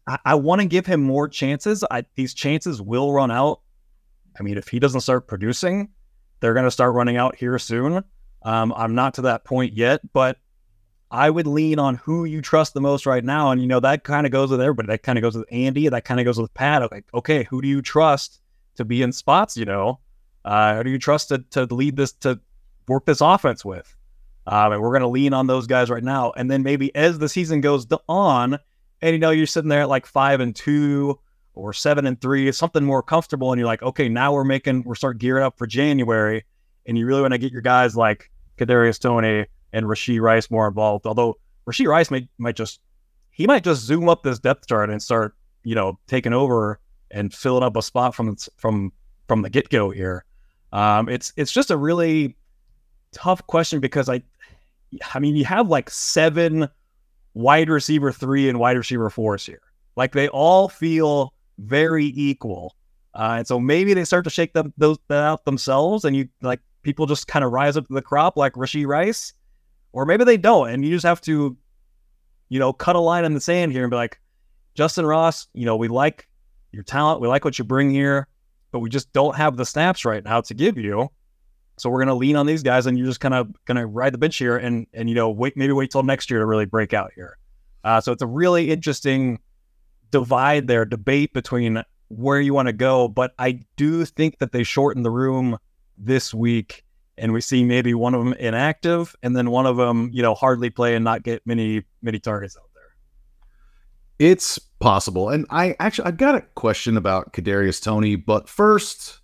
I, 0.08 0.18
I 0.24 0.34
want 0.34 0.60
to 0.60 0.66
give 0.66 0.86
him 0.86 1.02
more 1.02 1.28
chances. 1.28 1.84
I, 1.90 2.04
these 2.16 2.34
chances 2.34 2.82
will 2.82 3.12
run 3.12 3.30
out. 3.30 3.60
I 4.38 4.42
mean, 4.42 4.56
if 4.56 4.68
he 4.68 4.78
doesn't 4.78 5.02
start 5.02 5.28
producing, 5.28 5.90
they're 6.40 6.54
going 6.54 6.64
to 6.64 6.70
start 6.70 6.94
running 6.94 7.16
out 7.16 7.36
here 7.36 7.58
soon. 7.58 8.02
Um, 8.42 8.72
I'm 8.76 8.94
not 8.94 9.14
to 9.14 9.22
that 9.22 9.44
point 9.44 9.74
yet, 9.74 10.00
but 10.12 10.38
I 11.10 11.28
would 11.30 11.46
lean 11.46 11.78
on 11.78 11.96
who 11.96 12.24
you 12.24 12.40
trust 12.40 12.74
the 12.74 12.80
most 12.80 13.06
right 13.06 13.24
now. 13.24 13.50
And, 13.50 13.60
you 13.60 13.66
know, 13.66 13.80
that 13.80 14.04
kind 14.04 14.26
of 14.26 14.32
goes 14.32 14.50
with 14.50 14.60
everybody. 14.60 14.86
That 14.88 15.02
kind 15.02 15.18
of 15.18 15.22
goes 15.22 15.36
with 15.36 15.46
Andy. 15.50 15.88
That 15.88 16.04
kind 16.04 16.20
of 16.20 16.24
goes 16.24 16.38
with 16.38 16.52
Pat. 16.54 16.82
Okay, 16.82 17.02
okay, 17.14 17.44
who 17.44 17.60
do 17.60 17.68
you 17.68 17.82
trust 17.82 18.40
to 18.76 18.84
be 18.84 19.02
in 19.02 19.12
spots, 19.12 19.56
you 19.56 19.64
know? 19.64 20.00
Uh, 20.44 20.76
who 20.76 20.84
do 20.84 20.90
you 20.90 20.98
trust 20.98 21.28
to, 21.28 21.38
to 21.50 21.64
lead 21.64 21.96
this, 21.96 22.12
to 22.12 22.38
work 22.86 23.04
this 23.06 23.20
offense 23.20 23.64
with? 23.64 23.94
Um, 24.46 24.72
and 24.72 24.80
we're 24.80 24.92
going 24.92 25.02
to 25.02 25.08
lean 25.08 25.34
on 25.34 25.46
those 25.46 25.66
guys 25.66 25.90
right 25.90 26.04
now. 26.04 26.32
And 26.36 26.50
then 26.50 26.62
maybe 26.62 26.94
as 26.94 27.18
the 27.18 27.28
season 27.28 27.60
goes 27.60 27.86
on, 28.08 28.58
and, 29.02 29.12
you 29.12 29.18
know, 29.18 29.30
you're 29.30 29.46
sitting 29.46 29.68
there 29.68 29.82
at 29.82 29.88
like 29.88 30.06
five 30.06 30.40
and 30.40 30.54
two 30.54 31.18
or 31.54 31.72
seven 31.72 32.06
and 32.06 32.20
three, 32.20 32.50
something 32.52 32.84
more 32.84 33.02
comfortable. 33.02 33.52
And 33.52 33.58
you're 33.58 33.66
like, 33.66 33.82
okay, 33.82 34.08
now 34.08 34.32
we're 34.32 34.44
making, 34.44 34.84
we're 34.84 34.94
starting 34.94 35.18
gearing 35.18 35.44
up 35.44 35.58
for 35.58 35.66
January 35.66 36.44
and 36.88 36.98
you 36.98 37.06
really 37.06 37.20
want 37.20 37.32
to 37.32 37.38
get 37.38 37.52
your 37.52 37.60
guys 37.60 37.94
like 37.94 38.30
Kadarius 38.56 38.98
Toney 38.98 39.46
and 39.72 39.86
Rashee 39.86 40.20
Rice 40.20 40.50
more 40.50 40.66
involved. 40.66 41.06
Although 41.06 41.38
Rashee 41.68 41.86
Rice 41.86 42.10
might 42.10 42.28
might 42.38 42.56
just 42.56 42.80
he 43.30 43.46
might 43.46 43.62
just 43.62 43.82
zoom 43.82 44.08
up 44.08 44.22
this 44.24 44.40
depth 44.40 44.66
chart 44.66 44.90
and 44.90 45.00
start 45.00 45.36
you 45.62 45.74
know 45.74 45.98
taking 46.08 46.32
over 46.32 46.80
and 47.10 47.32
filling 47.32 47.62
up 47.62 47.76
a 47.76 47.82
spot 47.82 48.14
from 48.14 48.36
from 48.56 48.92
from 49.28 49.42
the 49.42 49.50
get 49.50 49.68
go 49.68 49.90
here. 49.90 50.24
Um, 50.72 51.08
it's 51.08 51.32
it's 51.36 51.52
just 51.52 51.70
a 51.70 51.76
really 51.76 52.36
tough 53.12 53.46
question 53.46 53.78
because 53.78 54.08
I 54.08 54.22
I 55.12 55.18
mean 55.18 55.36
you 55.36 55.44
have 55.44 55.68
like 55.68 55.90
seven 55.90 56.68
wide 57.38 57.70
receiver 57.70 58.10
three 58.10 58.48
and 58.48 58.58
wide 58.58 58.76
receiver 58.76 59.08
fours 59.08 59.46
here. 59.46 59.62
Like 59.94 60.12
they 60.12 60.26
all 60.28 60.68
feel 60.68 61.32
very 61.58 62.06
equal. 62.06 62.74
Uh, 63.14 63.36
and 63.38 63.46
so 63.46 63.60
maybe 63.60 63.94
they 63.94 64.04
start 64.04 64.24
to 64.24 64.30
shake 64.30 64.52
them 64.54 64.72
those 64.76 64.98
out 65.10 65.44
themselves, 65.44 66.04
and 66.04 66.16
you 66.16 66.28
like 66.42 66.60
people 66.82 67.06
just 67.06 67.28
kind 67.28 67.44
of 67.44 67.52
rise 67.52 67.76
up 67.76 67.86
to 67.86 67.94
the 67.94 68.02
crop 68.02 68.36
like 68.36 68.54
Rashee 68.54 68.86
Rice, 68.86 69.32
or 69.92 70.04
maybe 70.04 70.24
they 70.24 70.36
don't, 70.36 70.68
and 70.70 70.84
you 70.84 70.90
just 70.90 71.06
have 71.06 71.20
to, 71.22 71.56
you 72.48 72.58
know, 72.58 72.72
cut 72.72 72.96
a 72.96 73.00
line 73.00 73.24
in 73.24 73.34
the 73.34 73.40
sand 73.40 73.72
here 73.72 73.84
and 73.84 73.90
be 73.90 73.96
like, 73.96 74.20
Justyn 74.76 75.08
Ross, 75.08 75.46
you 75.54 75.64
know, 75.64 75.76
we 75.76 75.86
like 75.86 76.28
your 76.72 76.82
talent, 76.82 77.20
we 77.20 77.28
like 77.28 77.44
what 77.44 77.58
you 77.58 77.64
bring 77.64 77.90
here, 77.90 78.26
but 78.72 78.80
we 78.80 78.90
just 78.90 79.12
don't 79.12 79.36
have 79.36 79.56
the 79.56 79.64
snaps 79.64 80.04
right 80.04 80.24
now 80.24 80.40
to 80.40 80.54
give 80.54 80.76
you. 80.76 81.08
So 81.80 81.90
we're 81.90 82.00
gonna 82.00 82.14
lean 82.14 82.36
on 82.36 82.46
these 82.46 82.62
guys, 82.62 82.86
and 82.86 82.98
you're 82.98 83.06
just 83.06 83.20
kind 83.20 83.34
of 83.34 83.48
gonna 83.64 83.86
ride 83.86 84.14
the 84.14 84.18
bench 84.18 84.36
here, 84.36 84.56
and 84.56 84.86
and 84.92 85.08
you 85.08 85.14
know, 85.14 85.30
wait 85.30 85.56
maybe 85.56 85.72
wait 85.72 85.90
till 85.90 86.02
next 86.02 86.30
year 86.30 86.40
to 86.40 86.46
really 86.46 86.66
break 86.66 86.92
out 86.92 87.12
here. 87.14 87.38
Uh, 87.84 88.00
so 88.00 88.12
it's 88.12 88.22
a 88.22 88.26
really 88.26 88.70
interesting 88.70 89.38
divide 90.10 90.66
there, 90.66 90.84
debate 90.84 91.32
between 91.32 91.82
where 92.08 92.40
you 92.40 92.54
want 92.54 92.66
to 92.66 92.72
go. 92.72 93.08
But 93.08 93.32
I 93.38 93.60
do 93.76 94.04
think 94.04 94.38
that 94.38 94.52
they 94.52 94.62
shorten 94.62 95.02
the 95.02 95.10
room 95.10 95.58
this 95.96 96.32
week 96.32 96.84
and 97.16 97.32
we 97.32 97.40
see 97.40 97.64
maybe 97.64 97.94
one 97.94 98.14
of 98.14 98.24
them 98.24 98.32
inactive 98.34 99.14
and 99.22 99.36
then 99.36 99.50
one 99.50 99.66
of 99.66 99.76
them, 99.76 100.10
you 100.12 100.22
know, 100.22 100.34
hardly 100.34 100.70
play 100.70 100.94
and 100.94 101.04
not 101.04 101.22
get 101.22 101.46
many, 101.46 101.82
many 102.02 102.18
targets 102.18 102.56
out 102.56 102.68
there. 102.74 104.28
It's 104.30 104.58
possible. 104.58 105.28
And 105.28 105.46
I 105.50 105.74
actually, 105.80 106.06
I've 106.06 106.16
got 106.16 106.36
a 106.36 106.42
question 106.54 106.96
about 106.96 107.32
Kadarius 107.32 107.82
Toney, 107.82 108.16
but 108.16 108.48
first, 108.48 109.20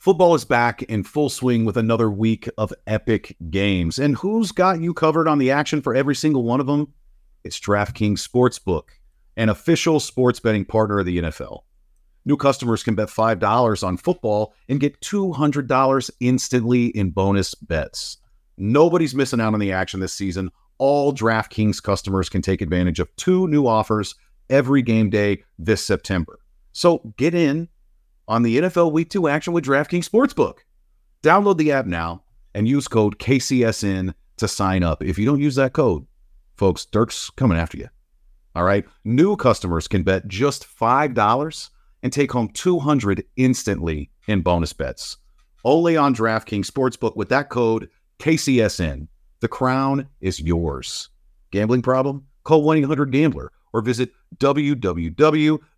football 0.00 0.34
is 0.34 0.46
back 0.46 0.82
in 0.84 1.04
full 1.04 1.28
swing 1.28 1.66
with 1.66 1.76
another 1.76 2.10
week 2.10 2.48
of 2.56 2.72
epic 2.86 3.36
games. 3.50 3.98
And 3.98 4.16
who's 4.16 4.50
got 4.50 4.80
you 4.80 4.94
covered 4.94 5.28
on 5.28 5.38
the 5.38 5.50
action 5.50 5.82
for 5.82 5.94
every 5.94 6.16
single 6.16 6.42
one 6.42 6.58
of 6.58 6.66
them? 6.66 6.94
It's 7.44 7.60
DraftKings 7.60 8.26
Sportsbook, 8.26 8.84
an 9.36 9.50
official 9.50 10.00
sports 10.00 10.40
betting 10.40 10.64
partner 10.64 11.00
of 11.00 11.06
the 11.06 11.18
NFL. 11.18 11.60
New 12.24 12.38
customers 12.38 12.82
can 12.82 12.94
bet 12.94 13.08
$5 13.08 13.86
on 13.86 13.98
football 13.98 14.54
and 14.70 14.80
get 14.80 15.00
$200 15.00 16.10
instantly 16.20 16.86
in 16.86 17.10
bonus 17.10 17.54
bets. 17.54 18.16
Nobody's 18.56 19.14
missing 19.14 19.40
out 19.40 19.52
on 19.52 19.60
the 19.60 19.72
action 19.72 20.00
this 20.00 20.14
season. 20.14 20.50
All 20.78 21.12
DraftKings 21.12 21.82
customers 21.82 22.30
can 22.30 22.40
take 22.40 22.62
advantage 22.62 23.00
of 23.00 23.14
two 23.16 23.48
new 23.48 23.66
offers 23.66 24.14
every 24.48 24.80
game 24.80 25.10
day 25.10 25.42
this 25.58 25.84
September. 25.84 26.38
So 26.72 27.12
get 27.18 27.34
in 27.34 27.68
on 28.30 28.44
the 28.44 28.58
NFL 28.58 28.92
Week 28.92 29.10
2 29.10 29.26
action 29.26 29.52
with 29.52 29.64
DraftKings 29.64 30.08
Sportsbook. 30.08 30.58
Download 31.20 31.58
the 31.58 31.72
app 31.72 31.86
now 31.86 32.22
and 32.54 32.68
use 32.68 32.86
code 32.86 33.18
KCSN 33.18 34.14
to 34.36 34.48
sign 34.48 34.84
up. 34.84 35.02
If 35.02 35.18
you 35.18 35.26
don't 35.26 35.40
use 35.40 35.56
that 35.56 35.72
code, 35.72 36.06
folks, 36.56 36.84
Dirk's 36.86 37.28
coming 37.30 37.58
after 37.58 37.76
you. 37.76 37.88
All 38.54 38.62
right. 38.62 38.86
New 39.04 39.34
customers 39.36 39.88
can 39.88 40.04
bet 40.04 40.28
just 40.28 40.64
$5 40.64 41.70
and 42.04 42.12
take 42.12 42.30
home 42.30 42.50
200 42.54 43.24
instantly 43.36 44.10
in 44.28 44.42
bonus 44.42 44.72
bets. 44.72 45.16
Only 45.64 45.96
on 45.96 46.14
DraftKings 46.14 46.70
Sportsbook 46.70 47.16
with 47.16 47.30
that 47.30 47.50
code 47.50 47.90
KCSN. 48.20 49.08
The 49.40 49.48
crown 49.48 50.06
is 50.20 50.38
yours. 50.40 51.08
Gambling 51.50 51.82
problem? 51.82 52.28
Call 52.44 52.62
1 52.62 52.78
800 52.78 53.10
Gambler 53.10 53.50
or 53.72 53.80
visit 53.80 54.10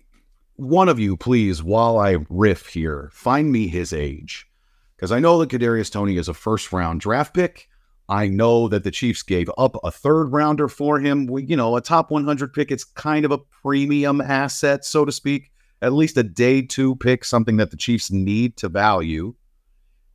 one 0.56 0.88
of 0.88 0.98
you, 0.98 1.16
please, 1.16 1.62
while 1.62 1.98
I 1.98 2.16
riff 2.30 2.68
here, 2.68 3.10
find 3.12 3.52
me 3.52 3.68
his 3.68 3.92
age. 3.92 4.48
Because 4.96 5.12
I 5.12 5.20
know 5.20 5.38
that 5.38 5.50
Kadarius 5.50 5.92
Toney 5.92 6.16
is 6.16 6.28
a 6.28 6.34
first 6.34 6.72
round 6.72 7.02
draft 7.02 7.34
pick. 7.34 7.68
I 8.08 8.28
know 8.28 8.66
that 8.68 8.82
the 8.82 8.90
Chiefs 8.90 9.22
gave 9.22 9.50
up 9.58 9.76
a 9.84 9.90
third 9.90 10.28
rounder 10.28 10.68
for 10.68 10.98
him. 10.98 11.26
We, 11.26 11.44
you 11.44 11.56
know, 11.56 11.76
a 11.76 11.82
top 11.82 12.10
100 12.10 12.54
pick, 12.54 12.70
it's 12.70 12.84
kind 12.84 13.26
of 13.26 13.30
a 13.30 13.38
premium 13.38 14.22
asset, 14.22 14.84
so 14.86 15.04
to 15.04 15.12
speak, 15.12 15.50
at 15.82 15.92
least 15.92 16.16
a 16.16 16.22
day 16.22 16.62
two 16.62 16.96
pick, 16.96 17.24
something 17.24 17.58
that 17.58 17.70
the 17.70 17.76
Chiefs 17.76 18.10
need 18.10 18.56
to 18.56 18.70
value. 18.70 19.34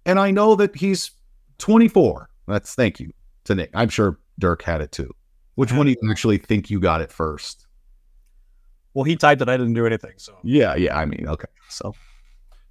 And 0.06 0.20
I 0.20 0.32
know 0.32 0.56
that 0.56 0.76
he's 0.76 1.12
24. 1.60 2.30
That's 2.48 2.74
thank 2.74 3.00
you 3.00 3.14
to 3.46 3.56
Nick. 3.56 3.72
I'm 3.74 3.90
sure 3.90 4.20
Dirk 4.40 4.62
had 4.62 4.82
it 4.82 4.92
too. 4.92 5.14
Which 5.56 5.72
one 5.72 5.86
do 5.86 5.92
you 5.92 6.10
actually 6.10 6.38
think 6.38 6.70
you 6.70 6.80
got 6.80 7.02
it 7.02 7.12
first? 7.12 7.68
Well, 8.94 9.04
he 9.04 9.16
typed 9.16 9.42
it. 9.42 9.50
I 9.50 9.58
didn't 9.58 9.74
do 9.74 9.86
anything. 9.86 10.14
So 10.18 10.38
Yeah, 10.44 10.76
yeah. 10.76 10.98
I 10.98 11.06
mean, 11.06 11.26
okay. 11.28 11.48
So 11.70 11.94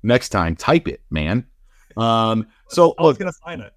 next 0.02 0.30
time, 0.30 0.56
type 0.56 0.88
it, 0.88 1.02
man. 1.10 1.46
Um, 1.96 2.46
so 2.68 2.94
I 2.98 3.02
was 3.02 3.12
look, 3.12 3.18
gonna 3.18 3.32
sign 3.44 3.60
it. 3.60 3.72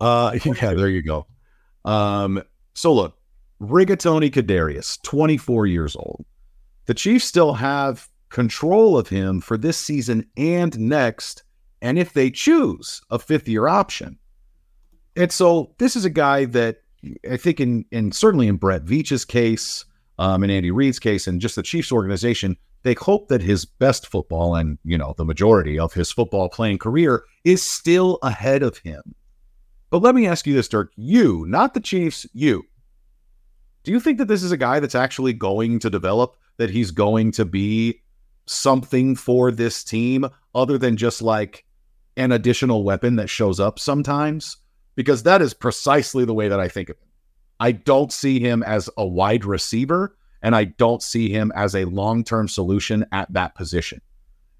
Uh, 0.00 0.38
yeah, 0.44 0.74
there 0.74 0.88
you 0.88 1.02
go. 1.02 1.26
Um, 1.84 2.42
so 2.74 2.92
look, 2.92 3.18
Rigatoni 3.60 4.30
Kadarius, 4.30 5.00
24 5.02 5.66
years 5.66 5.96
old. 5.96 6.24
The 6.86 6.94
Chiefs 6.94 7.24
still 7.24 7.52
have 7.54 8.08
control 8.28 8.96
of 8.96 9.08
him 9.08 9.40
for 9.40 9.56
this 9.56 9.76
season 9.76 10.26
and 10.36 10.78
next, 10.78 11.42
and 11.82 11.98
if 11.98 12.12
they 12.12 12.30
choose 12.30 13.00
a 13.10 13.18
fifth 13.18 13.48
year 13.48 13.68
option. 13.68 14.17
And 15.16 15.32
so 15.32 15.74
this 15.78 15.96
is 15.96 16.04
a 16.04 16.10
guy 16.10 16.44
that 16.46 16.82
I 17.30 17.36
think 17.36 17.60
in 17.60 17.84
in 17.90 18.12
certainly 18.12 18.48
in 18.48 18.56
Brett 18.56 18.82
Veach's 18.82 19.24
case, 19.24 19.84
um, 20.18 20.42
in 20.42 20.50
Andy 20.50 20.70
Reid's 20.70 20.98
case, 20.98 21.26
and 21.26 21.40
just 21.40 21.56
the 21.56 21.62
Chiefs 21.62 21.92
organization, 21.92 22.56
they 22.82 22.94
hope 22.94 23.28
that 23.28 23.42
his 23.42 23.64
best 23.64 24.06
football 24.06 24.54
and 24.54 24.78
you 24.84 24.98
know 24.98 25.14
the 25.16 25.24
majority 25.24 25.78
of 25.78 25.94
his 25.94 26.10
football 26.10 26.48
playing 26.48 26.78
career 26.78 27.24
is 27.44 27.62
still 27.62 28.18
ahead 28.22 28.62
of 28.62 28.78
him. 28.78 29.14
But 29.90 30.02
let 30.02 30.14
me 30.14 30.26
ask 30.26 30.46
you 30.46 30.54
this, 30.54 30.68
Dirk. 30.68 30.92
You, 30.96 31.46
not 31.48 31.74
the 31.74 31.80
Chiefs, 31.80 32.26
you. 32.32 32.64
Do 33.84 33.92
you 33.92 34.00
think 34.00 34.18
that 34.18 34.28
this 34.28 34.42
is 34.42 34.52
a 34.52 34.56
guy 34.56 34.80
that's 34.80 34.94
actually 34.94 35.32
going 35.32 35.78
to 35.78 35.88
develop, 35.88 36.36
that 36.58 36.70
he's 36.70 36.90
going 36.90 37.32
to 37.32 37.44
be 37.44 38.02
something 38.46 39.14
for 39.16 39.50
this 39.50 39.82
team 39.82 40.26
other 40.54 40.76
than 40.76 40.96
just 40.96 41.22
like 41.22 41.64
an 42.16 42.32
additional 42.32 42.84
weapon 42.84 43.16
that 43.16 43.30
shows 43.30 43.58
up 43.60 43.78
sometimes? 43.78 44.58
Because 44.98 45.22
that 45.22 45.40
is 45.40 45.54
precisely 45.54 46.24
the 46.24 46.34
way 46.34 46.48
that 46.48 46.58
I 46.58 46.66
think 46.66 46.88
of 46.88 46.96
him. 46.96 47.06
I 47.60 47.70
don't 47.70 48.12
see 48.12 48.40
him 48.40 48.64
as 48.64 48.90
a 48.96 49.06
wide 49.06 49.44
receiver, 49.44 50.16
and 50.42 50.56
I 50.56 50.64
don't 50.64 51.04
see 51.04 51.28
him 51.28 51.52
as 51.54 51.76
a 51.76 51.84
long 51.84 52.24
term 52.24 52.48
solution 52.48 53.06
at 53.12 53.32
that 53.32 53.54
position. 53.54 54.00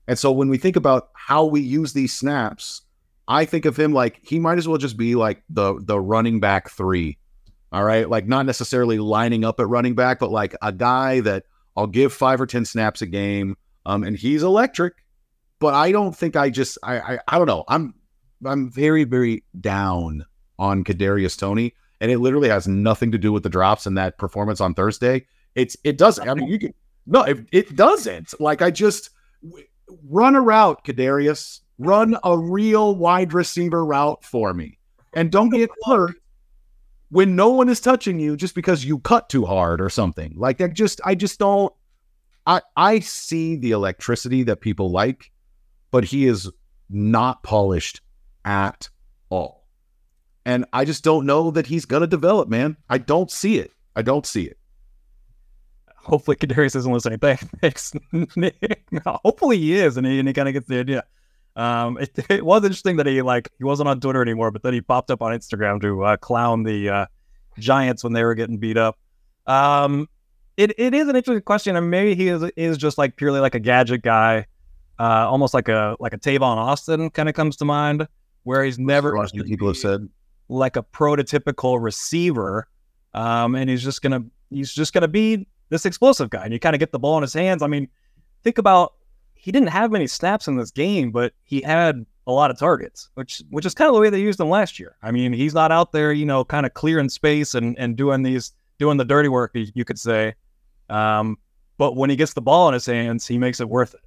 And 0.07 0.17
so 0.17 0.31
when 0.31 0.49
we 0.49 0.57
think 0.57 0.77
about 0.77 1.09
how 1.15 1.45
we 1.45 1.61
use 1.61 1.93
these 1.93 2.15
snaps, 2.15 2.83
I 3.27 3.47
think 3.47 3.65
of 3.65 3.77
him 3.77 3.93
like 3.93 4.21
he 4.23 4.39
might 4.39 4.59
as 4.59 4.69
well 4.69 4.79
just 4.79 4.97
be 4.97 5.17
like 5.17 5.43
the 5.51 5.75
the 5.83 5.99
running 5.99 6.39
back 6.39 6.71
three. 6.71 7.19
All 7.73 7.83
right. 7.83 8.09
Like 8.09 8.29
not 8.29 8.47
necessarily 8.47 9.01
lining 9.01 9.45
up 9.45 9.59
at 9.59 9.67
running 9.67 9.97
back, 9.97 10.21
but 10.21 10.31
like 10.31 10.55
a 10.63 10.71
guy 10.71 11.19
that 11.23 11.47
I'll 11.77 11.89
give 11.89 12.13
five 12.13 12.41
or 12.41 12.47
ten 12.47 12.65
snaps 12.65 13.03
a 13.03 13.07
game. 13.07 13.57
Um, 13.87 14.05
and 14.05 14.17
he's 14.17 14.45
electric, 14.45 14.95
but 15.59 15.75
I 15.75 15.91
don't 15.91 16.17
think 16.17 16.37
I 16.37 16.49
just 16.49 16.79
I 16.85 17.01
I, 17.01 17.19
I 17.27 17.39
don't 17.39 17.49
know. 17.49 17.65
I'm 17.67 17.95
I'm 18.45 18.71
very, 18.71 19.05
very 19.05 19.45
down 19.61 20.25
on 20.59 20.85
Kadarius 20.85 21.39
Toney. 21.39 21.75
And 22.01 22.11
it 22.11 22.19
literally 22.19 22.49
has 22.49 22.69
nothing 22.69 23.11
to 23.13 23.19
do 23.19 23.33
with 23.33 23.43
the 23.43 23.49
drops 23.49 23.87
and 23.87 23.99
that 23.99 24.19
performance 24.19 24.61
on 24.61 24.75
Thursday. 24.75 25.27
It's 25.55 25.77
it 25.83 25.99
doesn't. 25.99 26.29
I 26.29 26.35
mean, 26.35 26.49
you 26.49 26.59
can 26.59 26.75
no, 27.07 27.23
it, 27.23 27.39
it 27.51 27.75
doesn't. 27.75 28.39
Like 28.39 28.63
I 28.63 28.71
just 28.71 29.11
run 30.09 30.37
a 30.37 30.41
route, 30.41 30.85
Kadarius. 30.85 31.61
Run 31.79 32.17
a 32.23 32.37
real 32.37 32.95
wide 32.95 33.33
receiver 33.33 33.85
route 33.85 34.23
for 34.25 34.53
me. 34.53 34.79
And 35.15 35.33
don't 35.33 35.49
get 35.49 35.71
hurt 35.85 36.17
when 37.11 37.35
no 37.35 37.49
one 37.49 37.69
is 37.69 37.81
touching 37.81 38.21
you 38.21 38.37
just 38.37 38.55
because 38.55 38.85
you 38.85 38.99
cut 38.99 39.29
too 39.29 39.47
hard 39.47 39.81
or 39.81 39.89
something. 39.89 40.35
Like 40.37 40.59
that 40.59 40.75
just 40.75 41.01
I 41.05 41.15
just 41.15 41.39
don't 41.39 41.73
I 42.47 42.63
I 42.77 43.01
see 43.01 43.57
the 43.57 43.71
electricity 43.71 44.43
that 44.45 44.61
people 44.61 44.91
like, 44.91 45.31
but 45.91 46.05
he 46.05 46.27
is 46.27 46.51
not 46.91 47.43
polished 47.43 48.01
at 48.49 48.89
all. 49.29 49.67
And 50.47 50.65
I 50.73 50.87
just 50.87 51.05
don't 51.05 51.27
know 51.27 51.51
that 51.51 51.67
he's 51.67 51.85
gonna 51.85 52.07
develop, 52.07 52.49
man. 52.49 52.79
I 52.89 52.97
don't 52.97 53.31
see 53.31 53.59
it. 53.59 53.71
I 53.95 54.01
don't 54.01 54.25
see 54.25 54.45
it. 54.45 54.57
Hopefully, 55.97 56.37
Kadarius 56.37 56.75
isn't 56.75 56.91
listening. 56.91 57.19
Thanks. 57.19 57.93
Hopefully, 59.07 59.59
he 59.59 59.75
is, 59.75 59.99
and 59.99 60.07
he, 60.07 60.19
and 60.19 60.27
he 60.27 60.33
kind 60.33 60.49
of 60.49 60.55
gets 60.55 60.67
the 60.67 60.79
idea. 60.79 61.05
Um, 61.57 61.99
it, 61.99 62.19
it, 62.31 62.47
was 62.47 62.65
interesting 62.65 62.97
that 62.97 63.07
he 63.07 63.21
like 63.21 63.51
he 63.59 63.65
wasn't 63.65 63.91
on 63.91 64.01
Twitter 64.01 64.23
anymore, 64.23 64.51
but 64.51 64.63
then 64.63 64.73
he 64.73 64.81
popped 64.81 65.11
up 65.11 65.21
on 65.21 65.39
Instagram 65.39 65.83
to 65.83 66.05
uh, 66.05 66.17
clown 66.17 66.63
the 66.63 66.89
uh, 66.89 67.07
Giants 67.59 68.03
when 68.03 68.15
they 68.15 68.25
were 68.25 68.35
getting 68.35 68.57
beat 68.57 68.79
up. 68.79 68.97
Um, 69.47 70.09
it, 70.57 70.73
it 70.79 70.95
is 70.95 71.09
an 71.09 71.17
interesting 71.17 71.43
question, 71.43 71.77
and 71.77 71.91
maybe 71.91 72.15
he 72.15 72.29
is 72.29 72.43
is 72.57 72.79
just 72.79 72.97
like 72.97 73.17
purely 73.17 73.41
like 73.41 73.55
a 73.55 73.61
gadget 73.61 74.01
guy, 74.01 74.47
uh, 74.99 75.29
almost 75.29 75.53
like 75.53 75.69
a 75.69 75.97
like 76.01 76.15
a 76.15 76.19
Tavon 76.19 76.57
Austin 76.57 77.11
kind 77.11 77.29
of 77.29 77.35
comes 77.35 77.57
to 77.57 77.67
mind, 77.67 78.09
where 78.49 78.65
he's 78.65 78.79
never 78.79 79.15
people 79.45 79.69
have 79.69 79.77
said 79.77 80.09
like 80.49 80.77
a 80.77 80.83
prototypical 80.83 81.79
receiver, 81.79 82.67
um, 83.13 83.55
and 83.55 83.69
he's 83.69 83.85
just 83.85 84.01
gonna 84.01 84.25
he's 84.49 84.73
just 84.73 84.95
gonna 84.95 85.07
be 85.07 85.47
this 85.69 85.85
explosive 85.85 86.31
guy, 86.31 86.45
and 86.45 86.53
you 86.55 86.59
kind 86.59 86.75
of 86.75 86.81
get 86.81 86.91
the 86.91 86.99
ball 86.99 87.19
in 87.19 87.23
his 87.23 87.35
hands. 87.35 87.63
I 87.63 87.67
mean, 87.67 87.89
think 88.43 88.57
about 88.57 88.95
he 89.35 89.53
didn't 89.53 89.69
have 89.69 89.93
many 89.93 90.07
snaps 90.07 90.49
in 90.49 90.57
this 90.57 90.71
game, 90.71 91.11
but 91.11 91.35
he 91.45 91.61
had 91.61 92.07
a 92.27 92.33
lot 92.33 92.51
of 92.51 92.59
targets, 92.59 93.11
which 93.17 93.43
which 93.51 93.67
is 93.67 93.75
kind 93.75 93.91
of 93.91 93.95
the 93.95 94.01
way 94.01 94.09
they 94.09 94.19
used 94.19 94.41
him 94.41 94.49
last 94.49 94.81
year. 94.81 94.97
I 95.03 95.11
mean, 95.11 95.35
he's 95.35 95.53
not 95.53 95.71
out 95.71 95.93
there, 95.93 96.11
you 96.11 96.25
know, 96.25 96.43
kind 96.43 96.65
of 96.65 96.73
clearing 96.73 97.11
space 97.11 97.55
and 97.55 97.79
and 97.79 97.99
doing 97.99 98.23
these 98.23 98.55
doing 98.79 98.97
the 98.97 99.05
dirty 99.05 99.29
work, 99.29 99.51
you 99.53 99.85
could 99.85 99.99
say. 99.99 100.35
Um, 100.89 101.37
but 101.77 101.97
when 101.97 102.09
he 102.09 102.17
gets 102.17 102.33
the 102.33 102.41
ball 102.41 102.69
in 102.69 102.73
his 102.73 102.87
hands, 102.87 103.27
he 103.27 103.37
makes 103.37 103.61
it 103.61 103.69
worth 103.69 103.93
it. 103.93 104.01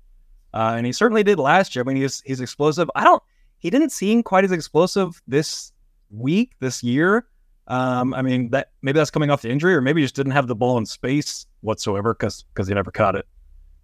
Uh, 0.51 0.73
and 0.77 0.87
he 0.87 0.93
certainly 0.93 1.21
did 1.21 1.37
last 1.37 1.75
year. 1.75 1.83
I 1.83 1.87
mean, 1.87 1.97
he's 1.97 2.21
he's 2.25 2.41
explosive. 2.41 2.89
I 2.95 3.03
don't. 3.03 3.21
He 3.61 3.69
didn't 3.69 3.91
seem 3.91 4.23
quite 4.23 4.43
as 4.43 4.51
explosive 4.51 5.21
this 5.27 5.71
week, 6.09 6.53
this 6.59 6.81
year. 6.81 7.27
Um, 7.67 8.11
I 8.15 8.23
mean, 8.23 8.49
that 8.49 8.71
maybe 8.81 8.97
that's 8.97 9.11
coming 9.11 9.29
off 9.29 9.43
the 9.43 9.51
injury, 9.51 9.75
or 9.75 9.81
maybe 9.81 10.01
he 10.01 10.05
just 10.05 10.15
didn't 10.15 10.31
have 10.31 10.47
the 10.47 10.55
ball 10.55 10.79
in 10.79 10.85
space 10.85 11.45
whatsoever 11.61 12.15
because 12.15 12.43
because 12.53 12.67
he 12.67 12.73
never 12.73 12.91
caught 12.91 13.15
it. 13.15 13.27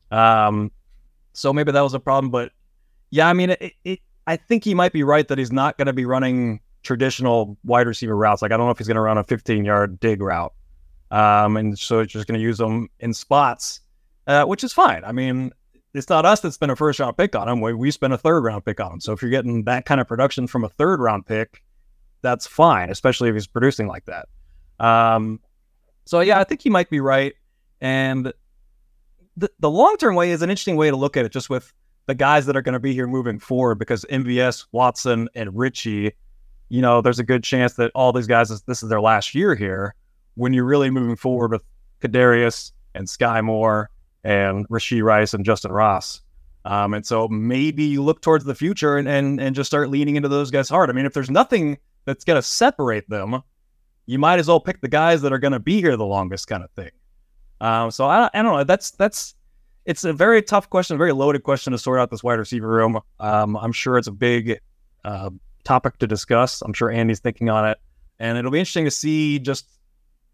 Um, 0.09 0.71
so 1.33 1.53
maybe 1.53 1.71
that 1.71 1.81
was 1.81 1.93
a 1.93 1.99
problem. 1.99 2.31
But 2.31 2.51
yeah, 3.11 3.29
I 3.29 3.33
mean, 3.33 3.51
it, 3.51 3.73
it, 3.85 3.99
I 4.25 4.35
think 4.35 4.63
he 4.63 4.73
might 4.73 4.93
be 4.93 5.03
right 5.03 5.27
that 5.27 5.37
he's 5.37 5.51
not 5.51 5.77
going 5.77 5.85
to 5.85 5.93
be 5.93 6.05
running 6.05 6.59
traditional 6.81 7.55
wide 7.63 7.85
receiver 7.85 8.17
routes. 8.17 8.41
Like 8.41 8.51
I 8.51 8.57
don't 8.57 8.65
know 8.65 8.71
if 8.71 8.79
he's 8.79 8.87
going 8.87 8.95
to 8.95 9.01
run 9.01 9.19
a 9.19 9.23
15 9.23 9.63
yard 9.63 9.99
dig 9.99 10.21
route, 10.21 10.53
um, 11.11 11.55
and 11.55 11.77
so 11.77 11.99
it's 11.99 12.11
just 12.11 12.27
going 12.27 12.39
to 12.39 12.43
use 12.43 12.57
them 12.57 12.89
in 12.99 13.13
spots, 13.13 13.81
uh, 14.25 14.45
which 14.45 14.63
is 14.63 14.73
fine. 14.73 15.03
I 15.05 15.11
mean, 15.11 15.51
it's 15.97 16.09
not 16.09 16.25
us 16.25 16.41
that 16.41 16.51
spent 16.51 16.71
a 16.71 16.75
first 16.75 16.99
round 16.99 17.17
pick 17.17 17.35
on 17.35 17.47
him. 17.47 17.61
We, 17.61 17.73
we 17.73 17.91
spent 17.91 18.13
a 18.13 18.17
third 18.17 18.43
round 18.43 18.65
pick 18.65 18.79
on 18.79 18.93
him. 18.93 18.99
So 18.99 19.13
if 19.13 19.21
you're 19.21 19.31
getting 19.31 19.63
that 19.63 19.85
kind 19.85 20.01
of 20.01 20.07
production 20.07 20.47
from 20.47 20.63
a 20.63 20.69
third 20.69 20.99
round 20.99 21.25
pick, 21.25 21.63
that's 22.21 22.47
fine, 22.47 22.89
especially 22.89 23.29
if 23.29 23.35
he's 23.35 23.47
producing 23.47 23.87
like 23.87 24.05
that. 24.05 24.27
Um, 24.79 25.39
so 26.05 26.19
yeah, 26.19 26.39
I 26.39 26.43
think 26.43 26.61
he 26.61 26.69
might 26.69 26.89
be 26.89 26.99
right. 26.99 27.33
And 27.81 28.33
the 29.35 29.51
the 29.59 29.69
long 29.69 29.97
term 29.97 30.15
way 30.15 30.31
is 30.31 30.41
an 30.41 30.49
interesting 30.49 30.75
way 30.75 30.89
to 30.89 30.95
look 30.95 31.17
at 31.17 31.25
it, 31.25 31.31
just 31.31 31.49
with 31.49 31.71
the 32.07 32.15
guys 32.15 32.45
that 32.45 32.55
are 32.55 32.61
going 32.61 32.73
to 32.73 32.79
be 32.79 32.93
here 32.93 33.07
moving 33.07 33.39
forward, 33.39 33.75
because 33.75 34.05
MVS, 34.05 34.65
Watson, 34.71 35.29
and 35.35 35.55
Richie, 35.55 36.13
you 36.69 36.81
know, 36.81 37.01
there's 37.01 37.19
a 37.19 37.23
good 37.23 37.43
chance 37.43 37.73
that 37.73 37.91
all 37.93 38.13
these 38.13 38.27
guys 38.27 38.49
this 38.63 38.81
is 38.81 38.89
their 38.89 39.01
last 39.01 39.35
year 39.35 39.55
here. 39.55 39.93
When 40.35 40.53
you're 40.53 40.65
really 40.65 40.89
moving 40.89 41.15
forward 41.15 41.51
with 41.51 41.63
Kadarius 42.01 42.71
and 42.93 43.07
Skyy 43.07 43.43
Moore 43.43 43.89
and 44.23 44.67
Rashee 44.69 45.03
Rice 45.03 45.33
and 45.33 45.45
Justyn 45.45 45.71
Ross. 45.71 46.21
Um, 46.65 46.93
and 46.93 47.05
so 47.05 47.27
maybe 47.29 47.83
you 47.83 48.03
look 48.03 48.21
towards 48.21 48.43
the 48.43 48.55
future 48.55 48.97
and, 48.97 49.07
and 49.07 49.39
and 49.39 49.55
just 49.55 49.69
start 49.69 49.89
leaning 49.89 50.17
into 50.17 50.27
those 50.27 50.51
guys 50.51 50.67
hard. 50.67 50.89
I 50.89 50.93
mean, 50.93 51.05
if 51.05 51.13
there's 51.13 51.29
nothing 51.29 51.77
that's 52.05 52.25
going 52.25 52.35
to 52.35 52.41
separate 52.41 53.09
them, 53.09 53.41
you 54.05 54.19
might 54.19 54.39
as 54.39 54.47
well 54.47 54.59
pick 54.59 54.81
the 54.81 54.89
guys 54.89 55.21
that 55.21 55.31
are 55.31 55.39
going 55.39 55.53
to 55.53 55.59
be 55.59 55.79
here 55.79 55.95
the 55.95 56.05
longest, 56.05 56.47
kind 56.47 56.63
of 56.63 56.71
thing. 56.71 56.91
Um, 57.61 57.91
so 57.91 58.05
I, 58.05 58.29
I 58.33 58.41
don't 58.41 58.53
know. 58.57 58.63
That's 58.63 58.91
that's 58.91 59.35
it's 59.85 60.03
a 60.03 60.11
very 60.11 60.41
tough 60.41 60.69
question, 60.69 60.95
a 60.95 60.97
very 60.97 61.13
loaded 61.13 61.43
question 61.43 61.71
to 61.71 61.77
sort 61.77 61.99
out 61.99 62.11
this 62.11 62.23
wide 62.23 62.39
receiver 62.39 62.67
room. 62.67 62.99
Um, 63.19 63.55
I'm 63.55 63.71
sure 63.71 63.97
it's 63.97 64.07
a 64.07 64.11
big 64.11 64.59
uh, 65.05 65.29
topic 65.63 65.97
to 65.99 66.07
discuss. 66.07 66.61
I'm 66.61 66.73
sure 66.73 66.91
Andy's 66.91 67.21
thinking 67.21 67.49
on 67.49 67.65
it, 67.65 67.77
and 68.19 68.37
it'll 68.37 68.51
be 68.51 68.59
interesting 68.59 68.85
to 68.85 68.91
see 68.91 69.39
just 69.39 69.69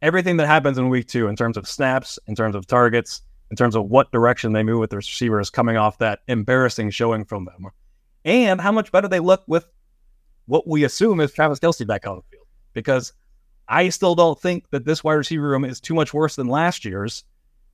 everything 0.01 0.37
that 0.37 0.47
happens 0.47 0.79
in 0.79 0.89
week 0.89 1.07
two 1.07 1.27
in 1.27 1.35
terms 1.35 1.57
of 1.57 1.67
snaps, 1.67 2.17
in 2.27 2.35
terms 2.35 2.55
of 2.55 2.65
targets, 2.65 3.21
in 3.53 3.55
terms 3.55 3.75
of 3.75 3.85
what 3.85 4.11
direction 4.11 4.51
they 4.51 4.63
move 4.63 4.79
with 4.79 4.89
their 4.89 4.97
receivers 4.97 5.51
coming 5.51 5.77
off 5.77 5.99
that 5.99 6.21
embarrassing 6.27 6.89
showing 6.89 7.23
from 7.23 7.45
them, 7.45 7.67
and 8.25 8.59
how 8.59 8.71
much 8.71 8.91
better 8.91 9.07
they 9.07 9.19
look 9.19 9.43
with 9.45 9.67
what 10.47 10.67
we 10.67 10.83
assume 10.83 11.19
is 11.19 11.31
Travis 11.31 11.59
Kelce 11.59 11.85
back 11.85 12.07
on 12.07 12.15
the 12.15 12.23
field. 12.31 12.47
Because 12.73 13.13
I 13.67 13.89
still 13.89 14.15
don't 14.15 14.41
think 14.41 14.67
that 14.71 14.85
this 14.85 15.03
wide 15.03 15.13
receiver 15.13 15.47
room 15.47 15.65
is 15.65 15.79
too 15.79 15.93
much 15.93 16.15
worse 16.15 16.35
than 16.35 16.47
last 16.47 16.83
year's, 16.83 17.25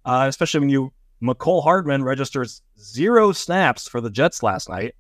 uh, 0.04 0.26
especially 0.28 0.60
when 0.60 0.68
you 0.68 0.92
Mecole 1.24 1.64
Hardman 1.64 2.04
registers 2.04 2.62
zero 2.78 3.32
snaps 3.32 3.88
for 3.88 4.02
the 4.02 4.10
Jets 4.10 4.44
last 4.44 4.68
night. 4.68 4.96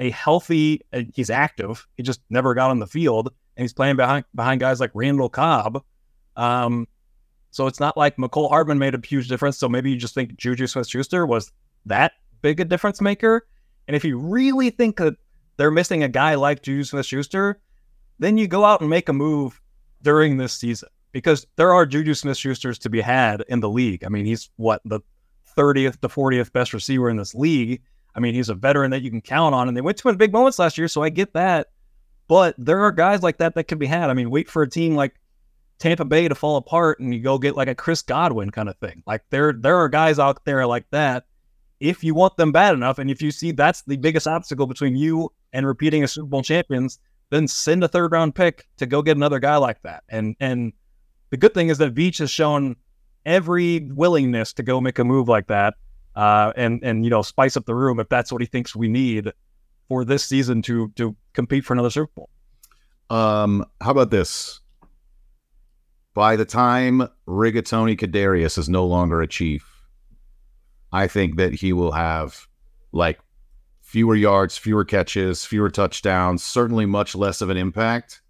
A 0.00 0.10
healthy, 0.10 0.80
uh, 0.92 1.02
he's 1.14 1.30
active. 1.30 1.86
He 1.96 2.02
just 2.02 2.20
never 2.28 2.54
got 2.54 2.70
on 2.70 2.80
the 2.80 2.88
field, 2.88 3.28
and 3.56 3.62
he's 3.62 3.72
playing 3.72 3.94
behind 3.94 4.24
behind 4.34 4.58
guys 4.58 4.80
like 4.80 4.90
Randall 4.94 5.28
Cobb. 5.28 5.84
Um, 6.34 6.88
so 7.54 7.68
it's 7.68 7.78
not 7.78 7.96
like 7.96 8.16
Mecole 8.16 8.48
Hardman 8.48 8.80
made 8.80 8.96
a 8.96 9.06
huge 9.06 9.28
difference. 9.28 9.56
So 9.58 9.68
maybe 9.68 9.88
you 9.88 9.96
just 9.96 10.12
think 10.12 10.36
Juju 10.36 10.66
Smith 10.66 10.88
Schuster 10.88 11.24
was 11.24 11.52
that 11.86 12.14
big 12.42 12.58
a 12.58 12.64
difference 12.64 13.00
maker. 13.00 13.46
And 13.86 13.94
if 13.94 14.04
you 14.04 14.18
really 14.18 14.70
think 14.70 14.96
that 14.96 15.14
they're 15.56 15.70
missing 15.70 16.02
a 16.02 16.08
guy 16.08 16.34
like 16.34 16.62
Juju 16.62 16.82
Smith 16.82 17.06
Schuster, 17.06 17.60
then 18.18 18.38
you 18.38 18.48
go 18.48 18.64
out 18.64 18.80
and 18.80 18.90
make 18.90 19.08
a 19.08 19.12
move 19.12 19.60
during 20.02 20.36
this 20.36 20.52
season 20.52 20.88
because 21.12 21.46
there 21.54 21.72
are 21.72 21.86
Juju 21.86 22.14
Smith 22.14 22.36
Schusters 22.36 22.76
to 22.80 22.90
be 22.90 23.00
had 23.00 23.44
in 23.46 23.60
the 23.60 23.70
league. 23.70 24.02
I 24.02 24.08
mean, 24.08 24.26
he's 24.26 24.50
what 24.56 24.82
the 24.84 24.98
30th 25.56 26.00
to 26.00 26.08
40th 26.08 26.52
best 26.52 26.74
receiver 26.74 27.08
in 27.08 27.18
this 27.18 27.36
league. 27.36 27.82
I 28.16 28.20
mean, 28.20 28.34
he's 28.34 28.48
a 28.48 28.54
veteran 28.54 28.90
that 28.90 29.02
you 29.02 29.10
can 29.10 29.20
count 29.20 29.54
on, 29.54 29.68
and 29.68 29.76
they 29.76 29.80
went 29.80 29.98
to 29.98 30.08
in 30.08 30.16
big 30.16 30.32
moments 30.32 30.58
last 30.58 30.76
year, 30.76 30.88
so 30.88 31.04
I 31.04 31.08
get 31.08 31.34
that. 31.34 31.68
But 32.26 32.56
there 32.58 32.82
are 32.82 32.90
guys 32.90 33.22
like 33.22 33.38
that 33.38 33.54
that 33.54 33.68
can 33.68 33.78
be 33.78 33.86
had. 33.86 34.10
I 34.10 34.14
mean, 34.14 34.30
wait 34.30 34.50
for 34.50 34.62
a 34.62 34.68
team 34.68 34.96
like 34.96 35.14
Tampa 35.78 36.04
Bay 36.04 36.28
to 36.28 36.34
fall 36.34 36.56
apart 36.56 37.00
and 37.00 37.14
you 37.14 37.20
go 37.20 37.38
get 37.38 37.56
like 37.56 37.68
a 37.68 37.74
Chris 37.74 38.02
Godwin 38.02 38.50
kind 38.50 38.68
of 38.68 38.76
thing. 38.78 39.02
Like 39.06 39.22
there 39.30 39.52
there 39.52 39.76
are 39.76 39.88
guys 39.88 40.18
out 40.18 40.44
there 40.44 40.66
like 40.66 40.86
that. 40.90 41.26
If 41.80 42.04
you 42.04 42.14
want 42.14 42.36
them 42.36 42.52
bad 42.52 42.74
enough, 42.74 42.98
and 42.98 43.10
if 43.10 43.20
you 43.20 43.30
see 43.30 43.50
that's 43.50 43.82
the 43.82 43.96
biggest 43.96 44.26
obstacle 44.26 44.66
between 44.66 44.96
you 44.96 45.32
and 45.52 45.66
repeating 45.66 46.04
a 46.04 46.08
Super 46.08 46.26
Bowl 46.26 46.42
champions, 46.42 46.98
then 47.30 47.48
send 47.48 47.82
a 47.84 47.88
third 47.88 48.12
round 48.12 48.34
pick 48.34 48.66
to 48.76 48.86
go 48.86 49.02
get 49.02 49.16
another 49.16 49.38
guy 49.38 49.56
like 49.56 49.82
that. 49.82 50.04
And 50.08 50.36
and 50.40 50.72
the 51.30 51.36
good 51.36 51.52
thing 51.52 51.68
is 51.68 51.78
that 51.78 51.94
Veach 51.94 52.18
has 52.18 52.30
shown 52.30 52.76
every 53.26 53.90
willingness 53.92 54.52
to 54.54 54.62
go 54.62 54.80
make 54.80 54.98
a 54.98 55.04
move 55.04 55.28
like 55.28 55.48
that, 55.48 55.74
uh, 56.14 56.52
and 56.56 56.80
and 56.82 57.04
you 57.04 57.10
know 57.10 57.22
spice 57.22 57.56
up 57.56 57.66
the 57.66 57.74
room 57.74 57.98
if 57.98 58.08
that's 58.08 58.30
what 58.30 58.40
he 58.40 58.46
thinks 58.46 58.76
we 58.76 58.88
need 58.88 59.32
for 59.88 60.04
this 60.04 60.24
season 60.24 60.62
to 60.62 60.88
to 60.96 61.16
compete 61.32 61.64
for 61.64 61.72
another 61.72 61.90
Super 61.90 62.10
Bowl. 62.14 62.30
Um, 63.10 63.64
how 63.80 63.90
about 63.90 64.10
this? 64.10 64.60
By 66.14 66.36
the 66.36 66.44
time 66.44 67.08
Rigatoni 67.26 67.98
Kadarius 67.98 68.56
is 68.56 68.68
no 68.68 68.86
longer 68.86 69.20
a 69.20 69.26
chief, 69.26 69.68
I 70.92 71.08
think 71.08 71.36
that 71.36 71.54
he 71.54 71.72
will 71.72 71.90
have 71.90 72.46
like 72.92 73.18
fewer 73.80 74.14
yards, 74.14 74.56
fewer 74.56 74.84
catches, 74.84 75.44
fewer 75.44 75.70
touchdowns, 75.70 76.44
certainly 76.44 76.86
much 76.86 77.16
less 77.16 77.40
of 77.40 77.50
an 77.50 77.56
impact 77.56 78.22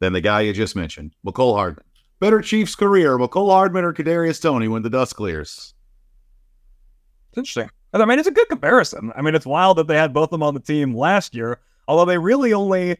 than 0.00 0.12
the 0.12 0.20
guy 0.20 0.42
you 0.42 0.52
just 0.52 0.76
mentioned, 0.76 1.14
Mecole 1.26 1.54
Hardman. 1.54 1.84
Better 2.20 2.42
Chiefs 2.42 2.74
career, 2.74 3.16
Mecole 3.16 3.50
Hardman 3.50 3.84
or 3.84 3.94
Kadarius 3.94 4.40
Toney 4.40 4.68
when 4.68 4.82
the 4.82 4.90
dust 4.90 5.16
clears. 5.16 5.72
It's 7.30 7.38
interesting. 7.38 7.70
I 7.94 8.04
mean, 8.04 8.18
it's 8.18 8.28
a 8.28 8.32
good 8.32 8.48
comparison. 8.48 9.10
I 9.16 9.22
mean, 9.22 9.34
it's 9.34 9.46
wild 9.46 9.78
that 9.78 9.86
they 9.86 9.96
had 9.96 10.12
both 10.12 10.24
of 10.24 10.30
them 10.30 10.42
on 10.42 10.54
the 10.54 10.60
team 10.60 10.94
last 10.94 11.34
year, 11.34 11.60
although 11.88 12.04
they 12.04 12.18
really 12.18 12.52
only 12.52 12.98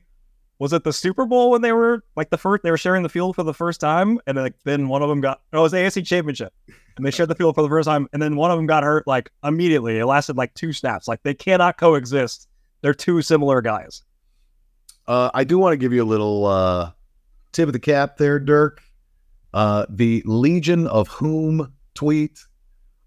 was 0.58 0.72
it 0.72 0.84
the 0.84 0.92
Super 0.92 1.26
Bowl 1.26 1.50
when 1.50 1.62
they 1.62 1.72
were 1.72 2.04
like 2.16 2.30
the 2.30 2.38
first 2.38 2.62
they 2.62 2.70
were 2.70 2.78
sharing 2.78 3.02
the 3.02 3.08
field 3.08 3.34
for 3.34 3.42
the 3.42 3.54
first 3.54 3.80
time, 3.80 4.20
and 4.26 4.36
like 4.38 4.54
then 4.64 4.88
one 4.88 5.02
of 5.02 5.08
them 5.08 5.20
got 5.20 5.40
oh, 5.52 5.58
it 5.58 5.62
was 5.62 5.72
AFC 5.72 6.06
Championship, 6.06 6.52
and 6.96 7.04
they 7.04 7.10
shared 7.10 7.28
the 7.28 7.34
field 7.34 7.54
for 7.54 7.62
the 7.62 7.68
first 7.68 7.86
time, 7.86 8.08
and 8.12 8.22
then 8.22 8.36
one 8.36 8.50
of 8.50 8.58
them 8.58 8.66
got 8.66 8.84
hurt 8.84 9.06
like 9.06 9.30
immediately. 9.42 9.98
It 9.98 10.06
lasted 10.06 10.36
like 10.36 10.54
two 10.54 10.72
snaps. 10.72 11.08
Like 11.08 11.22
they 11.22 11.34
cannot 11.34 11.78
coexist. 11.78 12.48
They're 12.80 12.94
two 12.94 13.22
similar 13.22 13.60
guys. 13.60 14.02
Uh, 15.06 15.30
I 15.34 15.44
do 15.44 15.58
want 15.58 15.72
to 15.72 15.76
give 15.76 15.92
you 15.92 16.02
a 16.02 16.06
little 16.06 16.46
uh, 16.46 16.92
tip 17.52 17.68
of 17.68 17.72
the 17.72 17.80
cap 17.80 18.16
there, 18.16 18.38
Dirk. 18.38 18.82
Uh, 19.52 19.86
the 19.88 20.22
Legion 20.24 20.86
of 20.86 21.08
Whom 21.08 21.72
tweet. 21.94 22.38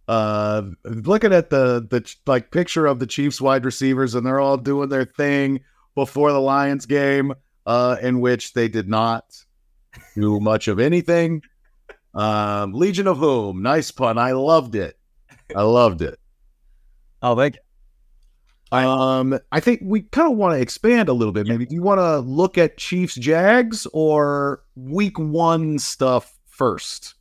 Uh, 0.08 0.62
looking 0.84 1.34
at 1.34 1.50
the 1.50 1.88
the 1.90 2.16
like 2.28 2.52
picture 2.52 2.86
of 2.86 3.00
the 3.00 3.08
Chiefs 3.08 3.42
wide 3.42 3.66
receivers, 3.66 4.14
and 4.14 4.26
they're 4.26 4.40
all 4.40 4.58
doing 4.58 4.90
their 4.90 5.06
thing 5.06 5.62
before 5.96 6.32
the 6.32 6.42
Lions 6.42 6.86
game 6.86 7.34
uh, 7.66 7.98
in 8.02 8.20
which 8.20 8.54
they 8.54 8.68
did 8.68 8.88
not 8.88 9.26
do 10.16 10.40
much 10.42 10.68
of 10.68 10.80
anything. 10.80 11.42
Um, 12.14 12.74
Legion 12.74 13.08
of 13.08 13.18
Whom, 13.18 13.62
nice 13.62 13.92
pun. 13.92 14.18
I 14.18 14.32
loved 14.32 14.76
it. 14.76 14.98
I 15.56 15.64
loved 15.64 16.02
it. 16.02 16.20
Oh, 17.22 17.36
thank 17.36 17.56
you. 17.56 17.62
Um, 18.72 19.40
I 19.52 19.60
think 19.60 19.82
we 19.84 20.02
kind 20.02 20.32
of 20.32 20.38
want 20.38 20.56
to 20.56 20.62
expand 20.62 21.08
a 21.08 21.14
little 21.14 21.32
bit. 21.32 21.48
Maybe 21.48 21.66
do 21.66 21.76
you 21.76 21.82
want 21.82 22.00
to 22.00 22.20
look 22.20 22.58
at 22.58 22.78
Chiefs 22.78 23.16
Jags 23.16 23.88
or 23.94 24.64
Week 24.76 25.18
One 25.18 25.80
stuff 25.80 26.38
first? 26.48 27.16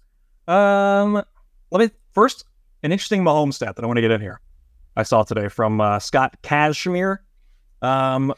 Um, 0.49 1.23
let 1.71 1.81
me 1.81 1.91
first 2.13 2.45
an 2.83 2.93
interesting 2.93 3.23
Mahomes 3.23 3.55
stat 3.55 3.77
that 3.77 3.85
I 3.85 3.87
want 3.87 3.99
to 3.99 4.03
get 4.03 4.11
in 4.11 4.21
here. 4.21 4.41
I 4.97 5.03
saw 5.03 5.23
today 5.23 5.49
from 5.49 5.81
uh, 5.81 5.99
Scott 5.99 6.37
Kacsmar. 6.43 7.19
Um, 7.83 8.33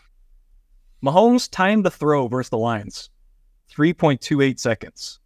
Mahomes' 1.04 1.50
time 1.50 1.82
to 1.82 1.90
throw 1.90 2.28
versus 2.28 2.50
the 2.50 2.58
Lions, 2.58 3.10
3.28 3.74 4.58
seconds. 4.58 5.20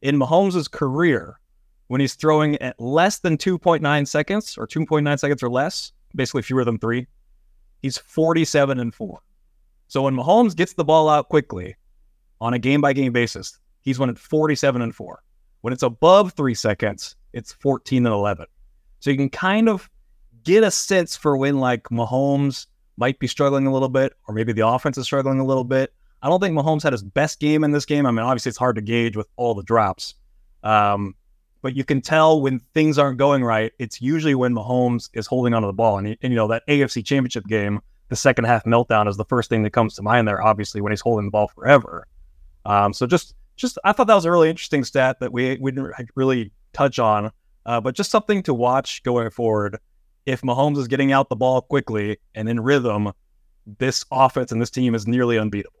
In 0.00 0.18
Mahomes' 0.18 0.70
career, 0.70 1.38
when 1.86 2.00
he's 2.00 2.14
throwing 2.14 2.60
at 2.60 2.80
less 2.80 3.20
than 3.20 3.36
2.9 3.36 4.08
seconds 4.08 4.58
or 4.58 4.66
2.9 4.66 5.18
seconds 5.18 5.42
or 5.42 5.50
less, 5.50 5.92
basically 6.14 6.42
fewer 6.42 6.64
than 6.64 6.78
three, 6.78 7.06
he's 7.82 7.98
47 7.98 8.80
and 8.80 8.94
four. 8.94 9.20
So 9.88 10.02
when 10.02 10.16
Mahomes 10.16 10.56
gets 10.56 10.72
the 10.72 10.84
ball 10.84 11.08
out 11.08 11.28
quickly 11.28 11.76
on 12.40 12.54
a 12.54 12.58
game 12.58 12.80
by 12.80 12.92
game 12.92 13.12
basis, 13.12 13.58
he's 13.82 13.98
won 13.98 14.10
at 14.10 14.18
47 14.18 14.82
and 14.82 14.94
four. 14.94 15.22
When 15.60 15.72
it's 15.72 15.82
above 15.82 16.32
three 16.32 16.54
seconds, 16.54 17.14
it's 17.32 17.52
14 17.52 18.06
and 18.06 18.14
11. 18.14 18.46
So 19.00 19.10
you 19.10 19.16
can 19.16 19.30
kind 19.30 19.68
of 19.68 19.88
get 20.42 20.64
a 20.64 20.70
sense 20.70 21.16
for 21.16 21.36
when 21.36 21.60
like 21.60 21.84
Mahomes 21.84 22.66
might 22.96 23.18
be 23.18 23.26
struggling 23.26 23.66
a 23.66 23.72
little 23.72 23.88
bit, 23.88 24.14
or 24.26 24.34
maybe 24.34 24.52
the 24.52 24.66
offense 24.66 24.98
is 24.98 25.04
struggling 25.04 25.40
a 25.40 25.44
little 25.44 25.64
bit. 25.64 25.92
I 26.22 26.28
don't 26.28 26.40
think 26.40 26.56
Mahomes 26.56 26.82
had 26.82 26.92
his 26.92 27.02
best 27.02 27.40
game 27.40 27.64
in 27.64 27.72
this 27.72 27.84
game. 27.84 28.06
I 28.06 28.10
mean, 28.10 28.20
obviously 28.20 28.50
it's 28.50 28.58
hard 28.58 28.76
to 28.76 28.82
gauge 28.82 29.16
with 29.16 29.26
all 29.36 29.54
the 29.54 29.62
drops. 29.62 30.14
Um, 30.62 31.16
but 31.62 31.76
you 31.76 31.84
can 31.84 32.00
tell 32.00 32.40
when 32.40 32.60
things 32.74 32.98
aren't 32.98 33.18
going 33.18 33.42
right. 33.42 33.72
It's 33.78 34.00
usually 34.00 34.34
when 34.34 34.54
Mahomes 34.54 35.10
is 35.14 35.26
holding 35.26 35.54
onto 35.54 35.66
the 35.66 35.72
ball. 35.72 35.98
And, 35.98 36.16
and, 36.22 36.32
you 36.32 36.36
know, 36.36 36.48
that 36.48 36.66
AFC 36.68 37.04
championship 37.04 37.46
game, 37.46 37.80
the 38.08 38.16
second 38.16 38.44
half 38.44 38.64
meltdown 38.64 39.08
is 39.08 39.16
the 39.16 39.24
first 39.24 39.48
thing 39.48 39.62
that 39.62 39.70
comes 39.70 39.94
to 39.94 40.02
mind 40.02 40.28
there, 40.28 40.42
obviously, 40.42 40.80
when 40.80 40.92
he's 40.92 41.00
holding 41.00 41.26
the 41.26 41.30
ball 41.30 41.48
forever. 41.48 42.06
Um, 42.66 42.92
so 42.92 43.06
just, 43.06 43.34
just, 43.56 43.78
I 43.84 43.92
thought 43.92 44.06
that 44.06 44.14
was 44.14 44.24
a 44.24 44.30
really 44.30 44.50
interesting 44.50 44.84
stat 44.84 45.18
that 45.20 45.32
we, 45.32 45.56
we 45.60 45.72
didn't 45.72 45.92
really 46.14 46.52
touch 46.72 46.98
on, 46.98 47.32
uh, 47.66 47.80
but 47.80 47.94
just 47.94 48.10
something 48.10 48.42
to 48.44 48.54
watch 48.54 49.02
going 49.02 49.30
forward 49.30 49.78
if 50.26 50.42
Mahomes 50.42 50.78
is 50.78 50.88
getting 50.88 51.12
out 51.12 51.28
the 51.28 51.36
ball 51.36 51.62
quickly 51.62 52.18
and 52.34 52.48
in 52.48 52.60
rhythm, 52.60 53.12
this 53.78 54.04
offense 54.10 54.52
and 54.52 54.60
this 54.60 54.70
team 54.70 54.94
is 54.94 55.06
nearly 55.06 55.38
unbeatable. 55.38 55.78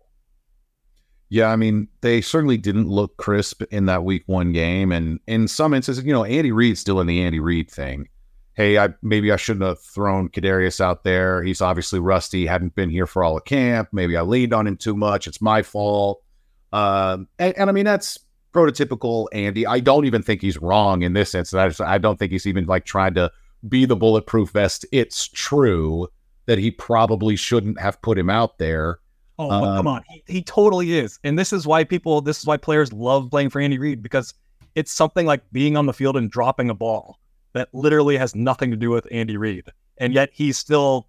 Yeah, 1.28 1.46
I 1.46 1.56
mean, 1.56 1.88
they 2.02 2.20
certainly 2.20 2.58
didn't 2.58 2.88
look 2.88 3.16
crisp 3.16 3.62
in 3.70 3.86
that 3.86 4.04
week 4.04 4.22
one 4.26 4.52
game. 4.52 4.92
And 4.92 5.18
in 5.26 5.48
some 5.48 5.72
instances, 5.72 6.04
you 6.04 6.12
know, 6.12 6.24
Andy 6.24 6.52
Reid's 6.52 6.80
still 6.80 7.00
in 7.00 7.06
the 7.06 7.22
Andy 7.22 7.40
Reid 7.40 7.70
thing. 7.70 8.08
Hey, 8.54 8.76
I 8.76 8.90
maybe 9.00 9.32
I 9.32 9.36
shouldn't 9.36 9.64
have 9.64 9.80
thrown 9.80 10.28
Kadarius 10.28 10.78
out 10.78 11.04
there. 11.04 11.42
He's 11.42 11.62
obviously 11.62 12.00
rusty, 12.00 12.44
hadn't 12.44 12.74
been 12.74 12.90
here 12.90 13.06
for 13.06 13.24
all 13.24 13.38
of 13.38 13.46
camp. 13.46 13.88
Maybe 13.92 14.14
I 14.14 14.20
leaned 14.20 14.52
on 14.52 14.66
him 14.66 14.76
too 14.76 14.94
much. 14.94 15.26
It's 15.26 15.40
my 15.40 15.62
fault. 15.62 16.22
Um, 16.70 17.28
and, 17.38 17.56
and 17.56 17.70
I 17.70 17.72
mean 17.72 17.86
that's 17.86 18.18
prototypical 18.52 19.28
Andy. 19.32 19.66
I 19.66 19.80
don't 19.80 20.04
even 20.04 20.22
think 20.22 20.42
he's 20.42 20.58
wrong 20.58 21.00
in 21.00 21.14
this 21.14 21.30
sense. 21.30 21.54
I, 21.54 21.68
just, 21.68 21.80
I 21.80 21.96
don't 21.96 22.18
think 22.18 22.30
he's 22.30 22.46
even 22.46 22.66
like 22.66 22.84
trying 22.84 23.14
to 23.14 23.30
be 23.68 23.84
the 23.84 23.96
bulletproof 23.96 24.50
vest. 24.50 24.84
It's 24.92 25.28
true 25.28 26.08
that 26.46 26.58
he 26.58 26.70
probably 26.70 27.36
shouldn't 27.36 27.80
have 27.80 28.00
put 28.02 28.18
him 28.18 28.28
out 28.28 28.58
there. 28.58 28.98
Oh, 29.38 29.50
Um, 29.50 29.76
come 29.76 29.86
on. 29.86 30.02
He, 30.08 30.22
he 30.26 30.42
totally 30.42 30.98
is. 30.98 31.18
And 31.24 31.38
this 31.38 31.52
is 31.52 31.66
why 31.66 31.84
people, 31.84 32.20
this 32.20 32.38
is 32.40 32.46
why 32.46 32.56
players 32.56 32.92
love 32.92 33.30
playing 33.30 33.50
for 33.50 33.60
Andy 33.60 33.78
Reid 33.78 34.02
because 34.02 34.34
it's 34.74 34.92
something 34.92 35.26
like 35.26 35.42
being 35.52 35.76
on 35.76 35.86
the 35.86 35.92
field 35.92 36.16
and 36.16 36.30
dropping 36.30 36.70
a 36.70 36.74
ball 36.74 37.18
that 37.52 37.68
literally 37.72 38.16
has 38.16 38.34
nothing 38.34 38.70
to 38.70 38.76
do 38.76 38.90
with 38.90 39.06
Andy 39.10 39.36
Reid. 39.36 39.68
And 39.98 40.14
yet 40.14 40.30
he's 40.32 40.58
still 40.58 41.08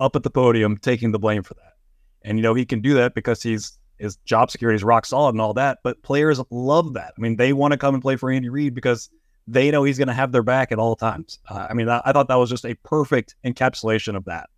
up 0.00 0.14
at 0.14 0.22
the 0.22 0.30
podium 0.30 0.76
taking 0.76 1.12
the 1.12 1.18
blame 1.18 1.42
for 1.42 1.54
that. 1.54 1.74
And, 2.22 2.38
you 2.38 2.42
know, 2.42 2.54
he 2.54 2.64
can 2.64 2.80
do 2.80 2.94
that 2.94 3.14
because 3.14 3.42
he's, 3.42 3.78
his 3.98 4.16
job 4.18 4.50
security 4.50 4.76
is 4.76 4.84
rock 4.84 5.06
solid 5.06 5.30
and 5.30 5.40
all 5.40 5.54
that. 5.54 5.78
But 5.82 6.02
players 6.02 6.40
love 6.50 6.94
that. 6.94 7.14
I 7.16 7.20
mean, 7.20 7.36
they 7.36 7.52
want 7.52 7.72
to 7.72 7.78
come 7.78 7.94
and 7.94 8.02
play 8.02 8.16
for 8.16 8.30
Andy 8.30 8.48
Reid 8.48 8.74
because 8.74 9.10
they 9.48 9.70
know 9.70 9.82
he's 9.82 9.98
going 9.98 10.08
to 10.08 10.14
have 10.14 10.30
their 10.30 10.42
back 10.42 10.72
at 10.72 10.78
all 10.78 10.94
times. 10.94 11.38
Uh, 11.48 11.66
I 11.70 11.74
mean, 11.74 11.88
I, 11.88 12.02
I 12.04 12.12
thought 12.12 12.28
that 12.28 12.36
was 12.36 12.50
just 12.50 12.66
a 12.66 12.74
perfect 12.74 13.34
encapsulation 13.44 14.14
of 14.14 14.26
that. 14.26 14.50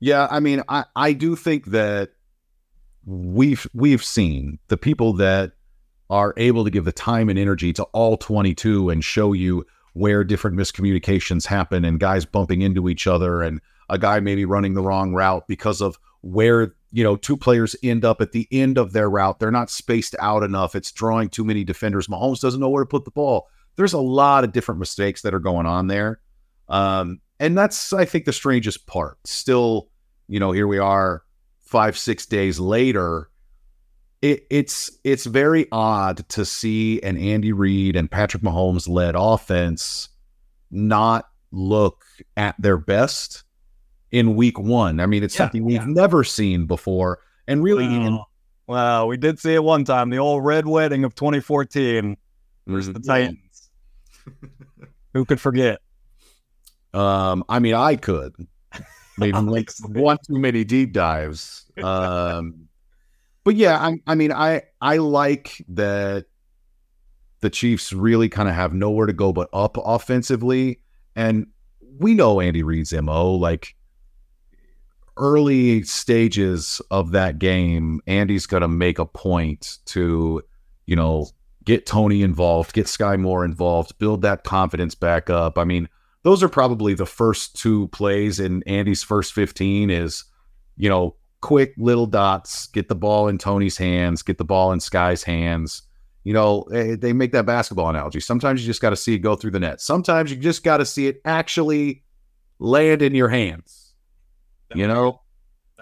Yeah, 0.00 0.26
I 0.30 0.40
mean, 0.40 0.62
I, 0.68 0.84
I 0.96 1.12
do 1.12 1.36
think 1.36 1.66
that 1.66 2.10
we've 3.06 3.66
we've 3.74 4.02
seen 4.02 4.58
the 4.68 4.76
people 4.76 5.12
that 5.14 5.52
are 6.10 6.34
able 6.36 6.64
to 6.64 6.70
give 6.70 6.84
the 6.84 6.92
time 6.92 7.28
and 7.28 7.38
energy 7.38 7.72
to 7.74 7.82
all 7.92 8.16
22 8.16 8.90
and 8.90 9.04
show 9.04 9.32
you 9.32 9.66
where 9.92 10.24
different 10.24 10.56
miscommunications 10.56 11.46
happen 11.46 11.84
and 11.84 12.00
guys 12.00 12.24
bumping 12.24 12.62
into 12.62 12.88
each 12.88 13.06
other 13.06 13.42
and 13.42 13.60
a 13.88 13.98
guy 13.98 14.20
maybe 14.20 14.44
running 14.44 14.74
the 14.74 14.82
wrong 14.82 15.12
route 15.12 15.46
because 15.46 15.80
of 15.80 15.98
where 16.22 16.74
you 16.92 17.04
know 17.04 17.16
two 17.16 17.36
players 17.36 17.76
end 17.82 18.04
up 18.04 18.20
at 18.20 18.32
the 18.32 18.48
end 18.50 18.78
of 18.78 18.92
their 18.92 19.08
route 19.08 19.38
they're 19.38 19.50
not 19.50 19.70
spaced 19.70 20.16
out 20.20 20.42
enough 20.42 20.74
it's 20.74 20.92
drawing 20.92 21.28
too 21.28 21.44
many 21.44 21.64
defenders 21.64 22.08
Mahomes 22.08 22.40
doesn't 22.40 22.60
know 22.60 22.68
where 22.68 22.84
to 22.84 22.88
put 22.88 23.04
the 23.04 23.10
ball 23.10 23.48
there's 23.76 23.92
a 23.92 24.00
lot 24.00 24.44
of 24.44 24.52
different 24.52 24.78
mistakes 24.78 25.22
that 25.22 25.34
are 25.34 25.40
going 25.40 25.66
on 25.66 25.86
there 25.88 26.20
um, 26.68 27.20
and 27.40 27.56
that's 27.58 27.92
I 27.92 28.04
think 28.04 28.24
the 28.24 28.32
strangest 28.32 28.86
part 28.86 29.18
still 29.24 29.88
you 30.28 30.40
know 30.40 30.52
here 30.52 30.66
we 30.66 30.78
are 30.78 31.22
five 31.60 31.96
six 31.98 32.26
days 32.26 32.58
later 32.60 33.30
it, 34.22 34.46
it's 34.50 34.90
it's 35.04 35.26
very 35.26 35.66
odd 35.70 36.26
to 36.30 36.44
see 36.44 37.00
an 37.02 37.16
Andy 37.18 37.52
Reid 37.52 37.94
and 37.96 38.10
Patrick 38.10 38.42
Mahomes 38.42 38.88
led 38.88 39.14
offense 39.16 40.08
not 40.70 41.28
look 41.50 42.04
at 42.36 42.54
their 42.58 42.78
best 42.78 43.44
in 44.10 44.34
week 44.34 44.58
one. 44.58 44.98
I 45.00 45.06
mean, 45.06 45.22
it's 45.22 45.34
Yeah, 45.34 45.38
something 45.44 45.64
we've 45.64 45.86
never 45.86 46.24
seen 46.24 46.66
before. 46.66 47.18
And 47.46 47.62
really, 47.62 47.86
Wow. 47.86 48.26
Wow, 48.66 49.06
we 49.06 49.18
did 49.18 49.38
see 49.38 49.52
it 49.54 49.62
one 49.62 49.84
time, 49.84 50.08
the 50.08 50.16
old 50.18 50.42
red 50.44 50.66
wedding 50.66 51.04
of 51.04 51.14
2014 51.14 52.16
versus 52.66 52.88
Mm-hmm. 52.88 52.92
the 52.94 53.06
Titans. 53.06 53.38
Who 55.14 55.24
could 55.24 55.40
forget? 55.40 55.80
um, 56.94 57.44
I 57.48 57.58
mean, 57.58 57.74
I 57.74 57.96
could 57.96 58.34
maybe 59.18 59.36
like 59.38 59.70
one 59.86 60.18
too 60.26 60.38
many 60.38 60.64
deep 60.64 60.92
dives. 60.92 61.66
Um, 61.82 62.68
but 63.42 63.56
yeah, 63.56 63.78
I, 63.78 64.00
I 64.06 64.14
mean, 64.14 64.32
I 64.32 64.62
I 64.80 64.98
like 64.98 65.62
that 65.68 66.26
the 67.40 67.50
Chiefs 67.50 67.92
really 67.92 68.28
kind 68.28 68.48
of 68.48 68.54
have 68.54 68.72
nowhere 68.72 69.06
to 69.06 69.12
go 69.12 69.32
but 69.32 69.48
up 69.52 69.76
offensively, 69.84 70.80
and 71.16 71.48
we 71.98 72.14
know 72.14 72.40
Andy 72.40 72.62
Reid's 72.62 72.92
mo. 72.92 73.32
Like 73.32 73.74
early 75.16 75.82
stages 75.82 76.80
of 76.90 77.10
that 77.10 77.38
game, 77.38 78.00
Andy's 78.06 78.46
going 78.46 78.62
to 78.62 78.68
make 78.68 78.98
a 78.98 79.06
point 79.06 79.78
to, 79.86 80.42
you 80.86 80.96
know, 80.96 81.28
get 81.64 81.86
Toney 81.86 82.22
involved, 82.22 82.72
get 82.72 82.86
Skyy 82.86 83.18
Moore 83.18 83.44
involved, 83.44 83.98
build 83.98 84.22
that 84.22 84.44
confidence 84.44 84.94
back 84.94 85.30
up. 85.30 85.58
I 85.58 85.64
mean, 85.64 85.88
those 86.22 86.42
are 86.42 86.48
probably 86.48 86.94
the 86.94 87.06
first 87.06 87.56
two 87.56 87.88
plays 87.88 88.40
in 88.40 88.62
Andy's 88.64 89.02
first 89.02 89.32
15 89.32 89.90
is, 89.90 90.24
you 90.76 90.88
know, 90.88 91.16
quick 91.40 91.74
little 91.76 92.06
dots, 92.06 92.68
get 92.68 92.88
the 92.88 92.94
ball 92.94 93.28
in 93.28 93.36
Toney's 93.38 93.76
hands, 93.76 94.22
get 94.22 94.38
the 94.38 94.44
ball 94.44 94.72
in 94.72 94.78
Skyy's 94.78 95.22
hands. 95.22 95.82
You 96.24 96.32
know, 96.32 96.62
eh, 96.72 96.96
they 96.98 97.12
make 97.12 97.32
that 97.32 97.44
basketball 97.44 97.90
analogy. 97.90 98.20
Sometimes 98.20 98.62
you 98.62 98.66
just 98.66 98.80
got 98.80 98.90
to 98.90 98.96
see 98.96 99.14
it 99.14 99.18
go 99.18 99.36
through 99.36 99.50
the 99.50 99.60
net. 99.60 99.82
Sometimes 99.82 100.30
you 100.30 100.38
just 100.38 100.64
got 100.64 100.78
to 100.78 100.86
see 100.86 101.06
it 101.06 101.20
actually 101.26 102.02
land 102.58 103.02
in 103.02 103.14
your 103.14 103.28
hands. 103.28 103.92
You 104.74 104.88
know, 104.88 105.20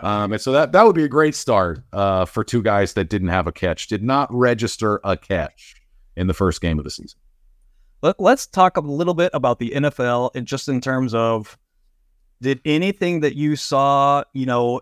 um, 0.03 0.32
and 0.32 0.40
so 0.40 0.53
that 0.53 0.72
that 0.72 0.84
would 0.84 0.96
be 0.96 1.05
a 1.05 1.09
great 1.09 1.34
start 1.34 1.82
uh, 1.92 2.24
for 2.24 2.42
two 2.42 2.61
guys 2.61 2.94
that 2.94 3.09
didn't 3.09 3.28
have 3.28 3.46
a 3.46 3.53
catch, 3.53 3.86
did 3.86 4.03
not 4.03 4.28
register 4.32 5.00
a 5.05 5.16
catch 5.16 5.76
in 6.16 6.26
the 6.26 6.34
first 6.34 6.61
game 6.61 6.78
of 6.78 6.84
the 6.84 6.90
season. 6.90 7.18
Let, 8.03 8.18
let's 8.18 8.46
talk 8.46 8.76
a 8.76 8.80
little 8.80 9.14
bit 9.14 9.30
about 9.32 9.61
the 9.61 9.70
NFL 9.70 10.32
and 10.34 10.46
just 10.46 10.68
in 10.68 10.80
terms 10.80 11.14
of 11.14 11.57
did 12.40 12.61
anything 12.64 13.20
that 13.20 13.36
you 13.36 13.55
saw, 13.55 14.24
you 14.32 14.44
know, 14.44 14.80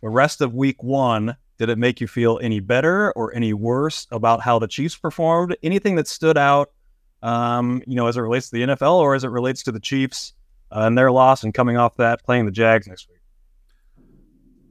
the 0.00 0.08
rest 0.08 0.40
of 0.40 0.54
week 0.54 0.80
one, 0.82 1.36
did 1.58 1.68
it 1.68 1.76
make 1.76 2.00
you 2.00 2.06
feel 2.06 2.38
any 2.40 2.60
better 2.60 3.12
or 3.12 3.34
any 3.34 3.52
worse 3.52 4.06
about 4.12 4.40
how 4.40 4.60
the 4.60 4.68
Chiefs 4.68 4.96
performed? 4.96 5.56
Anything 5.64 5.96
that 5.96 6.06
stood 6.06 6.38
out, 6.38 6.70
um, 7.22 7.82
you 7.86 7.96
know, 7.96 8.06
as 8.06 8.16
it 8.16 8.20
relates 8.20 8.50
to 8.50 8.56
the 8.56 8.62
NFL 8.62 8.94
or 8.94 9.16
as 9.16 9.24
it 9.24 9.28
relates 9.28 9.64
to 9.64 9.72
the 9.72 9.80
Chiefs 9.80 10.32
uh, 10.70 10.82
and 10.82 10.96
their 10.96 11.10
loss 11.10 11.42
and 11.42 11.52
coming 11.52 11.76
off 11.76 11.96
that, 11.96 12.22
playing 12.24 12.46
the 12.46 12.52
Jags 12.52 12.86
next 12.86 13.08
week? 13.08 13.21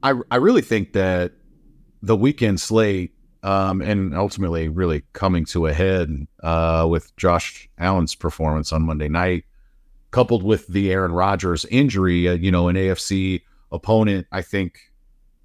I 0.02 0.14
I 0.30 0.36
really 0.36 0.62
think 0.62 0.92
that 0.92 1.32
the 2.02 2.16
weekend 2.16 2.60
slate 2.60 3.14
um, 3.42 3.80
and 3.80 4.14
ultimately 4.14 4.68
really 4.68 5.02
coming 5.12 5.44
to 5.46 5.66
a 5.66 5.72
head 5.72 6.26
uh, 6.42 6.86
with 6.88 7.14
Josh 7.16 7.68
Allen's 7.78 8.14
performance 8.14 8.72
on 8.72 8.82
Monday 8.82 9.08
night, 9.08 9.44
coupled 10.10 10.42
with 10.42 10.66
the 10.68 10.92
Aaron 10.92 11.12
Rodgers 11.12 11.64
injury, 11.66 12.28
uh, 12.28 12.34
you 12.34 12.50
know, 12.50 12.68
an 12.68 12.76
AFC 12.76 13.42
opponent. 13.72 14.26
I 14.30 14.42
think 14.42 14.78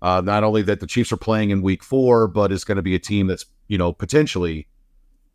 uh, 0.01 0.21
not 0.23 0.43
only 0.43 0.61
that 0.63 0.79
the 0.79 0.87
Chiefs 0.87 1.11
are 1.11 1.17
playing 1.17 1.49
in 1.49 1.61
Week 1.61 1.83
Four, 1.83 2.27
but 2.27 2.51
it's 2.51 2.63
going 2.63 2.75
to 2.75 2.83
be 2.83 2.95
a 2.95 2.99
team 2.99 3.27
that's 3.27 3.45
you 3.67 3.77
know 3.77 3.93
potentially 3.93 4.67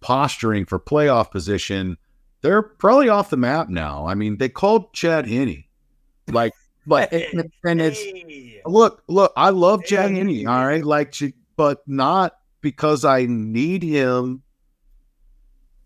posturing 0.01 0.65
for 0.65 0.79
playoff 0.79 1.31
position. 1.31 1.97
They're 2.43 2.63
probably 2.63 3.09
off 3.09 3.31
the 3.31 3.37
map 3.37 3.69
now. 3.69 4.07
I 4.07 4.15
mean, 4.15 4.39
they 4.39 4.49
called 4.49 4.93
Chad 4.93 5.29
Henne, 5.29 5.65
like, 6.29 6.53
but 6.87 7.13
and, 7.13 7.51
and 7.65 7.81
it's 7.81 8.01
look, 8.67 9.03
look, 9.09 9.33
I 9.37 9.51
love 9.51 9.85
Chad 9.85 10.11
Henne, 10.11 10.47
all 10.47 10.67
right, 10.67 10.85
like, 10.85 11.13
ch- 11.13 11.33
but 11.57 11.83
not 11.87 12.37
because 12.61 13.05
I 13.05 13.27
need 13.27 13.83
him 13.83 14.43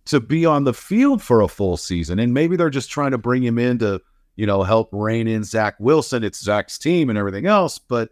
to 0.06 0.20
be 0.20 0.46
on 0.46 0.64
the 0.64 0.74
field 0.74 1.20
for 1.22 1.40
a 1.40 1.48
full 1.48 1.76
season. 1.76 2.18
And 2.18 2.32
maybe 2.32 2.56
they're 2.56 2.70
just 2.70 2.90
trying 2.90 3.10
to 3.10 3.18
bring 3.18 3.42
him 3.42 3.58
in 3.58 3.78
to, 3.78 4.00
you 4.36 4.46
know, 4.46 4.62
help 4.62 4.88
rein 4.92 5.26
in 5.26 5.42
Zach 5.42 5.74
Wilson. 5.80 6.22
It's 6.22 6.40
Zach's 6.42 6.78
team 6.78 7.10
and 7.10 7.18
everything 7.18 7.46
else. 7.46 7.78
But 7.78 8.10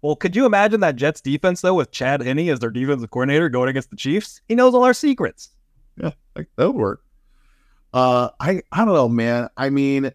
Well, 0.00 0.16
could 0.16 0.34
you 0.34 0.46
imagine 0.46 0.80
that 0.80 0.96
Jets 0.96 1.20
defense 1.20 1.60
though 1.60 1.74
with 1.74 1.90
Chad 1.90 2.22
Henne 2.22 2.48
as 2.48 2.60
their 2.60 2.70
defensive 2.70 3.10
coordinator 3.10 3.48
going 3.50 3.68
against 3.68 3.90
the 3.90 3.96
Chiefs? 3.96 4.40
He 4.48 4.54
knows 4.54 4.74
all 4.74 4.84
our 4.84 4.94
secrets. 4.94 5.50
yeah, 6.00 6.12
like, 6.34 6.48
that 6.56 6.66
would 6.68 6.76
work. 6.80 7.04
Uh, 7.92 8.30
I 8.40 8.62
I 8.72 8.84
don't 8.84 8.94
know, 8.94 9.08
man. 9.08 9.48
I 9.56 9.68
mean, 9.70 10.12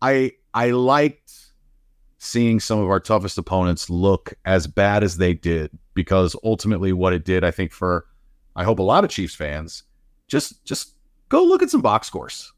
I 0.00 0.32
I 0.54 0.70
liked 0.70 1.32
seeing 2.24 2.60
some 2.60 2.78
of 2.78 2.88
our 2.88 3.00
toughest 3.00 3.36
opponents 3.36 3.90
look 3.90 4.32
as 4.44 4.68
bad 4.68 5.02
as 5.02 5.16
they 5.16 5.34
did 5.34 5.76
because 5.92 6.36
ultimately 6.44 6.92
what 6.92 7.12
it 7.12 7.24
did, 7.24 7.42
I 7.42 7.50
think, 7.50 7.72
for 7.72 8.06
I 8.54 8.62
hope 8.62 8.78
a 8.78 8.82
lot 8.84 9.02
of 9.02 9.10
Chiefs 9.10 9.34
fans, 9.34 9.82
just 10.28 10.64
just 10.64 10.94
go 11.30 11.42
look 11.42 11.64
at 11.64 11.70
some 11.70 11.80
box 11.80 12.06
scores. 12.06 12.52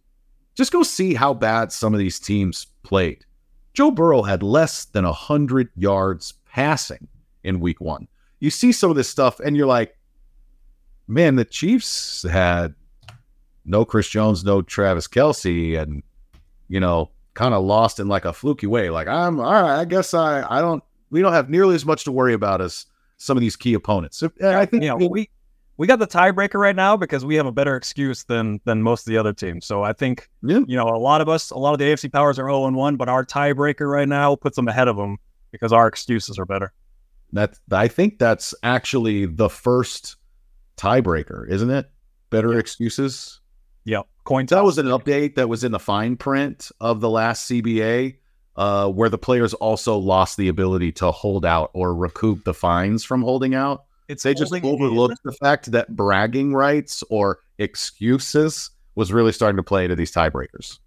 Just 0.54 0.70
go 0.70 0.82
see 0.82 1.14
how 1.14 1.32
bad 1.32 1.72
some 1.72 1.94
of 1.94 1.98
these 1.98 2.20
teams 2.20 2.66
played. 2.82 3.24
Joe 3.72 3.90
Burrow 3.90 4.20
had 4.20 4.42
less 4.42 4.84
than 4.84 5.06
100 5.06 5.70
yards 5.76 6.34
passing 6.44 7.08
in 7.42 7.58
week 7.58 7.80
one. 7.80 8.06
You 8.40 8.50
see 8.50 8.70
some 8.70 8.90
of 8.90 8.96
this 8.96 9.08
stuff 9.08 9.40
and 9.40 9.56
you're 9.56 9.66
like, 9.66 9.96
man, 11.08 11.36
the 11.36 11.44
Chiefs 11.46 12.22
had 12.30 12.74
no 13.64 13.86
Chris 13.86 14.10
Jones, 14.10 14.44
no 14.44 14.60
Travis 14.60 15.08
Kelce, 15.08 15.80
and, 15.80 16.02
you 16.68 16.80
know, 16.80 17.10
kind 17.34 17.52
of 17.54 17.64
lost 17.64 18.00
in 18.00 18.08
like 18.08 18.24
a 18.24 18.32
fluky 18.32 18.66
way. 18.66 18.90
Like, 18.90 19.08
I'm 19.08 19.38
all 19.40 19.52
right, 19.52 19.80
I 19.80 19.84
guess 19.84 20.14
I, 20.14 20.46
I 20.48 20.60
don't, 20.60 20.82
we 21.10 21.20
don't 21.20 21.32
have 21.32 21.50
nearly 21.50 21.74
as 21.74 21.84
much 21.84 22.04
to 22.04 22.12
worry 22.12 22.32
about 22.34 22.60
as 22.60 22.86
some 23.16 23.36
of 23.36 23.40
these 23.40 23.56
key 23.56 23.74
opponents. 23.74 24.16
So, 24.18 24.30
I 24.42 24.66
think 24.66 24.82
you 24.82 24.88
know, 24.88 24.96
we 24.96 25.30
we 25.76 25.86
got 25.86 25.98
the 25.98 26.06
tiebreaker 26.06 26.60
right 26.60 26.76
now 26.76 26.96
because 26.96 27.24
we 27.24 27.34
have 27.34 27.46
a 27.46 27.52
better 27.52 27.76
excuse 27.76 28.24
than 28.24 28.60
than 28.64 28.82
most 28.82 29.06
of 29.06 29.10
the 29.10 29.18
other 29.18 29.32
teams. 29.32 29.66
So 29.66 29.82
I 29.82 29.92
think 29.92 30.28
Yeah. 30.42 30.60
you 30.66 30.76
know 30.76 30.88
a 30.88 30.98
lot 30.98 31.20
of 31.20 31.28
us, 31.28 31.50
a 31.50 31.58
lot 31.58 31.72
of 31.72 31.78
the 31.78 31.84
AFC 31.86 32.12
powers 32.12 32.38
are 32.38 32.46
0 32.46 32.66
and 32.66 32.76
1, 32.76 32.96
but 32.96 33.08
our 33.08 33.24
tiebreaker 33.24 33.90
right 33.90 34.08
now 34.08 34.36
puts 34.36 34.56
them 34.56 34.68
ahead 34.68 34.88
of 34.88 34.96
them 34.96 35.18
because 35.52 35.72
our 35.72 35.86
excuses 35.88 36.38
are 36.38 36.44
better. 36.44 36.72
That 37.32 37.58
I 37.72 37.88
think 37.88 38.18
that's 38.18 38.54
actually 38.62 39.26
the 39.26 39.48
first 39.48 40.16
tiebreaker, 40.76 41.48
isn't 41.48 41.70
it? 41.70 41.90
Better 42.30 42.58
excuses. 42.58 43.40
Yep. 43.84 44.06
Coin 44.24 44.46
That 44.46 44.64
was 44.64 44.78
an 44.78 44.86
update 44.86 45.34
that 45.34 45.48
was 45.48 45.64
in 45.64 45.72
the 45.72 45.78
fine 45.78 46.16
print 46.16 46.70
of 46.80 47.00
the 47.00 47.10
last 47.10 47.50
CBA, 47.50 48.16
uh, 48.56 48.88
where 48.88 49.08
the 49.08 49.18
players 49.18 49.52
also 49.54 49.98
lost 49.98 50.36
the 50.36 50.48
ability 50.48 50.92
to 50.92 51.10
hold 51.10 51.44
out 51.44 51.70
or 51.74 51.94
recoup 51.94 52.44
the 52.44 52.54
fines 52.54 53.04
from 53.04 53.22
holding 53.22 53.54
out. 53.54 53.84
It's 54.08 54.22
they 54.22 54.34
just 54.34 54.52
overlooked 54.52 55.20
the 55.24 55.32
fact 55.32 55.72
that 55.72 55.94
bragging 55.94 56.54
rights 56.54 57.02
or 57.10 57.40
excuses 57.58 58.70
was 58.94 59.12
really 59.12 59.32
starting 59.32 59.56
to 59.56 59.62
play 59.62 59.84
into 59.84 59.96
these 59.96 60.12
tiebreakers. 60.12 60.78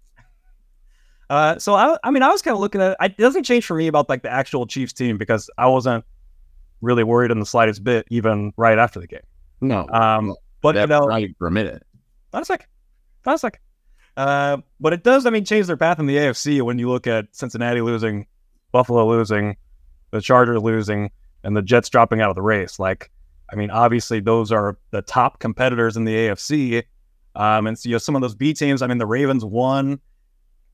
Uh, 1.30 1.58
so 1.58 1.74
I, 1.74 1.96
I 2.04 2.10
mean, 2.10 2.22
I 2.22 2.28
was 2.28 2.42
kind 2.42 2.54
of 2.54 2.60
looking 2.60 2.80
at 2.80 2.92
it. 2.92 2.96
It 3.00 3.16
doesn't 3.18 3.44
change 3.44 3.66
for 3.66 3.76
me 3.76 3.86
about 3.86 4.08
like 4.08 4.22
the 4.22 4.32
actual 4.32 4.66
Chiefs 4.66 4.92
team 4.92 5.18
because 5.18 5.50
I 5.58 5.66
wasn't 5.66 6.04
really 6.80 7.04
worried 7.04 7.30
in 7.30 7.38
the 7.38 7.46
slightest 7.46 7.84
bit, 7.84 8.06
even 8.10 8.52
right 8.56 8.78
after 8.78 9.00
the 9.00 9.06
game. 9.06 9.20
No, 9.60 9.86
Um, 9.92 10.34
but 10.62 10.76
you 10.76 10.86
know, 10.86 11.06
right 11.06 11.34
for 11.38 11.48
a 11.48 11.50
minute. 11.50 11.82
not 12.32 12.42
a 12.42 12.44
second, 12.44 12.68
not 13.28 13.36
a 13.36 13.38
second. 13.38 13.60
Uh, 14.16 14.58
but 14.80 14.92
it 14.92 15.04
does, 15.04 15.26
I 15.26 15.30
mean, 15.30 15.44
change 15.44 15.66
their 15.66 15.76
path 15.76 16.00
in 16.00 16.06
the 16.06 16.16
AFC 16.16 16.60
when 16.62 16.78
you 16.78 16.90
look 16.90 17.06
at 17.06 17.26
Cincinnati 17.30 17.80
losing, 17.80 18.26
Buffalo 18.72 19.06
losing, 19.06 19.56
the 20.10 20.20
Chargers 20.20 20.60
losing, 20.60 21.10
and 21.44 21.56
the 21.56 21.62
Jets 21.62 21.88
dropping 21.88 22.20
out 22.20 22.30
of 22.30 22.34
the 22.34 22.42
race. 22.42 22.78
Like, 22.78 23.10
I 23.52 23.56
mean, 23.56 23.70
obviously 23.70 24.20
those 24.20 24.50
are 24.50 24.76
the 24.90 25.02
top 25.02 25.38
competitors 25.38 25.96
in 25.96 26.04
the 26.04 26.14
AFC. 26.14 26.82
Um, 27.36 27.68
and 27.68 27.78
so 27.78 27.88
you 27.88 27.94
know, 27.94 27.98
some 27.98 28.16
of 28.16 28.22
those 28.22 28.34
B 28.34 28.52
teams, 28.54 28.82
I 28.82 28.88
mean, 28.88 28.98
the 28.98 29.06
Ravens 29.06 29.44
won 29.44 30.00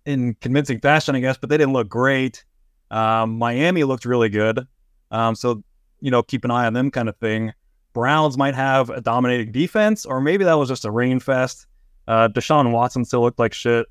in 0.06 0.34
convincing 0.40 0.80
fashion, 0.80 1.14
I 1.14 1.20
guess, 1.20 1.36
but 1.36 1.50
they 1.50 1.58
didn't 1.58 1.74
look 1.74 1.88
great. 1.88 2.44
Um, 2.90 3.36
Miami 3.38 3.84
looked 3.84 4.06
really 4.06 4.30
good. 4.30 4.66
Um, 5.10 5.34
so, 5.34 5.62
you 6.00 6.10
know, 6.10 6.22
keep 6.22 6.44
an 6.44 6.50
eye 6.50 6.66
on 6.66 6.72
them 6.72 6.90
kind 6.90 7.08
of 7.08 7.16
thing. 7.18 7.52
Browns 7.92 8.38
might 8.38 8.54
have 8.54 8.90
a 8.90 9.00
dominating 9.00 9.52
defense, 9.52 10.04
or 10.06 10.20
maybe 10.20 10.44
that 10.44 10.54
was 10.54 10.68
just 10.68 10.84
a 10.84 10.90
rain 10.90 11.20
fest. 11.20 11.66
Uh, 12.06 12.28
Deshaun 12.28 12.72
Watson 12.72 13.04
still 13.04 13.22
looked 13.22 13.38
like 13.38 13.52
shit. 13.52 13.86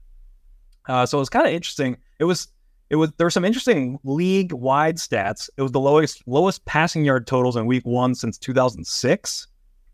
Uh, 0.88 1.06
so 1.06 1.18
it 1.18 1.22
was 1.22 1.30
kind 1.30 1.48
of 1.48 1.54
interesting. 1.54 1.98
It 2.20 2.26
was, 2.26 2.48
it 2.90 2.98
was, 2.98 3.12
there 3.18 3.26
were 3.26 3.32
some 3.32 3.46
interesting 3.46 4.00
league 4.04 4.52
wide 4.52 4.98
stats. 4.98 5.50
It 5.58 5.62
was 5.62 5.72
the 5.72 5.80
lowest, 5.80 6.24
lowest 6.26 6.64
passing 6.66 7.06
yard 7.06 7.26
totals 7.26 7.56
in 7.56 7.66
week 7.66 7.86
one 7.86 8.16
since 8.16 8.38
2006. 8.38 9.48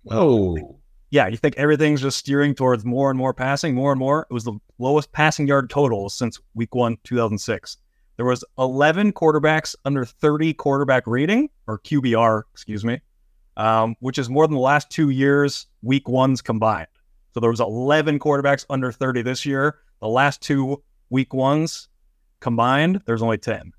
Oh, 0.09 0.79
Yeah, 1.11 1.27
you 1.27 1.37
think 1.37 1.57
everything's 1.57 2.01
just 2.01 2.17
steering 2.17 2.55
towards 2.55 2.85
more 2.85 3.09
and 3.09 3.17
more 3.17 3.33
passing, 3.33 3.75
more 3.75 3.91
and 3.91 3.99
more. 3.99 4.27
It 4.29 4.33
was 4.33 4.43
the 4.43 4.59
lowest 4.77 5.11
passing 5.11 5.47
yard 5.47 5.69
totals 5.69 6.13
since 6.15 6.39
week 6.55 6.75
one, 6.75 6.97
2006. 7.03 7.77
There 8.17 8.25
was 8.25 8.43
11 8.57 9.13
quarterbacks 9.13 9.75
under 9.85 10.03
30 10.03 10.53
quarterback 10.55 11.07
rating 11.07 11.49
or 11.67 11.79
QBR, 11.79 12.43
excuse 12.51 12.83
me, 12.83 12.99
um, 13.55 13.95
which 14.01 14.17
is 14.17 14.29
more 14.29 14.45
than 14.45 14.55
the 14.55 14.61
last 14.61 14.89
two 14.89 15.09
years 15.09 15.67
week 15.81 16.09
ones 16.09 16.41
combined. 16.41 16.87
So 17.33 17.39
there 17.39 17.49
was 17.49 17.59
11 17.59 18.19
quarterbacks 18.19 18.65
under 18.69 18.91
30 18.91 19.21
this 19.21 19.45
year. 19.45 19.79
The 20.01 20.07
last 20.07 20.41
two 20.41 20.81
week 21.09 21.33
ones 21.33 21.87
combined, 22.39 23.01
there's 23.05 23.21
only 23.21 23.37
10. 23.37 23.73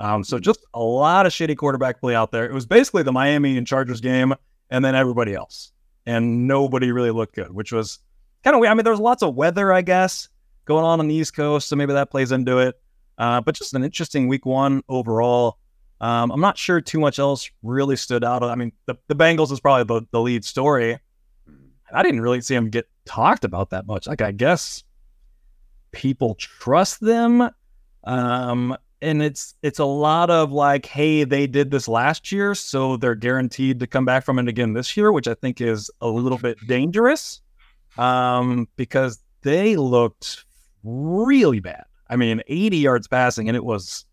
Um, 0.00 0.24
so 0.24 0.38
just 0.38 0.64
a 0.74 0.80
lot 0.80 1.26
of 1.26 1.32
shitty 1.32 1.56
quarterback 1.56 2.00
play 2.00 2.14
out 2.14 2.32
there. 2.32 2.44
It 2.44 2.52
was 2.52 2.66
basically 2.66 3.02
the 3.02 3.12
Miami 3.12 3.56
and 3.56 3.66
Chargers 3.66 4.00
game, 4.00 4.34
and 4.70 4.84
then 4.84 4.94
everybody 4.94 5.34
else, 5.34 5.72
and 6.06 6.48
nobody 6.48 6.90
really 6.90 7.10
looked 7.10 7.34
good, 7.34 7.52
which 7.52 7.72
was 7.72 8.00
kind 8.42 8.54
of 8.54 8.60
weird. 8.60 8.72
I 8.72 8.74
mean, 8.74 8.84
there 8.84 8.92
was 8.92 9.00
lots 9.00 9.22
of 9.22 9.34
weather, 9.34 9.72
I 9.72 9.82
guess, 9.82 10.28
going 10.64 10.84
on 10.84 11.00
on 11.00 11.08
the 11.08 11.14
East 11.14 11.34
Coast, 11.34 11.68
so 11.68 11.76
maybe 11.76 11.92
that 11.92 12.10
plays 12.10 12.32
into 12.32 12.58
it. 12.58 12.80
Uh, 13.18 13.40
but 13.40 13.54
just 13.54 13.74
an 13.74 13.84
interesting 13.84 14.26
week 14.26 14.44
one 14.44 14.82
overall. 14.88 15.58
Um, 16.00 16.32
I'm 16.32 16.40
not 16.40 16.58
sure 16.58 16.80
too 16.80 16.98
much 16.98 17.18
else 17.18 17.48
really 17.62 17.96
stood 17.96 18.24
out. 18.24 18.42
I 18.42 18.56
mean, 18.56 18.72
the, 18.86 18.96
the 19.06 19.14
Bengals 19.14 19.52
is 19.52 19.60
probably 19.60 20.00
the, 20.00 20.06
the 20.10 20.20
lead 20.20 20.44
story. 20.44 20.98
I 21.92 22.02
didn't 22.02 22.20
really 22.20 22.40
see 22.40 22.54
them 22.54 22.70
get 22.70 22.88
talked 23.04 23.44
about 23.44 23.70
that 23.70 23.86
much. 23.86 24.06
Like, 24.06 24.22
I 24.22 24.32
guess 24.32 24.84
people 25.92 26.34
trust 26.34 27.00
them. 27.00 27.50
Um, 28.04 28.76
and 29.00 29.22
it's 29.22 29.54
it's 29.62 29.78
a 29.78 29.84
lot 29.84 30.30
of 30.30 30.50
like, 30.50 30.86
hey, 30.86 31.24
they 31.24 31.46
did 31.46 31.70
this 31.70 31.88
last 31.88 32.32
year, 32.32 32.54
so 32.54 32.96
they're 32.96 33.14
guaranteed 33.14 33.80
to 33.80 33.86
come 33.86 34.04
back 34.04 34.24
from 34.24 34.38
it 34.38 34.48
again 34.48 34.72
this 34.72 34.96
year, 34.96 35.12
which 35.12 35.28
I 35.28 35.34
think 35.34 35.60
is 35.60 35.90
a 36.00 36.08
little 36.08 36.38
bit 36.38 36.56
dangerous. 36.66 37.42
Um, 37.98 38.66
because 38.76 39.22
they 39.42 39.76
looked 39.76 40.44
really 40.82 41.60
bad. 41.60 41.84
I 42.08 42.16
mean, 42.16 42.42
80 42.48 42.78
yards 42.78 43.06
passing, 43.06 43.48
and 43.48 43.56
it 43.56 43.64
was 43.64 44.04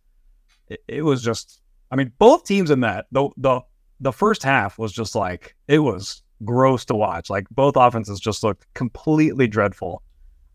it, 0.68 0.82
it 0.88 1.02
was 1.04 1.24
just 1.24 1.62
I 1.90 1.96
mean, 1.96 2.12
both 2.18 2.46
teams 2.46 2.70
in 2.70 2.82
that 2.82 3.06
the 3.12 3.30
the 3.38 3.62
the 4.00 4.12
first 4.12 4.44
half 4.44 4.78
was 4.78 4.92
just 4.92 5.16
like 5.16 5.56
it 5.68 5.80
was 5.80 6.22
gross 6.44 6.86
to 6.86 6.96
watch. 6.96 7.30
Like 7.30 7.48
both 7.50 7.76
offenses 7.76 8.20
just 8.20 8.44
looked 8.44 8.66
completely 8.74 9.48
dreadful. 9.48 10.02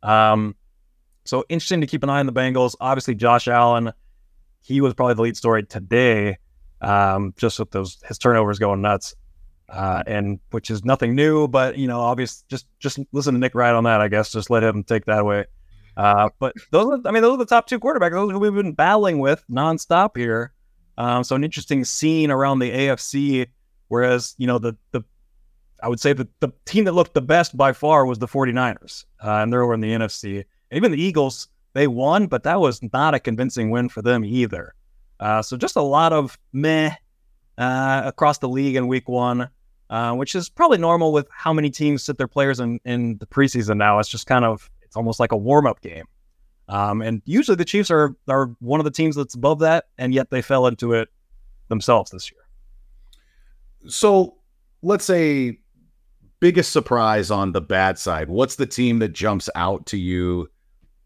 Um, 0.02 0.54
so 1.24 1.44
interesting 1.48 1.80
to 1.80 1.86
keep 1.86 2.02
an 2.02 2.10
eye 2.10 2.20
on 2.20 2.26
the 2.26 2.32
Bengals. 2.32 2.76
Obviously, 2.80 3.14
Josh 3.14 3.48
Allen, 3.48 3.92
he 4.62 4.80
was 4.80 4.94
probably 4.94 5.14
the 5.14 5.22
lead 5.22 5.36
story 5.36 5.64
today. 5.64 6.38
Um, 6.82 7.32
just 7.36 7.58
with 7.58 7.70
those 7.70 7.98
his 8.06 8.18
turnovers 8.18 8.58
going 8.58 8.82
nuts, 8.82 9.14
uh, 9.70 10.02
and 10.06 10.38
which 10.50 10.70
is 10.70 10.84
nothing 10.84 11.14
new. 11.14 11.48
But 11.48 11.78
you 11.78 11.88
know, 11.88 12.00
obvious 12.00 12.44
just 12.48 12.66
just 12.78 12.98
listen 13.12 13.34
to 13.34 13.40
Nick 13.40 13.54
Wright 13.54 13.74
on 13.74 13.84
that. 13.84 14.00
I 14.00 14.08
guess 14.08 14.30
just 14.30 14.50
let 14.50 14.62
him 14.62 14.84
take 14.84 15.06
that 15.06 15.20
away. 15.20 15.46
Uh, 15.96 16.28
but 16.38 16.54
those, 16.72 16.86
are, 16.86 17.08
I 17.08 17.10
mean, 17.10 17.22
those 17.22 17.34
are 17.34 17.38
the 17.38 17.46
top 17.46 17.66
two 17.66 17.80
quarterbacks. 17.80 18.12
Those 18.12 18.30
who 18.30 18.38
we've 18.38 18.54
been 18.54 18.74
battling 18.74 19.18
with 19.18 19.42
nonstop 19.50 20.16
here. 20.16 20.52
Um, 20.98 21.24
so 21.24 21.36
an 21.36 21.44
interesting 21.44 21.84
scene 21.84 22.30
around 22.30 22.58
the 22.58 22.70
AFC. 22.70 23.46
Whereas, 23.88 24.34
you 24.36 24.46
know, 24.46 24.58
the 24.58 24.76
the 24.90 25.02
I 25.82 25.88
would 25.88 26.00
say 26.00 26.12
that 26.12 26.28
the 26.40 26.50
team 26.64 26.84
that 26.84 26.92
looked 26.92 27.14
the 27.14 27.22
best 27.22 27.56
by 27.56 27.72
far 27.72 28.06
was 28.06 28.18
the 28.18 28.28
49ers. 28.28 29.04
Uh, 29.22 29.42
and 29.42 29.52
they're 29.52 29.62
over 29.62 29.74
in 29.74 29.80
the 29.80 29.92
NFC. 29.92 30.44
And 30.70 30.76
even 30.76 30.92
the 30.92 31.00
Eagles, 31.00 31.48
they 31.74 31.86
won, 31.86 32.26
but 32.26 32.42
that 32.44 32.60
was 32.60 32.80
not 32.92 33.14
a 33.14 33.20
convincing 33.20 33.70
win 33.70 33.88
for 33.88 34.02
them 34.02 34.24
either. 34.24 34.74
Uh, 35.20 35.42
so 35.42 35.56
just 35.56 35.76
a 35.76 35.82
lot 35.82 36.12
of 36.12 36.38
meh 36.52 36.90
uh, 37.58 38.02
across 38.04 38.38
the 38.38 38.48
league 38.48 38.76
in 38.76 38.88
week 38.88 39.08
one, 39.08 39.48
uh, 39.90 40.12
which 40.14 40.34
is 40.34 40.48
probably 40.48 40.78
normal 40.78 41.12
with 41.12 41.28
how 41.30 41.52
many 41.52 41.70
teams 41.70 42.04
sit 42.04 42.18
their 42.18 42.28
players 42.28 42.60
in, 42.60 42.80
in 42.84 43.18
the 43.18 43.26
preseason 43.26 43.76
now. 43.76 43.98
It's 43.98 44.08
just 44.08 44.26
kind 44.26 44.44
of, 44.44 44.70
it's 44.82 44.96
almost 44.96 45.20
like 45.20 45.32
a 45.32 45.36
warm 45.36 45.66
up 45.66 45.80
game. 45.80 46.06
Um, 46.68 47.00
and 47.00 47.22
usually 47.26 47.56
the 47.56 47.64
Chiefs 47.64 47.90
are, 47.90 48.16
are 48.28 48.46
one 48.60 48.80
of 48.80 48.84
the 48.84 48.90
teams 48.90 49.14
that's 49.14 49.34
above 49.34 49.60
that, 49.60 49.84
and 49.98 50.12
yet 50.12 50.30
they 50.30 50.42
fell 50.42 50.66
into 50.66 50.92
it 50.92 51.08
themselves 51.68 52.10
this 52.10 52.30
year. 52.32 52.40
So 53.88 54.36
let's 54.82 55.04
say 55.04 55.60
biggest 56.40 56.72
surprise 56.72 57.30
on 57.30 57.52
the 57.52 57.60
bad 57.60 57.98
side. 57.98 58.28
What's 58.28 58.56
the 58.56 58.66
team 58.66 58.98
that 59.00 59.12
jumps 59.12 59.48
out 59.54 59.86
to 59.86 59.96
you 59.96 60.48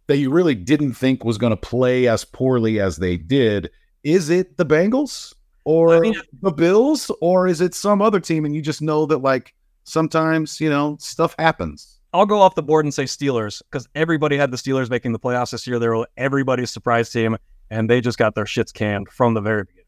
that 0.07 0.19
you 0.19 0.31
really 0.31 0.55
didn't 0.55 0.95
think 0.95 1.25
was 1.25 1.39
going 1.39 1.51
to 1.51 1.57
play 1.57 2.09
as 2.09 2.25
poorly 2.25 2.81
as 2.81 2.97
they 2.97 3.17
did? 3.17 3.71
Is 4.03 4.31
it 4.31 4.57
the 4.57 4.67
Bengals 4.67 5.35
or 5.65 5.97
I 5.97 6.01
mean- 6.01 6.15
the 6.43 6.53
Bills 6.53 7.11
or 7.21 7.47
is 7.47 7.61
it 7.61 7.75
some 7.75 8.03
other 8.03 8.21
team 8.21 8.45
and 8.45 8.55
you 8.55 8.63
just 8.63 8.83
know 8.83 9.07
that 9.07 9.19
like 9.19 9.55
sometimes, 9.85 10.61
you 10.61 10.71
know, 10.71 10.97
stuff 11.01 11.35
happens? 11.39 12.01
I'll 12.13 12.27
go 12.27 12.41
off 12.41 12.57
the 12.57 12.63
board 12.63 12.85
and 12.85 12.93
say 12.93 13.05
Steelers 13.05 13.63
because 13.71 13.89
everybody 13.95 14.37
had 14.37 14.51
the 14.51 14.57
Steelers 14.57 14.91
making 14.91 15.13
the 15.13 15.21
playoffs 15.21 15.53
this 15.53 15.67
year. 15.67 15.79
They 15.79 15.87
were 15.87 16.09
everybody's 16.17 16.71
surprise 16.71 17.11
team, 17.11 17.37
and 17.71 17.89
they 17.89 18.01
just 18.01 18.19
got 18.19 18.35
their 18.35 18.47
shits 18.47 18.75
canned 18.75 19.09
from 19.09 19.35
the 19.35 19.41
very 19.41 19.63
beginning. 19.63 19.85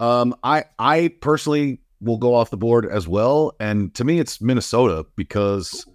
Um, 0.00 0.34
I 0.42 0.64
I 0.78 1.12
personally 1.20 1.81
will 2.02 2.18
go 2.18 2.34
off 2.34 2.50
the 2.50 2.56
board 2.56 2.86
as 2.86 3.08
well, 3.08 3.52
and 3.60 3.94
to 3.94 4.04
me, 4.04 4.18
it's 4.18 4.40
Minnesota 4.40 5.06
because 5.16 5.86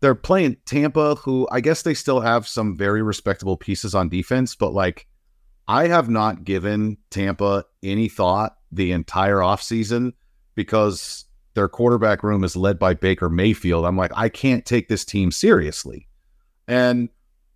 they're 0.00 0.14
playing 0.14 0.56
Tampa, 0.66 1.14
who 1.16 1.48
I 1.50 1.60
guess 1.60 1.82
they 1.82 1.94
still 1.94 2.20
have 2.20 2.46
some 2.46 2.76
very 2.76 3.02
respectable 3.02 3.56
pieces 3.56 3.94
on 3.94 4.08
defense, 4.08 4.54
but 4.54 4.72
like 4.72 5.06
I 5.68 5.88
have 5.88 6.08
not 6.08 6.44
given 6.44 6.98
Tampa 7.10 7.64
any 7.82 8.08
thought 8.08 8.56
the 8.70 8.92
entire 8.92 9.38
offseason 9.38 10.12
because 10.54 11.24
their 11.54 11.68
quarterback 11.68 12.22
room 12.22 12.44
is 12.44 12.54
led 12.54 12.78
by 12.78 12.94
Baker 12.94 13.28
Mayfield. 13.28 13.84
I'm 13.84 13.96
like, 13.96 14.12
I 14.14 14.28
can't 14.28 14.64
take 14.64 14.88
this 14.88 15.04
team 15.04 15.30
seriously. 15.30 16.06
And 16.68 17.08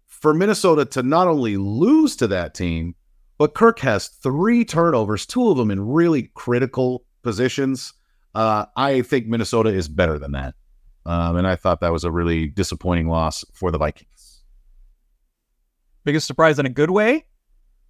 for 0.07 0.34
Minnesota 0.34 0.84
to 0.86 1.03
not 1.03 1.28
only 1.28 1.57
lose 1.57 2.16
to 2.16 2.26
that 2.28 2.55
team, 2.55 2.94
but 3.38 3.55
Kirk 3.55 3.78
has 3.80 4.09
three 4.09 4.64
turnovers, 4.64 5.24
two 5.24 5.51
of 5.51 5.57
them 5.57 5.70
in 5.70 5.80
really 5.80 6.30
critical 6.34 7.05
positions. 7.23 7.93
Uh, 8.35 8.66
I 8.77 9.03
think 9.03 9.27
Minnesota 9.27 9.71
is 9.71 9.89
better 9.89 10.18
than 10.18 10.33
that. 10.33 10.55
Um, 11.07 11.37
and 11.37 11.47
I 11.47 11.57
thought 11.57 11.81
that 11.81 11.93
was 11.93 12.05
a 12.05 12.11
really 12.11 12.47
disappointing 12.47 13.09
loss 13.09 13.45
for 13.53 13.71
the 13.71 13.79
Vikings. 13.79 14.43
Biggest 16.05 16.27
surprise 16.27 16.59
in 16.59 16.66
a 16.66 16.71
good 16.71 16.91
way. 16.91 17.25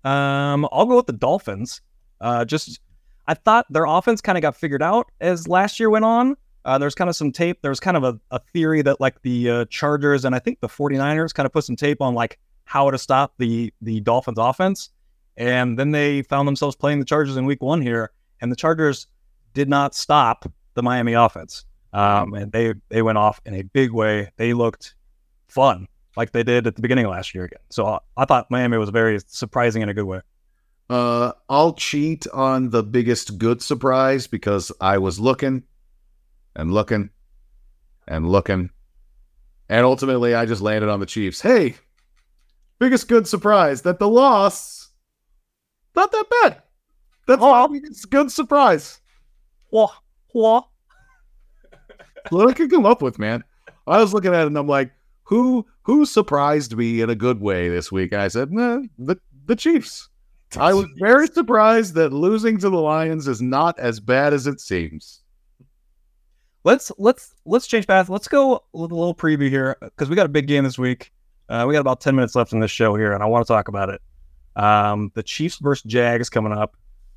Um, 0.05 0.68
I'll 0.72 0.87
go 0.87 0.97
with 0.97 1.07
the 1.07 1.12
Dolphins. 1.12 1.81
Uh, 2.20 2.45
just 2.45 2.81
I 3.26 3.35
thought 3.35 3.66
their 3.70 3.85
offense 3.85 4.20
kind 4.20 4.39
of 4.39 4.43
got 4.43 4.57
figured 4.57 4.83
out 4.83 5.11
as 5.20 5.47
last 5.47 5.78
year 5.78 5.91
went 5.91 6.05
on. 6.05 6.37
Uh, 6.64 6.78
there's 6.78 6.95
kind 6.95 7.09
of 7.09 7.16
some 7.16 7.33
tape. 7.33 7.59
There's 7.62 7.81
kind 7.81 7.97
of 7.97 8.05
a, 8.05 8.18
a 8.31 8.39
theory 8.39 8.83
that 8.83 9.01
like 9.01 9.22
the 9.22 9.51
uh, 9.51 9.64
Chargers 9.66 10.24
and 10.24 10.35
I 10.35 10.39
think 10.39 10.61
the 10.61 10.68
49ers 10.68 11.33
kind 11.33 11.47
of 11.47 11.53
put 11.53 11.64
some 11.64 11.76
tape 11.76 12.03
on 12.03 12.14
like 12.14 12.39
how 12.64 12.91
to 12.91 12.99
stop 12.99 13.35
the 13.39 13.72
the 13.81 14.01
Dolphins 14.01 14.39
offense. 14.39 14.91
And 15.37 15.78
then 15.78 15.93
they 15.93 16.22
found 16.22 16.47
themselves 16.47 16.76
playing 16.76 16.99
the 16.99 17.05
Chargers 17.05 17.37
in 17.37 17.47
week 17.47 17.62
one 17.62 17.81
here. 17.81 18.11
And 18.41 18.51
the 18.51 18.57
Chargers 18.57 19.07
did 19.55 19.68
not 19.68 19.94
stop 19.94 20.51
the 20.74 20.82
Miami 20.82 21.14
offense. 21.14 21.64
Um, 21.92 22.34
and 22.34 22.53
they 22.53 22.74
they 22.88 23.03
went 23.03 23.18
off 23.18 23.40
in 23.44 23.55
a 23.55 23.62
big 23.62 23.90
way. 23.90 24.30
They 24.36 24.53
looked 24.53 24.94
fun 25.48 25.88
like 26.16 26.32
they 26.32 26.42
did 26.42 26.66
at 26.66 26.76
the 26.76 26.82
beginning 26.82 27.05
of 27.05 27.11
last 27.11 27.34
year 27.34 27.44
again. 27.44 27.61
So 27.70 27.86
I, 27.86 27.98
I 28.16 28.24
thought 28.24 28.51
Miami 28.51 28.78
was 28.78 28.90
very 28.90 29.18
surprising 29.26 29.82
in 29.82 29.88
a 29.88 29.94
good 29.94 30.05
way. 30.05 30.20
Uh, 30.88 31.32
I'll 31.48 31.74
cheat 31.74 32.26
on 32.28 32.70
the 32.70 32.82
biggest 32.82 33.38
good 33.38 33.62
surprise 33.62 34.26
because 34.26 34.72
I 34.80 34.98
was 34.98 35.20
looking 35.20 35.62
and 36.57 36.72
looking 36.72 37.11
and 38.09 38.28
looking. 38.28 38.70
And 39.68 39.86
ultimately, 39.86 40.34
I 40.34 40.46
just 40.46 40.62
landed 40.62 40.90
on 40.90 40.98
the 40.98 41.07
Chiefs. 41.07 41.40
Hey, 41.40 41.76
biggest 42.80 43.07
good 43.07 43.28
surprise 43.28 43.82
that 43.82 44.01
the 44.01 44.09
loss, 44.09 44.88
not 45.94 46.11
that 46.11 46.24
bad. 46.42 46.62
That's 47.26 47.40
my 47.40 47.68
biggest 47.68 48.11
good 48.11 48.32
surprise. 48.32 48.99
Whoa, 49.70 49.88
whoa. 50.32 50.66
What 52.28 52.48
I 52.48 52.52
could 52.52 52.70
come 52.70 52.86
up 52.86 53.02
with, 53.02 53.18
man. 53.18 53.44
I 53.86 53.98
was 53.98 54.12
looking 54.12 54.34
at 54.34 54.42
it 54.42 54.46
and 54.48 54.58
I'm 54.58 54.68
like, 54.68 54.92
who 55.24 55.66
who 55.82 56.04
surprised 56.04 56.76
me 56.76 57.00
in 57.00 57.10
a 57.10 57.14
good 57.14 57.40
way 57.40 57.68
this 57.68 57.90
week? 57.90 58.12
And 58.12 58.20
I 58.20 58.28
said, 58.28 58.52
nah, 58.52 58.80
the 58.98 59.16
the 59.46 59.56
Chiefs. 59.56 60.08
I 60.56 60.74
was 60.74 60.86
very 60.98 61.28
surprised 61.28 61.94
that 61.94 62.12
losing 62.12 62.58
to 62.58 62.68
the 62.68 62.80
Lions 62.80 63.28
is 63.28 63.40
not 63.40 63.78
as 63.78 64.00
bad 64.00 64.32
as 64.32 64.46
it 64.46 64.60
seems. 64.60 65.22
Let's 66.64 66.92
let's 66.98 67.34
let's 67.46 67.66
change 67.66 67.86
path. 67.86 68.08
Let's 68.08 68.28
go 68.28 68.64
with 68.72 68.90
a 68.90 68.94
little 68.94 69.14
preview 69.14 69.48
here 69.48 69.76
because 69.80 70.10
we 70.10 70.16
got 70.16 70.26
a 70.26 70.30
big 70.30 70.46
game 70.46 70.64
this 70.64 70.78
week. 70.78 71.12
Uh, 71.48 71.64
we 71.66 71.74
got 71.74 71.80
about 71.80 72.00
ten 72.00 72.14
minutes 72.14 72.34
left 72.34 72.52
in 72.52 72.60
this 72.60 72.70
show 72.70 72.94
here, 72.96 73.12
and 73.12 73.22
I 73.22 73.26
want 73.26 73.46
to 73.46 73.52
talk 73.52 73.68
about 73.68 73.88
it. 73.88 74.02
Um, 74.56 75.10
the 75.14 75.22
Chiefs 75.22 75.56
versus 75.56 75.84
Jags 75.84 76.28
coming 76.28 76.52
up. 76.52 76.76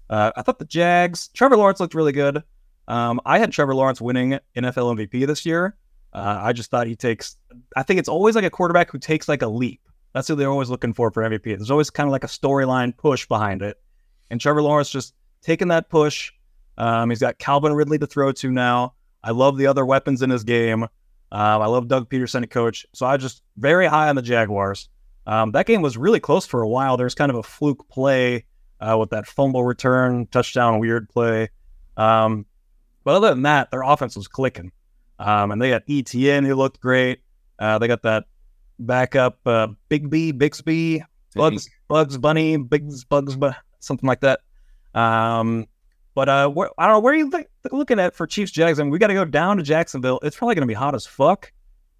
Uh, 0.10 0.32
I 0.36 0.42
thought 0.42 0.60
the 0.60 0.66
Jags. 0.66 1.30
Trevor 1.30 1.58
Lawrence 1.58 1.80
looked 1.80 1.96
really 1.96 2.12
good. 2.12 2.44
Um, 2.88 3.22
I 3.26 3.40
had 3.40 3.52
Trevor 3.52 3.76
Lawrence 3.76 4.02
winning 4.02 4.40
NFL 4.56 4.98
MVP 4.98 5.26
this 5.26 5.46
year. 5.46 5.76
Uh, 6.14 6.40
I 6.42 6.54
just 6.54 6.70
thought 6.70 6.88
he 6.88 6.96
takes. 6.96 7.38
I 7.76 7.84
think 7.84 8.00
it's 8.00 8.10
always 8.10 8.36
like 8.36 8.46
a 8.46 8.50
quarterback 8.50 8.92
who 8.92 9.00
takes 9.00 9.28
like 9.28 9.42
a 9.42 9.48
leap. 9.48 9.82
That's 10.14 10.28
who 10.28 10.36
they're 10.36 10.50
always 10.50 10.70
looking 10.70 10.94
for 10.94 11.10
for 11.10 11.24
MVP. 11.24 11.44
There's 11.44 11.72
always 11.72 11.90
kind 11.90 12.08
of 12.08 12.12
like 12.12 12.24
a 12.24 12.28
storyline 12.28 12.96
push 12.96 13.26
behind 13.28 13.62
it, 13.62 13.82
and 14.30 14.40
Trevor 14.40 14.62
Lawrence 14.62 14.90
just 14.90 15.16
taking 15.42 15.70
that 15.70 15.90
push. 15.90 16.32
Um, 16.78 17.10
he's 17.10 17.20
got 17.20 17.40
Calvin 17.40 17.74
Ridley 17.74 17.98
to 18.00 18.08
throw 18.08 18.32
to 18.32 18.52
now. 18.52 18.94
I 19.24 19.32
love 19.32 19.58
the 19.58 19.68
other 19.68 19.86
weapons 19.86 20.22
in 20.22 20.30
his 20.30 20.44
game. 20.44 20.84
Um, 20.84 20.90
I 21.32 21.66
love 21.66 21.88
Doug 21.88 22.10
Pederson 22.10 22.44
at 22.44 22.52
coach. 22.52 22.86
So 22.94 23.06
I 23.06 23.18
just 23.18 23.42
very 23.58 23.88
high 23.88 24.10
on 24.10 24.16
the 24.16 24.22
Jaguars. 24.22 24.90
Um, 25.26 25.52
that 25.54 25.66
game 25.66 25.82
was 25.82 25.98
really 25.98 26.20
close 26.20 26.46
for 26.46 26.62
a 26.62 26.68
while. 26.68 26.98
There's 26.98 27.16
kind 27.16 27.32
of 27.32 27.38
a 27.38 27.44
fluke 27.44 27.88
play 27.90 28.46
uh, 28.84 28.98
with 28.98 29.12
that 29.12 29.28
fumble 29.28 29.64
return, 29.64 30.28
touchdown, 30.28 30.80
weird 30.80 31.08
play. 31.10 31.50
Um, 31.96 32.46
but 33.04 33.16
other 33.16 33.30
than 33.30 33.44
that, 33.44 33.72
their 33.72 33.82
offense 33.82 34.16
was 34.16 34.28
clicking. 34.28 34.72
Um, 35.20 35.52
and 35.52 35.62
they 35.62 35.70
got 35.70 35.86
ETN 35.88 36.46
who 36.46 36.56
looked 36.56 36.80
great. 36.80 37.22
Uh, 37.60 37.78
they 37.78 37.88
got 37.88 38.02
that 38.04 38.26
backup 38.80 39.40
uh, 39.46 39.68
Big 39.90 40.10
B, 40.10 40.32
Bixby, 40.32 41.04
Bugs, 41.36 41.70
Bugs 41.88 42.18
Bunny, 42.18 42.58
Bigs 42.58 43.06
Bugs, 43.06 43.36
Bu- 43.36 43.52
something 43.80 44.08
like 44.08 44.22
that. 44.22 44.42
Um, 44.94 45.68
but 46.16 46.30
uh, 46.30 46.50
where, 46.50 46.70
I 46.78 46.86
don't 46.86 46.96
know 46.96 47.00
where 47.00 47.14
are 47.14 47.18
you 47.18 47.32
th- 47.32 47.48
looking 47.72 48.00
at 48.00 48.16
for 48.16 48.28
Chiefs 48.28 48.52
Jags. 48.52 48.80
I 48.80 48.84
mean, 48.84 48.92
we 48.92 49.00
got 49.00 49.08
to 49.08 49.14
go 49.14 49.26
down 49.26 49.58
to 49.58 49.64
Jacksonville. 49.64 50.20
It's 50.24 50.36
probably 50.36 50.56
going 50.56 50.68
to 50.68 50.72
be 50.72 50.74
hot 50.74 50.94
as 50.94 51.06
fuck. 51.06 51.52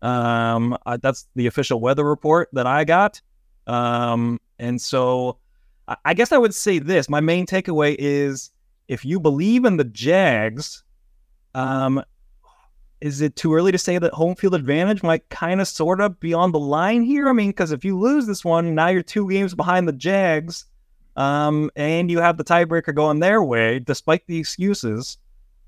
Um, 0.02 0.78
I, 0.86 0.98
that's 0.98 1.28
the 1.36 1.48
official 1.48 1.80
weather 1.80 2.04
report 2.04 2.50
that 2.54 2.68
I 2.68 2.84
got. 2.84 3.22
Um, 3.66 4.40
and 4.60 4.80
so 4.80 5.38
I, 5.88 6.14
guess 6.14 6.32
I 6.32 6.38
would 6.38 6.54
say 6.54 6.80
this: 6.80 7.10
my 7.10 7.20
main 7.20 7.46
takeaway 7.46 7.96
is 8.00 8.52
if 8.88 9.04
you 9.06 9.20
believe 9.20 9.66
in 9.66 9.78
the 9.78 9.84
Jags, 9.84 10.84
um, 11.54 12.04
is 13.02 13.22
it 13.22 13.36
too 13.36 13.54
early 13.54 13.72
to 13.72 13.78
say 13.78 13.98
that 13.98 14.14
home 14.14 14.36
field 14.36 14.56
advantage 14.56 15.04
might 15.04 15.28
kind 15.30 15.60
of 15.60 15.68
sort 15.68 16.00
of 16.00 16.20
be 16.20 16.34
on 16.34 16.52
the 16.52 16.60
line 16.60 17.04
here? 17.04 17.28
I 17.28 17.34
mean, 17.34 17.50
because 17.50 17.72
if 17.72 17.84
you 17.84 18.00
lose 18.00 18.26
this 18.28 18.46
one, 18.46 18.76
now 18.76 18.88
you're 18.88 19.04
two 19.04 19.30
games 19.30 19.54
behind 19.54 19.88
the 19.88 19.94
Jags, 19.94 20.66
um, 21.18 21.70
and 21.76 22.10
you 22.10 22.20
have 22.20 22.38
the 22.38 22.46
tiebreaker 22.46 22.96
going 22.96 23.20
their 23.20 23.44
way, 23.44 23.80
despite 23.80 24.26
the 24.28 24.40
excuses. 24.40 25.18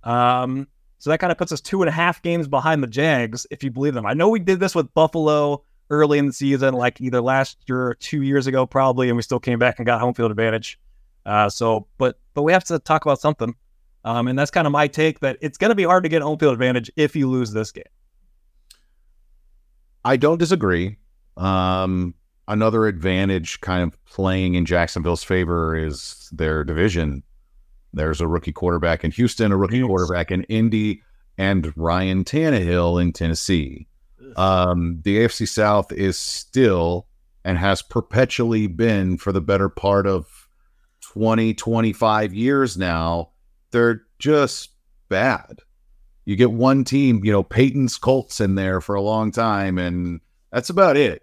Um, 0.04 0.68
so 0.98 1.10
that 1.10 1.20
kind 1.20 1.32
of 1.32 1.38
puts 1.38 1.52
us 1.52 1.62
two 1.62 1.82
and 1.82 1.90
a 1.90 1.92
half 1.92 2.22
games 2.22 2.48
behind 2.48 2.82
the 2.82 2.88
Jags, 2.88 3.46
if 3.52 3.64
you 3.64 3.72
believe 3.72 3.94
them. 3.94 4.06
I 4.06 4.14
know 4.14 4.30
we 4.30 4.40
did 4.40 4.60
this 4.60 4.74
with 4.74 4.94
Buffalo 4.94 5.64
early 5.90 6.18
in 6.18 6.28
the 6.28 6.34
season, 6.34 6.74
like 6.74 7.00
either 7.02 7.22
last 7.22 7.58
year 7.68 7.88
or 7.88 7.94
two 7.96 8.22
years 8.22 8.48
ago, 8.48 8.66
probably, 8.66 9.10
and 9.10 9.16
we 9.16 9.22
still 9.22 9.40
came 9.40 9.60
back 9.60 9.80
and 9.80 9.86
got 9.86 10.00
home 10.00 10.14
field 10.14 10.32
advantage. 10.32 10.80
Uh, 11.26 11.50
so, 11.50 11.88
but 11.98 12.20
but 12.34 12.44
we 12.44 12.52
have 12.52 12.64
to 12.66 12.80
talk 12.80 13.06
about 13.06 13.20
something. 13.20 13.56
Um, 14.04 14.28
and 14.28 14.38
that's 14.38 14.52
kind 14.52 14.68
of 14.68 14.72
my 14.72 14.88
take 14.88 15.20
that 15.22 15.38
it's 15.42 15.58
going 15.58 15.70
to 15.70 15.76
be 15.76 15.84
hard 15.84 16.04
to 16.04 16.10
get 16.10 16.22
home 16.22 16.38
field 16.38 16.54
advantage 16.54 16.92
if 16.96 17.16
you 17.16 17.28
lose 17.28 17.52
this 17.52 17.72
game. 17.72 17.84
I 20.04 20.18
don't 20.18 20.38
disagree. 20.38 20.98
Um, 21.38 22.14
another 22.48 22.86
advantage 22.86 23.60
kind 23.62 23.82
of 23.82 24.06
playing 24.06 24.54
in 24.54 24.66
Jacksonville's 24.66 25.24
favor 25.24 25.76
is 25.76 26.30
their 26.32 26.64
division. 26.64 27.24
There's 27.94 28.22
a 28.22 28.28
rookie 28.28 28.52
quarterback 28.52 29.04
in 29.04 29.10
Houston, 29.12 29.52
a 29.52 29.58
rookie 29.58 29.82
quarterback 29.82 30.30
in 30.30 30.44
Indy, 30.44 31.02
and 31.38 31.74
Ryan 31.76 32.24
Tannehill 32.24 33.02
in 33.02 33.12
Tennessee. 33.14 33.88
Um, 34.36 35.02
the 35.04 35.18
AFC 35.20 35.48
South 35.48 35.92
is 35.92 36.18
still 36.18 37.08
and 37.44 37.58
has 37.58 37.82
perpetually 37.82 38.68
been 38.68 39.18
for 39.18 39.32
the 39.32 39.42
better 39.42 39.70
part 39.70 40.08
of 40.08 40.48
20, 41.02 41.54
25 41.54 42.34
years 42.34 42.78
now. 42.78 43.30
They're 43.72 44.04
just 44.20 44.72
bad. 45.10 45.60
You 46.26 46.36
get 46.36 46.52
one 46.52 46.84
team, 46.84 47.24
you 47.24 47.32
know, 47.32 47.44
Peyton's 47.44 47.98
Colts 47.98 48.42
in 48.42 48.56
there 48.56 48.82
for 48.82 48.96
a 48.96 49.02
long 49.02 49.32
time, 49.32 49.78
and 49.78 50.22
that's 50.52 50.70
about 50.72 50.98
it. 50.98 51.22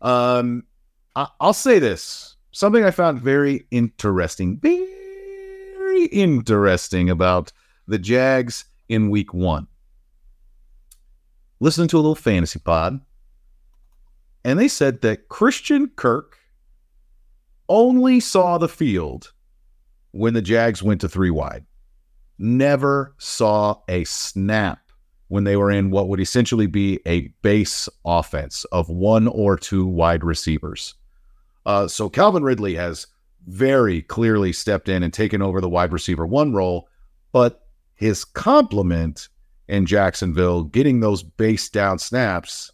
Um, 0.00 0.64
I- 1.14 1.28
I'll 1.40 1.52
say 1.52 1.78
this 1.78 2.36
something 2.50 2.84
I 2.84 2.90
found 2.90 3.20
very 3.20 3.66
interesting, 3.70 4.58
very 4.58 6.06
interesting 6.06 7.08
about 7.08 7.52
the 7.86 7.98
Jags 7.98 8.64
in 8.88 9.10
week 9.10 9.32
one. 9.32 9.68
Listening 11.62 11.86
to 11.86 11.96
a 11.96 11.98
little 11.98 12.16
fantasy 12.16 12.58
pod, 12.58 13.00
and 14.42 14.58
they 14.58 14.66
said 14.66 15.00
that 15.02 15.28
Christian 15.28 15.90
Kirk 15.94 16.36
only 17.68 18.18
saw 18.18 18.58
the 18.58 18.68
field 18.68 19.32
when 20.10 20.34
the 20.34 20.42
Jags 20.42 20.82
went 20.82 21.00
to 21.02 21.08
three 21.08 21.30
wide. 21.30 21.64
Never 22.36 23.14
saw 23.18 23.76
a 23.86 24.02
snap 24.02 24.90
when 25.28 25.44
they 25.44 25.54
were 25.56 25.70
in 25.70 25.92
what 25.92 26.08
would 26.08 26.18
essentially 26.18 26.66
be 26.66 26.98
a 27.06 27.28
base 27.42 27.88
offense 28.04 28.64
of 28.72 28.88
one 28.88 29.28
or 29.28 29.56
two 29.56 29.86
wide 29.86 30.24
receivers. 30.24 30.94
Uh, 31.64 31.86
so 31.86 32.08
Calvin 32.08 32.42
Ridley 32.42 32.74
has 32.74 33.06
very 33.46 34.02
clearly 34.02 34.52
stepped 34.52 34.88
in 34.88 35.04
and 35.04 35.12
taken 35.12 35.40
over 35.40 35.60
the 35.60 35.68
wide 35.68 35.92
receiver 35.92 36.26
one 36.26 36.52
role, 36.52 36.88
but 37.30 37.68
his 37.94 38.24
complement 38.24 39.28
in 39.72 39.86
Jacksonville, 39.86 40.64
getting 40.64 41.00
those 41.00 41.22
base 41.22 41.70
down 41.70 41.98
snaps, 41.98 42.70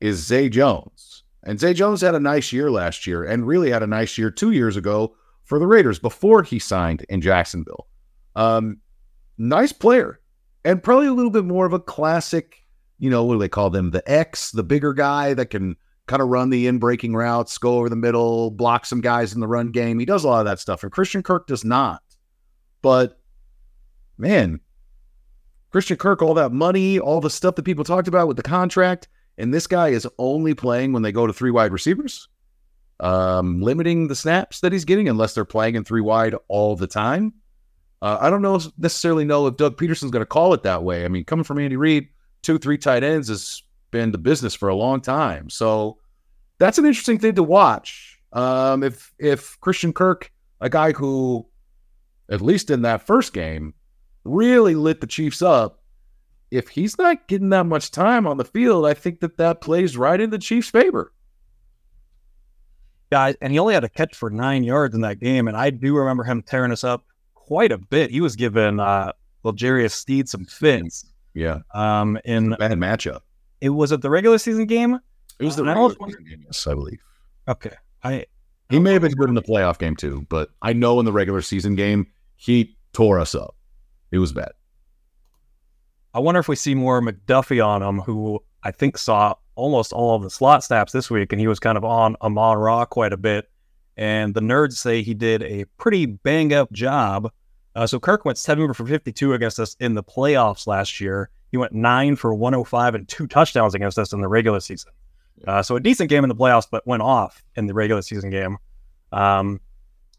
is 0.00 0.24
Zay 0.24 0.48
Jones. 0.48 1.22
And 1.42 1.60
Zay 1.60 1.74
Jones 1.74 2.00
had 2.00 2.14
a 2.14 2.20
nice 2.20 2.50
year 2.50 2.70
last 2.70 3.06
year 3.06 3.24
and 3.24 3.46
really 3.46 3.70
had 3.70 3.82
a 3.82 3.86
nice 3.86 4.16
year 4.16 4.30
two 4.30 4.50
years 4.50 4.74
ago 4.74 5.14
for 5.44 5.58
the 5.58 5.66
Raiders 5.66 5.98
before 5.98 6.42
he 6.42 6.58
signed 6.58 7.04
in 7.10 7.20
Jacksonville. 7.20 7.88
Um, 8.34 8.78
nice 9.36 9.70
player 9.70 10.18
and 10.64 10.82
probably 10.82 11.08
a 11.08 11.12
little 11.12 11.30
bit 11.30 11.44
more 11.44 11.66
of 11.66 11.74
a 11.74 11.78
classic, 11.78 12.64
you 12.98 13.10
know, 13.10 13.22
what 13.22 13.34
do 13.34 13.40
they 13.40 13.48
call 13.50 13.68
them? 13.68 13.90
The 13.90 14.10
X, 14.10 14.50
the 14.50 14.64
bigger 14.64 14.94
guy 14.94 15.34
that 15.34 15.50
can 15.50 15.76
kind 16.06 16.22
of 16.22 16.28
run 16.28 16.48
the 16.48 16.66
in 16.66 16.78
breaking 16.78 17.14
routes, 17.14 17.58
go 17.58 17.76
over 17.76 17.90
the 17.90 17.96
middle, 17.96 18.50
block 18.50 18.86
some 18.86 19.02
guys 19.02 19.34
in 19.34 19.40
the 19.40 19.46
run 19.46 19.72
game. 19.72 19.98
He 19.98 20.06
does 20.06 20.24
a 20.24 20.28
lot 20.28 20.40
of 20.40 20.46
that 20.46 20.58
stuff. 20.58 20.82
And 20.82 20.90
Christian 20.90 21.22
Kirk 21.22 21.46
does 21.46 21.66
not. 21.66 22.02
But 22.80 23.20
man, 24.16 24.60
Christian 25.74 25.96
Kirk, 25.96 26.22
all 26.22 26.34
that 26.34 26.52
money, 26.52 27.00
all 27.00 27.20
the 27.20 27.28
stuff 27.28 27.56
that 27.56 27.64
people 27.64 27.82
talked 27.82 28.06
about 28.06 28.28
with 28.28 28.36
the 28.36 28.44
contract, 28.44 29.08
and 29.36 29.52
this 29.52 29.66
guy 29.66 29.88
is 29.88 30.06
only 30.20 30.54
playing 30.54 30.92
when 30.92 31.02
they 31.02 31.10
go 31.10 31.26
to 31.26 31.32
three 31.32 31.50
wide 31.50 31.72
receivers, 31.72 32.28
um, 33.00 33.60
limiting 33.60 34.06
the 34.06 34.14
snaps 34.14 34.60
that 34.60 34.70
he's 34.70 34.84
getting 34.84 35.08
unless 35.08 35.34
they're 35.34 35.44
playing 35.44 35.74
in 35.74 35.82
three 35.82 36.00
wide 36.00 36.36
all 36.46 36.76
the 36.76 36.86
time. 36.86 37.32
Uh, 38.00 38.18
I 38.20 38.30
don't 38.30 38.40
know 38.40 38.60
necessarily 38.78 39.24
know 39.24 39.48
if 39.48 39.56
Doug 39.56 39.76
Pederson's 39.76 40.12
going 40.12 40.20
to 40.22 40.26
call 40.26 40.54
it 40.54 40.62
that 40.62 40.84
way. 40.84 41.04
I 41.04 41.08
mean, 41.08 41.24
coming 41.24 41.42
from 41.42 41.58
Andy 41.58 41.74
Reid, 41.74 42.06
two, 42.42 42.56
three 42.56 42.78
tight 42.78 43.02
ends 43.02 43.26
has 43.26 43.60
been 43.90 44.12
the 44.12 44.18
business 44.18 44.54
for 44.54 44.68
a 44.68 44.76
long 44.76 45.00
time. 45.00 45.50
So 45.50 45.98
that's 46.60 46.78
an 46.78 46.86
interesting 46.86 47.18
thing 47.18 47.34
to 47.34 47.42
watch. 47.42 48.20
Um, 48.32 48.84
if 48.84 49.12
if 49.18 49.58
Christian 49.60 49.92
Kirk, 49.92 50.30
a 50.60 50.70
guy 50.70 50.92
who, 50.92 51.48
at 52.30 52.40
least 52.40 52.70
in 52.70 52.82
that 52.82 53.08
first 53.08 53.32
game, 53.32 53.74
really 54.24 54.74
lit 54.74 55.00
the 55.00 55.06
Chiefs 55.06 55.42
up, 55.42 55.82
if 56.50 56.68
he's 56.68 56.96
not 56.98 57.26
getting 57.28 57.48
that 57.50 57.64
much 57.66 57.90
time 57.90 58.26
on 58.26 58.36
the 58.36 58.44
field, 58.44 58.86
I 58.86 58.94
think 58.94 59.20
that 59.20 59.36
that 59.38 59.60
plays 59.60 59.96
right 59.96 60.20
in 60.20 60.30
the 60.30 60.38
Chiefs' 60.38 60.70
favor. 60.70 61.12
Guys, 63.10 63.36
and 63.40 63.52
he 63.52 63.58
only 63.58 63.74
had 63.74 63.84
a 63.84 63.88
catch 63.88 64.14
for 64.16 64.30
nine 64.30 64.64
yards 64.64 64.94
in 64.94 65.00
that 65.02 65.20
game, 65.20 65.46
and 65.46 65.56
I 65.56 65.70
do 65.70 65.96
remember 65.96 66.24
him 66.24 66.42
tearing 66.42 66.72
us 66.72 66.84
up 66.84 67.04
quite 67.34 67.70
a 67.70 67.78
bit. 67.78 68.10
He 68.10 68.20
was 68.20 68.34
giving 68.34 68.80
uh, 68.80 69.12
L'Jarius 69.44 69.92
Sneed 69.92 70.28
some 70.28 70.44
fits. 70.46 71.04
Yeah. 71.34 71.58
Um, 71.74 72.18
in 72.24 72.50
bad 72.50 72.72
matchup. 72.72 73.20
It 73.60 73.70
was 73.70 73.92
at 73.92 74.02
the 74.02 74.10
regular 74.10 74.38
season 74.38 74.66
game. 74.66 74.98
It 75.40 75.44
was 75.44 75.56
the 75.56 75.62
Uh, 75.62 75.66
regular 75.66 75.82
almost- 75.90 76.06
season 76.10 76.24
game, 76.24 76.42
yes, 76.46 76.66
I 76.66 76.74
believe. 76.74 77.00
Okay. 77.48 77.74
I 78.02 78.26
He 78.70 78.78
may 78.78 78.92
have 78.94 79.02
been 79.02 79.12
good 79.12 79.28
in 79.28 79.34
the 79.34 79.42
playoff 79.42 79.78
game 79.78 79.96
too, 79.96 80.26
but 80.28 80.50
I 80.62 80.72
know 80.72 80.98
in 80.98 81.04
the 81.04 81.12
regular 81.12 81.42
season 81.42 81.74
game 81.74 82.06
he 82.36 82.76
tore 82.92 83.18
us 83.18 83.34
up. 83.34 83.54
It 84.14 84.18
was 84.18 84.32
bad. 84.32 84.52
I 86.14 86.20
wonder 86.20 86.38
if 86.38 86.46
we 86.46 86.54
see 86.54 86.76
more 86.76 87.02
McDuffie 87.02 87.64
on 87.64 87.82
him, 87.82 87.98
who 87.98 88.40
I 88.62 88.70
think 88.70 88.96
saw 88.96 89.34
almost 89.56 89.92
all 89.92 90.14
of 90.14 90.22
the 90.22 90.30
slot 90.30 90.62
snaps 90.62 90.92
this 90.92 91.10
week, 91.10 91.32
and 91.32 91.40
he 91.40 91.48
was 91.48 91.58
kind 91.58 91.76
of 91.76 91.84
on 91.84 92.14
Amon 92.22 92.58
Ra 92.58 92.84
quite 92.84 93.12
a 93.12 93.16
bit. 93.16 93.50
And 93.96 94.32
the 94.32 94.40
nerds 94.40 94.74
say 94.74 95.02
he 95.02 95.14
did 95.14 95.42
a 95.42 95.64
pretty 95.78 96.06
bang 96.06 96.52
up 96.52 96.70
job. 96.70 97.32
Uh, 97.74 97.88
so 97.88 97.98
Kirk 97.98 98.24
went 98.24 98.38
seven 98.38 98.72
for 98.72 98.86
52 98.86 99.34
against 99.34 99.58
us 99.58 99.74
in 99.80 99.94
the 99.94 100.04
playoffs 100.04 100.68
last 100.68 101.00
year. 101.00 101.28
He 101.50 101.56
went 101.56 101.72
nine 101.72 102.14
for 102.14 102.32
105 102.32 102.94
and 102.94 103.08
two 103.08 103.26
touchdowns 103.26 103.74
against 103.74 103.98
us 103.98 104.12
in 104.12 104.20
the 104.20 104.28
regular 104.28 104.60
season. 104.60 104.92
Uh, 105.44 105.60
so 105.60 105.74
a 105.74 105.80
decent 105.80 106.08
game 106.08 106.22
in 106.22 106.28
the 106.28 106.36
playoffs, 106.36 106.68
but 106.70 106.86
went 106.86 107.02
off 107.02 107.42
in 107.56 107.66
the 107.66 107.74
regular 107.74 108.02
season 108.02 108.30
game. 108.30 108.58
Um, 109.10 109.60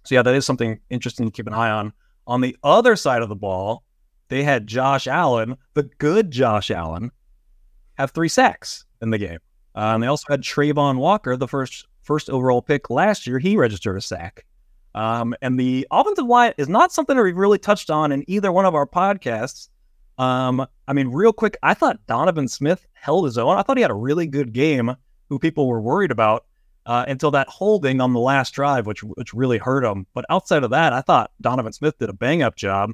so 0.03 0.15
yeah, 0.15 0.21
that 0.21 0.35
is 0.35 0.45
something 0.45 0.81
interesting 0.89 1.27
to 1.27 1.31
keep 1.31 1.47
an 1.47 1.53
eye 1.53 1.69
on. 1.69 1.93
On 2.27 2.41
the 2.41 2.57
other 2.63 2.95
side 2.95 3.21
of 3.21 3.29
the 3.29 3.35
ball, 3.35 3.83
they 4.27 4.43
had 4.43 4.67
Josh 4.67 5.07
Allen, 5.07 5.57
the 5.73 5.83
good 5.83 6.31
Josh 6.31 6.71
Allen, 6.71 7.11
have 7.95 8.11
three 8.11 8.29
sacks 8.29 8.85
in 9.01 9.09
the 9.09 9.17
game. 9.17 9.39
Uh, 9.75 9.93
and 9.93 10.03
they 10.03 10.07
also 10.07 10.25
had 10.29 10.41
Travon 10.41 10.97
Walker, 10.97 11.35
the 11.35 11.47
first 11.47 11.87
first 12.01 12.29
overall 12.29 12.61
pick 12.61 12.89
last 12.89 13.25
year. 13.27 13.39
He 13.39 13.57
registered 13.57 13.97
a 13.97 14.01
sack. 14.01 14.45
Um, 14.93 15.35
and 15.41 15.59
the 15.59 15.85
offensive 15.91 16.25
line 16.25 16.53
is 16.57 16.69
not 16.69 16.93
something 16.93 17.17
that 17.17 17.23
we've 17.23 17.35
really 17.35 17.57
touched 17.57 17.89
on 17.89 18.11
in 18.11 18.23
either 18.29 18.51
one 18.51 18.65
of 18.65 18.75
our 18.75 18.87
podcasts. 18.87 19.69
Um, 20.17 20.65
I 20.87 20.93
mean, 20.93 21.09
real 21.09 21.33
quick, 21.33 21.57
I 21.63 21.73
thought 21.73 22.05
Donovan 22.07 22.47
Smith 22.47 22.85
held 22.93 23.25
his 23.25 23.37
own. 23.37 23.57
I 23.57 23.63
thought 23.63 23.75
he 23.75 23.81
had 23.81 23.91
a 23.91 23.95
really 23.95 24.27
good 24.27 24.53
game, 24.53 24.95
who 25.27 25.39
people 25.39 25.67
were 25.67 25.81
worried 25.81 26.11
about 26.11 26.45
uh, 26.85 27.03
until 27.07 27.31
that 27.31 27.49
holding 27.49 27.99
on 27.99 28.13
the 28.13 28.19
last 28.19 28.51
drive, 28.51 28.85
which 28.85 29.03
which 29.03 29.33
really 29.33 29.57
hurt 29.57 29.83
him. 29.83 30.05
But 30.13 30.25
outside 30.29 30.63
of 30.63 30.69
that, 30.69 30.93
I 30.93 31.01
thought 31.01 31.31
Donovan 31.41 31.73
Smith 31.73 31.97
did 31.97 32.09
a 32.09 32.13
bang 32.13 32.41
up 32.41 32.55
job. 32.55 32.91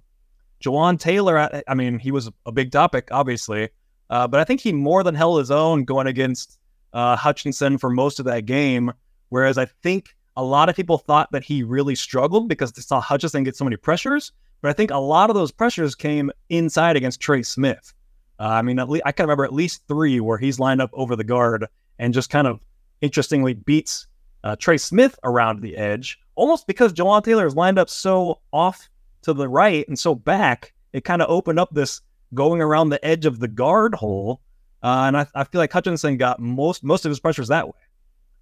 Jawaan 0.61 0.99
Taylor, 0.99 1.37
I, 1.37 1.63
I, 1.67 1.73
mean, 1.73 1.99
he 1.99 2.11
was 2.11 2.29
a 2.45 2.51
big 2.51 2.71
topic, 2.71 3.09
obviously, 3.11 3.69
uh, 4.09 4.27
but 4.27 4.39
I 4.39 4.43
think 4.43 4.61
he 4.61 4.71
more 4.71 5.03
than 5.03 5.15
held 5.15 5.39
his 5.39 5.51
own 5.51 5.83
going 5.83 6.07
against 6.07 6.59
uh, 6.93 7.15
Hutchinson 7.15 7.77
for 7.77 7.89
most 7.89 8.19
of 8.19 8.25
that 8.25 8.45
game. 8.45 8.91
Whereas 9.29 9.57
I 9.57 9.65
think 9.65 10.15
a 10.35 10.43
lot 10.43 10.69
of 10.69 10.75
people 10.75 10.97
thought 10.97 11.31
that 11.31 11.43
he 11.43 11.63
really 11.63 11.95
struggled 11.95 12.49
because 12.49 12.71
they 12.71 12.81
saw 12.81 12.99
Hutchinson 12.99 13.43
get 13.43 13.55
so 13.55 13.63
many 13.63 13.77
pressures. 13.77 14.31
But 14.61 14.69
I 14.69 14.73
think 14.73 14.91
a 14.91 14.97
lot 14.97 15.29
of 15.29 15.35
those 15.35 15.51
pressures 15.51 15.95
came 15.95 16.31
inside 16.49 16.95
against 16.95 17.19
Trey 17.19 17.43
Smith. 17.43 17.93
Uh, 18.39 18.47
I 18.47 18.61
mean, 18.61 18.77
least, 18.77 19.03
I 19.05 19.11
can 19.11 19.23
remember 19.23 19.45
at 19.45 19.53
least 19.53 19.83
three 19.87 20.19
where 20.19 20.37
he's 20.37 20.59
lined 20.59 20.81
up 20.81 20.89
over 20.93 21.15
the 21.15 21.23
guard 21.23 21.67
and 21.99 22.13
just 22.13 22.29
kind 22.29 22.47
of 22.47 22.59
interestingly 23.01 23.53
beats 23.53 24.07
uh, 24.43 24.55
Trey 24.55 24.77
Smith 24.77 25.17
around 25.23 25.61
the 25.61 25.77
edge, 25.77 26.19
almost 26.35 26.67
because 26.67 26.93
Jawaan 26.93 27.23
Taylor 27.23 27.45
is 27.45 27.55
lined 27.55 27.79
up 27.79 27.89
so 27.89 28.39
off 28.51 28.89
to 29.23 29.33
the 29.33 29.47
right 29.47 29.87
and 29.87 29.97
so 29.97 30.15
back, 30.15 30.73
it 30.93 31.03
kind 31.03 31.21
of 31.21 31.29
opened 31.29 31.59
up 31.59 31.69
this 31.73 32.01
going 32.33 32.61
around 32.61 32.89
the 32.89 33.03
edge 33.05 33.25
of 33.25 33.39
the 33.39 33.47
guard 33.47 33.95
hole. 33.95 34.41
Uh, 34.83 35.03
and 35.07 35.17
I, 35.17 35.27
I, 35.35 35.43
feel 35.43 35.59
like 35.59 35.71
Hutchinson 35.71 36.17
got 36.17 36.39
most 36.39 36.83
most 36.83 37.05
of 37.05 37.09
his 37.09 37.19
pressures 37.19 37.49
that 37.49 37.67
way. 37.67 37.73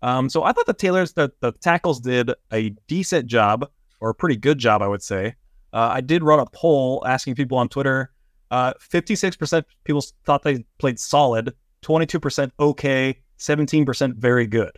Um, 0.02 0.30
so 0.30 0.44
I 0.44 0.54
thought 0.54 0.66
the 0.66 0.74
Taylors, 0.74 1.14
the, 1.14 1.32
the 1.42 1.52
tackles 1.52 2.00
did 2.00 2.32
a 2.54 2.70
decent 2.88 3.28
job, 3.28 3.70
or 4.00 4.10
a 4.10 4.16
pretty 4.16 4.38
good 4.38 4.58
job, 4.58 4.82
I 4.82 4.88
would 4.88 5.04
say. 5.04 5.36
Uh, 5.74 5.90
I 5.94 6.02
did 6.02 6.24
run 6.24 6.40
a 6.40 6.46
poll 6.46 7.04
asking 7.06 7.36
people 7.36 7.58
on 7.58 7.70
Twitter. 7.70 8.12
Uh, 8.52 8.74
56% 8.80 9.64
people 9.84 10.04
thought 10.26 10.44
they 10.44 10.66
played 10.80 11.00
solid, 11.00 11.54
22% 11.84 12.52
okay, 12.60 13.20
17% 13.38 14.16
very 14.16 14.48
good. 14.48 14.72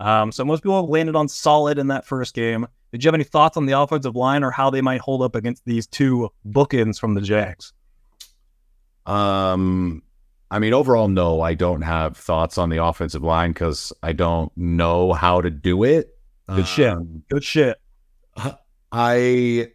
Um, 0.00 0.32
so 0.32 0.44
most 0.44 0.62
people 0.62 0.88
landed 0.88 1.14
on 1.14 1.28
solid 1.28 1.78
in 1.78 1.86
that 1.88 2.04
first 2.04 2.34
game. 2.34 2.66
Did 2.94 3.02
you 3.02 3.08
have 3.08 3.14
any 3.14 3.24
thoughts 3.24 3.56
on 3.56 3.66
the 3.66 3.76
offensive 3.76 4.14
line 4.14 4.44
or 4.44 4.52
how 4.52 4.70
they 4.70 4.80
might 4.80 5.00
hold 5.00 5.20
up 5.20 5.34
against 5.34 5.64
these 5.64 5.84
two 5.84 6.30
bookends 6.46 6.96
from 6.96 7.14
the 7.14 7.20
Jags? 7.20 7.72
Um, 9.04 10.00
I 10.48 10.60
mean, 10.60 10.72
overall, 10.72 11.08
no, 11.08 11.40
I 11.40 11.54
don't 11.54 11.82
have 11.82 12.16
thoughts 12.16 12.56
on 12.56 12.70
the 12.70 12.84
offensive 12.84 13.24
line 13.24 13.50
because 13.50 13.92
I 14.04 14.12
don't 14.12 14.56
know 14.56 15.12
how 15.12 15.40
to 15.40 15.50
do 15.50 15.82
it. 15.82 16.16
Good 16.48 16.58
um, 16.60 16.64
shit. 16.64 17.28
Good 17.30 17.42
shit. 17.42 17.78
I 18.92 19.72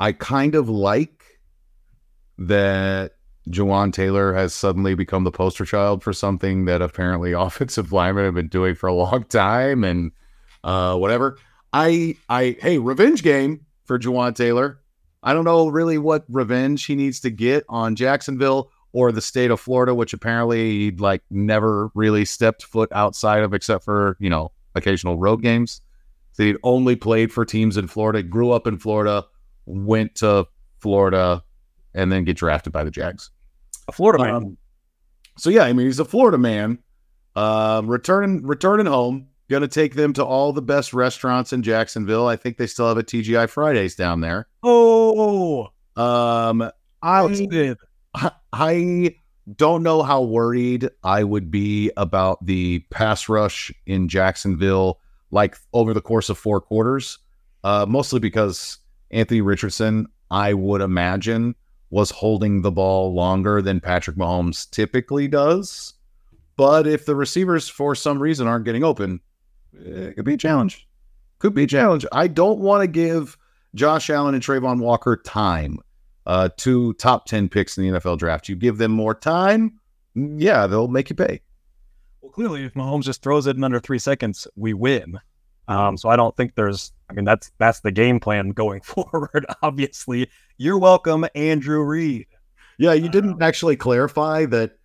I 0.00 0.10
kind 0.10 0.56
of 0.56 0.68
like 0.68 1.38
that 2.38 3.12
Jawaan 3.48 3.92
Taylor 3.92 4.34
has 4.34 4.52
suddenly 4.52 4.96
become 4.96 5.22
the 5.22 5.30
poster 5.30 5.64
child 5.64 6.02
for 6.02 6.12
something 6.12 6.64
that 6.64 6.82
apparently 6.82 7.30
offensive 7.34 7.92
linemen 7.92 8.24
have 8.24 8.34
been 8.34 8.48
doing 8.48 8.74
for 8.74 8.88
a 8.88 8.94
long 8.94 9.22
time, 9.28 9.84
and 9.84 10.10
uh, 10.64 10.96
whatever. 10.96 11.38
I, 11.72 12.16
I, 12.28 12.56
hey, 12.60 12.78
revenge 12.78 13.22
game 13.22 13.64
for 13.84 13.98
Jawaan 13.98 14.34
Taylor. 14.34 14.80
I 15.22 15.32
don't 15.32 15.44
know 15.44 15.68
really 15.68 15.98
what 15.98 16.24
revenge 16.28 16.84
he 16.84 16.96
needs 16.96 17.20
to 17.20 17.30
get 17.30 17.64
on 17.68 17.96
Jacksonville 17.96 18.70
or 18.92 19.10
the 19.10 19.20
state 19.20 19.50
of 19.50 19.60
Florida, 19.60 19.94
which 19.94 20.12
apparently 20.12 20.70
he 20.70 20.90
like 20.92 21.22
never 21.30 21.90
really 21.94 22.24
stepped 22.24 22.64
foot 22.64 22.90
outside 22.92 23.42
of, 23.42 23.54
except 23.54 23.84
for 23.84 24.16
you 24.20 24.28
know 24.28 24.52
occasional 24.74 25.18
road 25.18 25.42
games. 25.42 25.80
So 26.32 26.44
he'd 26.44 26.56
only 26.62 26.96
played 26.96 27.32
for 27.32 27.44
teams 27.44 27.76
in 27.76 27.86
Florida, 27.86 28.22
grew 28.22 28.50
up 28.50 28.66
in 28.66 28.78
Florida, 28.78 29.24
went 29.66 30.16
to 30.16 30.46
Florida, 30.80 31.42
and 31.94 32.12
then 32.12 32.24
get 32.24 32.36
drafted 32.36 32.72
by 32.72 32.84
the 32.84 32.90
Jags. 32.90 33.30
A 33.88 33.92
Florida 33.92 34.22
man. 34.22 34.34
Um, 34.34 34.56
so 35.38 35.50
yeah, 35.50 35.64
I 35.64 35.72
mean 35.72 35.86
he's 35.86 36.00
a 36.00 36.04
Florida 36.04 36.38
man, 36.38 36.78
um, 37.34 37.88
returning 37.88 38.46
returning 38.46 38.86
home 38.86 39.28
Going 39.50 39.62
to 39.62 39.68
take 39.68 39.94
them 39.94 40.14
to 40.14 40.24
all 40.24 40.52
the 40.52 40.62
best 40.62 40.94
restaurants 40.94 41.52
in 41.52 41.62
Jacksonville. 41.62 42.26
I 42.26 42.36
think 42.36 42.56
they 42.56 42.66
still 42.66 42.88
have 42.88 42.96
a 42.96 43.02
TGI 43.02 43.48
Fridays 43.48 43.94
down 43.94 44.20
there. 44.20 44.48
Oh, 44.62 45.68
um, 45.96 46.70
I, 47.02 47.76
I 48.52 49.14
don't 49.56 49.82
know 49.82 50.02
how 50.02 50.22
worried 50.22 50.88
I 51.02 51.24
would 51.24 51.50
be 51.50 51.90
about 51.96 52.44
the 52.44 52.80
pass 52.90 53.28
rush 53.28 53.70
in 53.86 54.08
Jacksonville, 54.08 55.00
like 55.30 55.56
over 55.74 55.92
the 55.92 56.00
course 56.00 56.30
of 56.30 56.38
four 56.38 56.60
quarters. 56.60 57.18
Uh, 57.62 57.86
mostly 57.88 58.20
because 58.20 58.78
Anthony 59.10 59.40
Richardson, 59.40 60.06
I 60.30 60.54
would 60.54 60.80
imagine, 60.80 61.54
was 61.90 62.10
holding 62.10 62.62
the 62.62 62.72
ball 62.72 63.14
longer 63.14 63.62
than 63.62 63.80
Patrick 63.80 64.16
Mahomes 64.16 64.68
typically 64.70 65.28
does. 65.28 65.94
But 66.56 66.86
if 66.86 67.06
the 67.06 67.14
receivers, 67.14 67.68
for 67.68 67.94
some 67.94 68.20
reason, 68.20 68.46
aren't 68.46 68.64
getting 68.64 68.84
open, 68.84 69.20
it 69.80 70.16
could 70.16 70.24
be 70.24 70.34
a 70.34 70.38
challenge. 70.38 70.88
Could 71.38 71.54
be 71.54 71.64
a 71.64 71.66
challenge. 71.68 72.06
I 72.12 72.26
don't 72.26 72.60
want 72.60 72.82
to 72.82 72.86
give 72.86 73.36
Josh 73.74 74.10
Allen 74.10 74.34
and 74.34 74.42
Travon 74.42 74.78
Walker 74.78 75.16
time. 75.16 75.78
Uh, 76.26 76.48
two 76.56 76.94
top 76.94 77.26
10 77.26 77.48
picks 77.48 77.76
in 77.76 77.84
the 77.84 77.98
NFL 77.98 78.18
draft. 78.18 78.48
You 78.48 78.56
give 78.56 78.78
them 78.78 78.92
more 78.92 79.14
time, 79.14 79.78
yeah, 80.14 80.66
they'll 80.66 80.88
make 80.88 81.10
you 81.10 81.16
pay. 81.16 81.40
Well, 82.20 82.30
clearly, 82.30 82.64
if 82.64 82.74
Mahomes 82.74 83.04
just 83.04 83.22
throws 83.22 83.46
it 83.46 83.56
in 83.56 83.64
under 83.64 83.80
three 83.80 83.98
seconds, 83.98 84.46
we 84.56 84.72
win. 84.72 85.18
Um, 85.66 85.96
so 85.96 86.08
I 86.08 86.16
don't 86.16 86.36
think 86.36 86.54
there's. 86.54 86.92
I 87.10 87.14
mean, 87.14 87.24
that's 87.24 87.50
that's 87.58 87.80
the 87.80 87.90
game 87.90 88.20
plan 88.20 88.50
going 88.50 88.80
forward. 88.82 89.46
Obviously, 89.62 90.30
you're 90.58 90.78
welcome, 90.78 91.26
Andrew 91.34 91.82
Reid. 91.82 92.26
Yeah, 92.78 92.92
you 92.92 93.08
didn't 93.08 93.42
actually 93.42 93.76
clarify 93.76 94.46
that, 94.46 94.78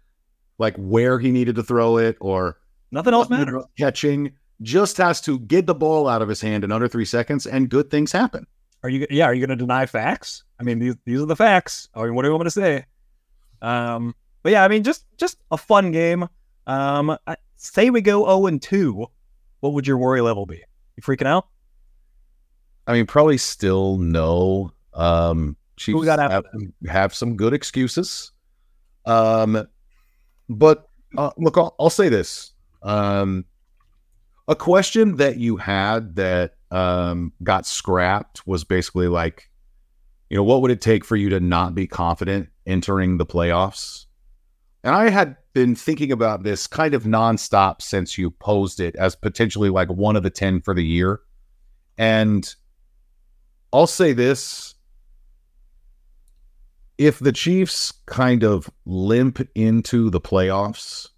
like 0.58 0.76
where 0.78 1.20
he 1.20 1.32
needed 1.32 1.56
to 1.56 1.64
throw 1.64 1.98
it 1.98 2.18
or 2.20 2.58
nothing 2.92 3.14
else 3.14 3.30
matters. 3.30 3.64
Catching 3.78 4.32
just 4.62 4.98
has 4.98 5.22
to 5.22 5.40
get 5.40 5.66
the 5.66 5.76
ball 5.76 6.08
out 6.08 6.22
of 6.22 6.30
his 6.30 6.42
hand 6.42 6.64
in 6.64 6.72
under 6.72 6.88
three 6.88 7.06
seconds, 7.06 7.46
and 7.46 7.70
good 7.70 7.90
things 7.90 8.12
happen. 8.12 8.46
Are 8.84 8.90
you? 8.90 9.08
Yeah. 9.10 9.26
Are 9.26 9.34
you 9.34 9.46
going 9.46 9.58
to 9.58 9.62
deny 9.62 9.86
facts? 9.86 10.44
I 10.60 10.64
mean, 10.64 10.80
these 10.80 10.96
these 11.06 11.22
are 11.22 11.26
the 11.26 11.36
facts. 11.36 11.90
I 11.94 12.04
mean, 12.04 12.16
what 12.16 12.24
do 12.24 12.28
you 12.28 12.34
want 12.34 12.44
me 12.44 12.46
to 12.46 12.52
say? 12.52 12.86
Um, 13.62 14.16
but 14.44 14.52
yeah, 14.52 14.64
I 14.64 14.68
mean, 14.68 14.84
just 14.84 15.06
just 15.18 15.38
a 15.52 15.58
fun 15.58 15.92
game. 15.92 16.28
Um, 16.68 17.18
I, 17.28 17.36
say 17.58 17.90
we 17.90 18.02
go 18.02 18.22
zero 18.22 18.26
oh 18.28 18.48
and 18.48 18.62
two, 18.62 19.08
what 19.60 19.74
would 19.74 19.86
your 19.88 19.98
worry 19.98 20.22
level 20.22 20.46
be? 20.46 20.64
You 20.96 21.04
freaking 21.04 21.28
out? 21.28 21.48
I 22.88 22.94
mean, 22.94 23.06
probably 23.06 23.38
still 23.38 23.98
no. 23.98 24.72
Um, 24.94 25.56
Chiefs 25.78 26.06
got 26.06 26.20
have, 26.20 26.46
have 26.88 27.14
some 27.14 27.38
good 27.38 27.54
excuses. 27.54 28.32
Um, 29.06 29.68
but 30.50 30.90
uh, 31.18 31.32
look, 31.38 31.58
I'll, 31.58 31.76
I'll 31.80 31.90
say 31.90 32.10
this. 32.10 32.52
Um, 32.82 33.46
a 34.50 34.56
question 34.56 35.18
that 35.18 35.38
you 35.38 35.58
had 35.58 36.16
that 36.16 36.56
um, 36.72 37.32
got 37.44 37.68
scrapped 37.68 38.46
was 38.48 38.64
basically 38.64 39.08
like, 39.08 39.48
you 40.28 40.36
know, 40.36 40.44
what 40.44 40.64
would 40.64 40.72
it 40.72 40.82
take 40.82 41.06
for 41.06 41.16
you 41.16 41.30
to 41.30 41.40
not 41.40 41.76
be 41.76 41.86
confident 41.86 42.50
entering 42.66 43.18
the 43.18 43.28
playoffs? 43.28 44.08
And 44.84 44.96
I 44.96 45.10
had 45.10 45.38
been 45.54 45.76
thinking 45.76 46.12
about 46.12 46.42
this 46.42 46.66
kind 46.66 46.96
of 46.96 47.04
nonstop 47.04 47.84
since 47.84 48.18
you 48.18 48.32
posed 48.32 48.80
it 48.80 48.96
as 48.96 49.16
potentially 49.16 49.70
like 49.70 49.90
one 49.90 50.16
of 50.16 50.24
the 50.24 50.32
10 50.32 50.62
for 50.62 50.74
the 50.74 50.84
year. 50.84 51.20
And 52.00 52.52
I'll 53.72 53.88
say 53.88 54.14
this 54.14 54.74
if 56.98 57.20
the 57.20 57.32
Chiefs 57.32 57.94
kind 58.08 58.44
of 58.44 58.68
limp 58.86 59.48
into 59.54 60.10
the 60.10 60.20
playoffs 60.20 61.10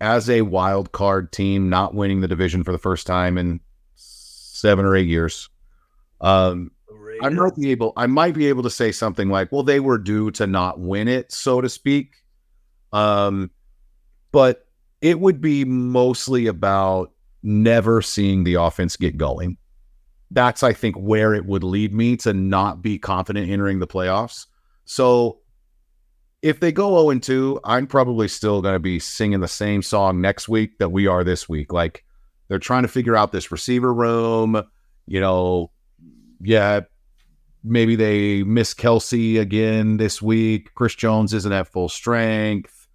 as 0.00 0.30
a 0.30 0.42
wild 0.42 0.92
card 0.92 1.32
team, 1.32 1.68
not 1.68 1.94
winning 1.94 2.20
the 2.20 2.28
division 2.28 2.64
for 2.64 2.72
the 2.72 2.78
first 2.78 3.06
time 3.06 3.36
in 3.36 3.60
seven 3.96 4.84
or 4.84 4.96
eight 4.96 5.08
years. 5.08 5.48
Um, 6.20 6.70
I 7.22 7.28
might 7.28 7.56
be 7.56 7.70
able 7.70 7.92
I 7.96 8.06
might 8.06 8.34
be 8.34 8.46
able 8.46 8.62
to 8.62 8.70
say 8.70 8.92
something 8.92 9.28
like, 9.28 9.52
well, 9.52 9.62
they 9.62 9.80
were 9.80 9.98
due 9.98 10.30
to 10.32 10.46
not 10.46 10.80
win 10.80 11.08
it, 11.08 11.32
so 11.32 11.60
to 11.60 11.68
speak. 11.68 12.14
Um, 12.92 13.50
but 14.32 14.66
it 15.00 15.20
would 15.20 15.40
be 15.40 15.64
mostly 15.64 16.46
about 16.46 17.12
never 17.42 18.02
seeing 18.02 18.44
the 18.44 18.54
offense 18.54 18.96
get 18.96 19.16
going. 19.16 19.56
That's 20.30 20.62
I 20.62 20.72
think 20.72 20.96
where 20.96 21.34
it 21.34 21.44
would 21.44 21.64
lead 21.64 21.92
me 21.92 22.16
to 22.18 22.32
not 22.32 22.82
be 22.82 22.98
confident 22.98 23.50
entering 23.50 23.80
the 23.80 23.86
playoffs. 23.86 24.46
So 24.84 25.40
if 26.42 26.60
they 26.60 26.72
go 26.72 26.96
0 26.98 27.10
and 27.10 27.22
2, 27.22 27.60
I'm 27.64 27.86
probably 27.86 28.28
still 28.28 28.62
going 28.62 28.74
to 28.74 28.80
be 28.80 28.98
singing 28.98 29.40
the 29.40 29.48
same 29.48 29.82
song 29.82 30.20
next 30.20 30.48
week 30.48 30.78
that 30.78 30.90
we 30.90 31.06
are 31.06 31.22
this 31.22 31.48
week. 31.48 31.72
Like 31.72 32.04
they're 32.48 32.58
trying 32.58 32.82
to 32.82 32.88
figure 32.88 33.16
out 33.16 33.32
this 33.32 33.52
receiver 33.52 33.92
room. 33.92 34.62
You 35.06 35.20
know, 35.20 35.70
yeah, 36.40 36.80
maybe 37.62 37.96
they 37.96 38.42
miss 38.42 38.74
Kelce 38.74 39.40
again 39.40 39.98
this 39.98 40.22
week. 40.22 40.74
Chris 40.74 40.94
Jones 40.94 41.34
isn't 41.34 41.52
at 41.52 41.68
full 41.68 41.88
strength. 41.88 42.88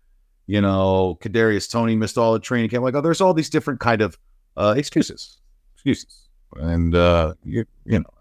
You 0.47 0.61
know, 0.61 1.17
Kadarius 1.21 1.69
Toney 1.69 1.95
missed 1.95 2.17
all 2.17 2.33
the 2.33 2.39
training 2.39 2.69
camp. 2.69 2.83
Like, 2.83 2.95
oh, 2.95 3.01
there's 3.01 3.21
all 3.21 3.33
these 3.33 3.49
different 3.49 3.79
kind 3.79 4.01
of 4.01 4.17
uh, 4.57 4.75
excuses, 4.77 5.39
excuses, 5.73 6.29
and 6.55 6.93
uh, 6.93 7.33
you, 7.43 7.65
you 7.85 7.99
know, 7.99 8.13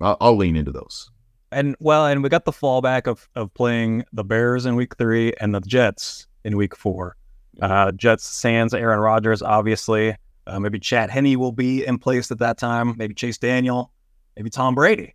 I'll, 0.00 0.16
I'll 0.20 0.36
lean 0.36 0.56
into 0.56 0.72
those. 0.72 1.10
And 1.52 1.76
well, 1.78 2.06
and 2.06 2.22
we 2.22 2.28
got 2.28 2.44
the 2.44 2.52
fallback 2.52 3.06
of 3.06 3.28
of 3.34 3.52
playing 3.54 4.04
the 4.12 4.24
Bears 4.24 4.66
in 4.66 4.74
week 4.76 4.96
three 4.96 5.32
and 5.40 5.54
the 5.54 5.60
Jets 5.60 6.26
in 6.44 6.56
week 6.56 6.76
four. 6.76 7.16
Uh, 7.60 7.92
Jets 7.92 8.24
sans 8.24 8.74
Aaron 8.74 8.98
Rodgers, 8.98 9.42
obviously. 9.42 10.16
Uh, 10.46 10.60
maybe 10.60 10.78
Chad 10.78 11.10
Henne 11.10 11.38
will 11.38 11.52
be 11.52 11.84
in 11.84 11.98
place 11.98 12.30
at 12.30 12.38
that 12.38 12.58
time. 12.58 12.94
Maybe 12.96 13.14
Chase 13.14 13.38
Daniel. 13.38 13.90
Maybe 14.36 14.50
Tom 14.50 14.74
Brady. 14.74 15.14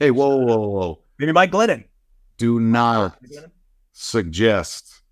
Hey, 0.00 0.10
whoa, 0.10 0.36
whoa, 0.36 0.68
whoa! 0.68 0.98
Maybe 1.18 1.32
Mike 1.32 1.52
Glennon. 1.52 1.84
Do 2.36 2.60
not 2.60 3.18
suggest 3.92 5.02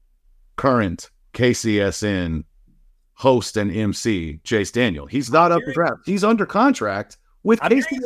current 0.56 1.10
KCSN 1.32 2.44
host 3.14 3.56
and 3.56 3.70
MC 3.74 4.40
Chase 4.44 4.70
Daniel. 4.70 5.06
He's 5.06 5.30
not 5.30 5.52
up 5.52 5.62
for 5.62 5.72
draft. 5.72 6.02
He's 6.04 6.24
under 6.24 6.44
contract 6.44 7.16
with 7.42 7.60
Casey. 7.60 7.98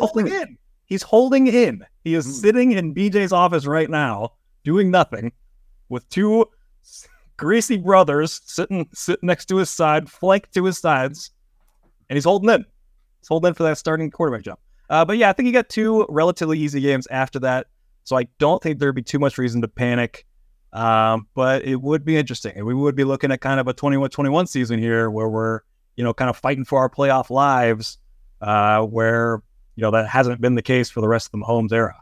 He's 0.89 1.03
holding 1.03 1.47
in. 1.47 1.85
He 2.03 2.15
is 2.15 2.41
sitting 2.41 2.73
in 2.73 2.95
BJ's 2.95 3.33
office 3.33 3.67
right 3.67 3.91
now, 3.91 4.33
doing 4.65 4.91
nothing, 4.91 5.33
with 5.91 6.09
two 6.09 6.47
greasy 7.37 7.77
brothers 7.77 8.41
sitting 8.47 8.89
sitting 8.95 9.27
next 9.27 9.47
to 9.47 9.57
his 9.57 9.69
side, 9.69 10.09
flanked 10.09 10.55
to 10.55 10.65
his 10.65 10.79
sides, 10.79 11.31
and 12.09 12.17
he's 12.17 12.25
holding 12.25 12.49
in. 12.49 12.65
He's 13.21 13.29
holding 13.29 13.49
in 13.49 13.55
for 13.55 13.65
that 13.65 13.77
starting 13.77 14.11
quarterback 14.11 14.45
job. 14.45 14.59
Uh, 14.89 15.05
but 15.05 15.19
yeah, 15.19 15.29
I 15.29 15.35
think 15.35 15.47
he 15.47 15.53
got 15.53 15.69
two 15.69 16.07
relatively 16.09 16.59
easy 16.59 16.81
games 16.81 17.07
after 17.11 17.39
that, 17.41 17.67
so 18.05 18.17
I 18.17 18.27
don't 18.39 18.63
think 18.63 18.79
there'd 18.79 18.95
be 18.95 19.03
too 19.03 19.19
much 19.19 19.37
reason 19.37 19.61
to 19.61 19.69
panic. 19.69 20.25
Um, 20.73 21.29
but 21.35 21.65
it 21.65 21.81
would 21.81 22.05
be 22.05 22.17
interesting, 22.17 22.53
and 22.57 22.65
we 22.65 22.75
would 22.75 22.95
be 22.95 23.05
looking 23.05 23.31
at 23.31 23.43
kind 23.43 23.61
of 23.61 23.69
a 23.69 23.75
21-21 23.75 24.49
season 24.49 24.79
here, 24.79 25.11
where 25.11 25.29
we're 25.29 25.61
you 25.97 26.05
know 26.05 26.15
kind 26.15 26.31
of 26.31 26.37
fighting 26.39 26.65
for 26.65 26.79
our 26.79 26.89
playoff 26.89 27.29
lives, 27.29 27.99
uh, 28.41 28.83
where 28.83 29.43
you 29.79 29.83
know 29.83 29.93
that 29.93 30.09
hasn't 30.09 30.41
been 30.41 30.57
the 30.57 30.63
case 30.63 30.91
for 30.91 31.01
the 31.01 31.07
rest 31.07 31.29
of 31.29 31.31
the 31.31 31.39
Mahomes 31.39 31.71
era, 31.71 31.95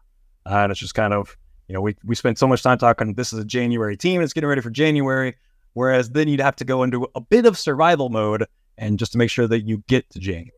uh, 0.47 0.61
and 0.61 0.73
it's 0.73 0.81
just 0.81 0.95
kind 0.95 1.13
of 1.13 1.37
you 1.69 1.75
know 1.75 1.83
we 1.83 1.95
we 2.05 2.15
spent 2.15 2.39
so 2.39 2.47
much 2.47 2.63
time 2.63 2.79
talking. 2.79 3.13
This 3.13 3.35
is 3.35 3.39
a 3.39 3.45
January 3.45 3.99
team; 3.99 4.23
it's 4.23 4.33
getting 4.33 4.49
ready 4.49 4.63
for 4.63 4.71
January. 4.71 5.37
Whereas 5.75 6.09
then 6.09 6.27
you'd 6.27 6.41
have 6.41 6.57
to 6.57 6.65
go 6.65 6.85
into 6.85 7.07
a 7.15 7.21
bit 7.21 7.45
of 7.45 7.59
survival 7.59 8.09
mode 8.09 8.47
and 8.79 8.99
just 8.99 9.13
to 9.13 9.19
make 9.19 9.29
sure 9.29 9.47
that 9.47 9.67
you 9.67 9.85
get 9.89 10.09
to 10.09 10.19
January. 10.19 10.53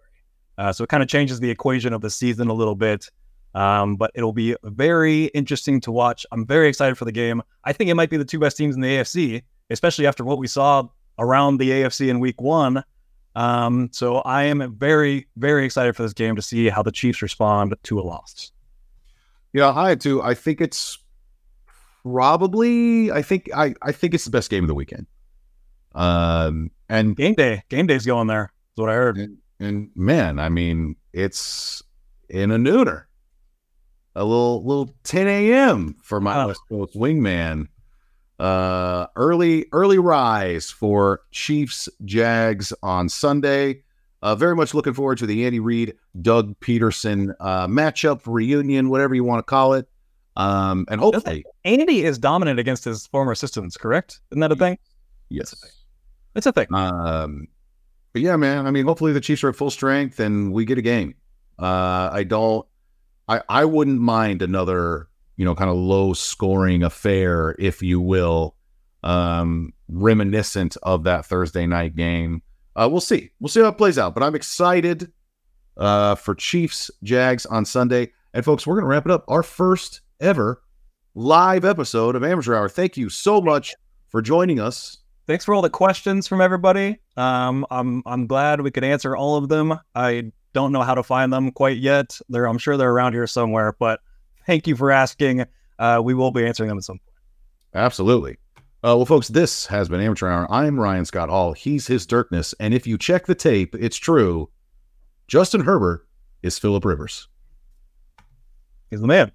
Uh, 0.58 0.72
so 0.72 0.84
it 0.84 0.90
kind 0.90 1.02
of 1.02 1.08
changes 1.08 1.40
the 1.40 1.50
equation 1.50 1.92
of 1.92 2.02
the 2.02 2.10
season 2.10 2.46
a 2.46 2.52
little 2.52 2.76
bit. 2.76 3.10
Um, 3.52 3.96
but 3.96 4.12
it'll 4.14 4.32
be 4.32 4.54
very 4.62 5.24
interesting 5.24 5.80
to 5.80 5.90
watch. 5.90 6.24
I'm 6.30 6.46
very 6.46 6.68
excited 6.68 6.96
for 6.96 7.04
the 7.04 7.10
game. 7.10 7.42
I 7.64 7.72
think 7.72 7.90
it 7.90 7.94
might 7.94 8.10
be 8.10 8.16
the 8.16 8.24
two 8.24 8.38
best 8.38 8.56
teams 8.56 8.76
in 8.76 8.80
the 8.80 8.88
AFC, 8.88 9.42
especially 9.70 10.06
after 10.06 10.24
what 10.24 10.38
we 10.38 10.46
saw 10.46 10.86
around 11.18 11.58
the 11.58 11.70
AFC 11.70 12.10
in 12.10 12.20
week 12.20 12.40
one. 12.40 12.84
Um, 13.38 13.90
so 13.92 14.16
I 14.16 14.44
am 14.44 14.74
very, 14.76 15.28
very 15.36 15.64
excited 15.64 15.94
for 15.94 16.02
this 16.02 16.12
game 16.12 16.34
to 16.34 16.42
see 16.42 16.68
how 16.68 16.82
the 16.82 16.90
Chiefs 16.90 17.22
respond 17.22 17.72
to 17.84 18.00
a 18.00 18.02
loss. 18.02 18.50
Yeah, 19.52 19.72
I 19.74 19.94
too. 19.94 20.20
I 20.20 20.34
think 20.34 20.60
it's 20.60 20.98
probably. 22.02 23.12
I 23.12 23.22
think 23.22 23.48
I. 23.54 23.74
I 23.80 23.92
think 23.92 24.14
it's 24.14 24.24
the 24.24 24.30
best 24.32 24.50
game 24.50 24.64
of 24.64 24.68
the 24.68 24.74
weekend. 24.74 25.06
Um, 25.94 26.70
and 26.88 27.16
game 27.16 27.34
day, 27.34 27.62
game 27.68 27.86
day's 27.86 28.04
going 28.06 28.26
there. 28.26 28.52
That's 28.76 28.80
what 28.82 28.90
I 28.90 28.94
heard. 28.94 29.16
And, 29.18 29.38
and 29.60 29.90
man, 29.94 30.38
I 30.38 30.48
mean, 30.48 30.96
it's 31.12 31.82
in 32.28 32.50
a 32.50 32.56
nooner, 32.56 33.04
a 34.16 34.24
little 34.24 34.64
little 34.64 34.94
10 35.04 35.28
a.m. 35.28 35.96
for 36.02 36.20
my 36.20 36.42
Oh. 36.42 36.48
West 36.48 36.60
Coast 36.68 36.94
wingman. 36.96 37.68
Uh, 38.38 39.06
early 39.16 39.66
early 39.72 39.98
rise 39.98 40.70
for 40.70 41.22
Chiefs 41.32 41.88
Jags 42.04 42.72
on 42.82 43.08
Sunday. 43.08 43.82
Uh, 44.22 44.34
very 44.34 44.56
much 44.56 44.74
looking 44.74 44.94
forward 44.94 45.18
to 45.18 45.26
the 45.26 45.46
Andy 45.46 45.60
Reid 45.60 45.94
Doug 46.22 46.58
Pederson 46.60 47.34
uh, 47.40 47.66
matchup 47.66 48.22
reunion, 48.26 48.90
whatever 48.90 49.14
you 49.14 49.24
want 49.24 49.38
to 49.40 49.42
call 49.44 49.74
it. 49.74 49.88
Um, 50.36 50.86
and 50.88 51.00
hopefully, 51.00 51.44
Andy 51.64 52.04
is 52.04 52.18
dominant 52.18 52.60
against 52.60 52.84
his 52.84 53.06
former 53.08 53.32
assistants, 53.32 53.76
correct? 53.76 54.20
Isn't 54.30 54.40
that 54.40 54.52
a 54.52 54.56
thing? 54.56 54.78
yes. 55.28 55.54
It's 56.34 56.46
a 56.46 56.52
thing. 56.52 56.72
Um, 56.72 57.48
but 58.12 58.22
yeah, 58.22 58.36
man. 58.36 58.66
I 58.66 58.70
mean, 58.70 58.84
hopefully 58.84 59.12
the 59.12 59.20
Chiefs 59.20 59.42
are 59.42 59.48
at 59.48 59.56
full 59.56 59.70
strength 59.70 60.20
and 60.20 60.52
we 60.52 60.64
get 60.64 60.78
a 60.78 60.82
game. 60.82 61.14
Uh, 61.58 62.10
I 62.12 62.24
don't. 62.24 62.64
I 63.28 63.42
I 63.48 63.64
wouldn't 63.64 64.00
mind 64.00 64.42
another, 64.42 65.08
you 65.38 65.44
know, 65.44 65.54
kind 65.54 65.70
of 65.70 65.76
low 65.76 66.12
scoring 66.12 66.82
affair, 66.82 67.54
if 67.58 67.80
you 67.80 68.00
will, 68.00 68.56
um, 69.04 69.72
reminiscent 69.88 70.76
of 70.82 71.04
that 71.04 71.24
Thursday 71.24 71.64
night 71.64 71.96
game. 71.96 72.42
Uh, 72.76 72.88
we'll 72.90 73.00
see. 73.00 73.30
We'll 73.40 73.48
see 73.48 73.60
how 73.60 73.68
it 73.68 73.78
plays 73.78 73.98
out. 73.98 74.14
But 74.14 74.24
I'm 74.24 74.34
excited 74.34 75.10
uh, 75.76 76.16
for 76.16 76.34
Chiefs 76.34 76.90
Jags 77.04 77.46
on 77.46 77.64
Sunday. 77.64 78.12
And 78.34 78.44
folks, 78.44 78.66
we're 78.66 78.74
gonna 78.74 78.88
wrap 78.88 79.06
it 79.06 79.12
up. 79.12 79.24
Our 79.28 79.44
first 79.44 80.00
ever 80.20 80.60
live 81.14 81.64
episode 81.64 82.16
of 82.16 82.24
Amateur 82.24 82.56
Hour. 82.56 82.68
Thank 82.68 82.96
you 82.96 83.08
so 83.08 83.40
much 83.40 83.74
for 84.08 84.20
joining 84.20 84.58
us. 84.58 84.98
Thanks 85.28 85.44
for 85.44 85.54
all 85.54 85.62
the 85.62 85.70
questions 85.70 86.26
from 86.26 86.40
everybody. 86.40 86.98
Um, 87.16 87.64
I'm 87.70 88.02
I'm 88.06 88.26
glad 88.26 88.60
we 88.60 88.72
could 88.72 88.84
answer 88.84 89.16
all 89.16 89.36
of 89.36 89.48
them. 89.48 89.78
I 89.94 90.32
don't 90.52 90.72
know 90.72 90.82
how 90.82 90.96
to 90.96 91.04
find 91.04 91.32
them 91.32 91.52
quite 91.52 91.78
yet. 91.78 92.18
They're 92.28 92.46
I'm 92.46 92.58
sure 92.58 92.76
they're 92.76 92.90
around 92.90 93.12
here 93.12 93.28
somewhere. 93.28 93.76
But 93.78 94.00
thank 94.48 94.66
you 94.66 94.74
for 94.74 94.90
asking. 94.90 95.44
Uh, 95.78 96.00
we 96.02 96.14
will 96.14 96.32
be 96.32 96.44
answering 96.44 96.68
them 96.68 96.78
at 96.78 96.84
some 96.84 96.98
point. 96.98 97.14
Absolutely. 97.74 98.38
Uh, 98.82 98.96
well, 98.96 99.04
folks, 99.04 99.28
this 99.28 99.66
has 99.66 99.88
been 99.88 100.00
Amateur 100.00 100.28
Hour. 100.28 100.50
I'm 100.50 100.80
Ryan 100.80 101.04
Scott 101.04 101.28
Hall. 101.28 101.52
He's 101.52 101.86
his 101.86 102.06
Dirkness. 102.06 102.54
And 102.58 102.72
if 102.72 102.86
you 102.86 102.96
check 102.96 103.26
the 103.26 103.34
tape, 103.34 103.74
it's 103.74 103.96
true. 103.96 104.50
Justin 105.28 105.60
Herbert 105.60 106.08
is 106.42 106.58
Philip 106.58 106.84
Rivers. 106.84 107.28
He's 108.90 109.00
the 109.00 109.06
man. 109.06 109.32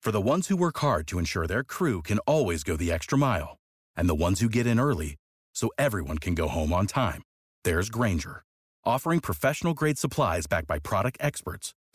For 0.00 0.10
the 0.10 0.20
ones 0.20 0.48
who 0.48 0.56
work 0.56 0.78
hard 0.78 1.06
to 1.08 1.18
ensure 1.18 1.46
their 1.46 1.64
crew 1.64 2.00
can 2.00 2.18
always 2.20 2.62
go 2.62 2.76
the 2.76 2.90
extra 2.90 3.18
mile, 3.18 3.58
and 3.96 4.08
the 4.08 4.14
ones 4.14 4.40
who 4.40 4.48
get 4.48 4.66
in 4.66 4.80
early 4.80 5.16
so 5.52 5.70
everyone 5.76 6.18
can 6.18 6.34
go 6.34 6.48
home 6.48 6.72
on 6.72 6.86
time, 6.86 7.22
there's 7.64 7.90
Grainger, 7.90 8.42
offering 8.84 9.20
professional 9.20 9.74
grade 9.74 9.98
supplies 9.98 10.46
backed 10.46 10.68
by 10.68 10.78
product 10.78 11.18
experts 11.20 11.74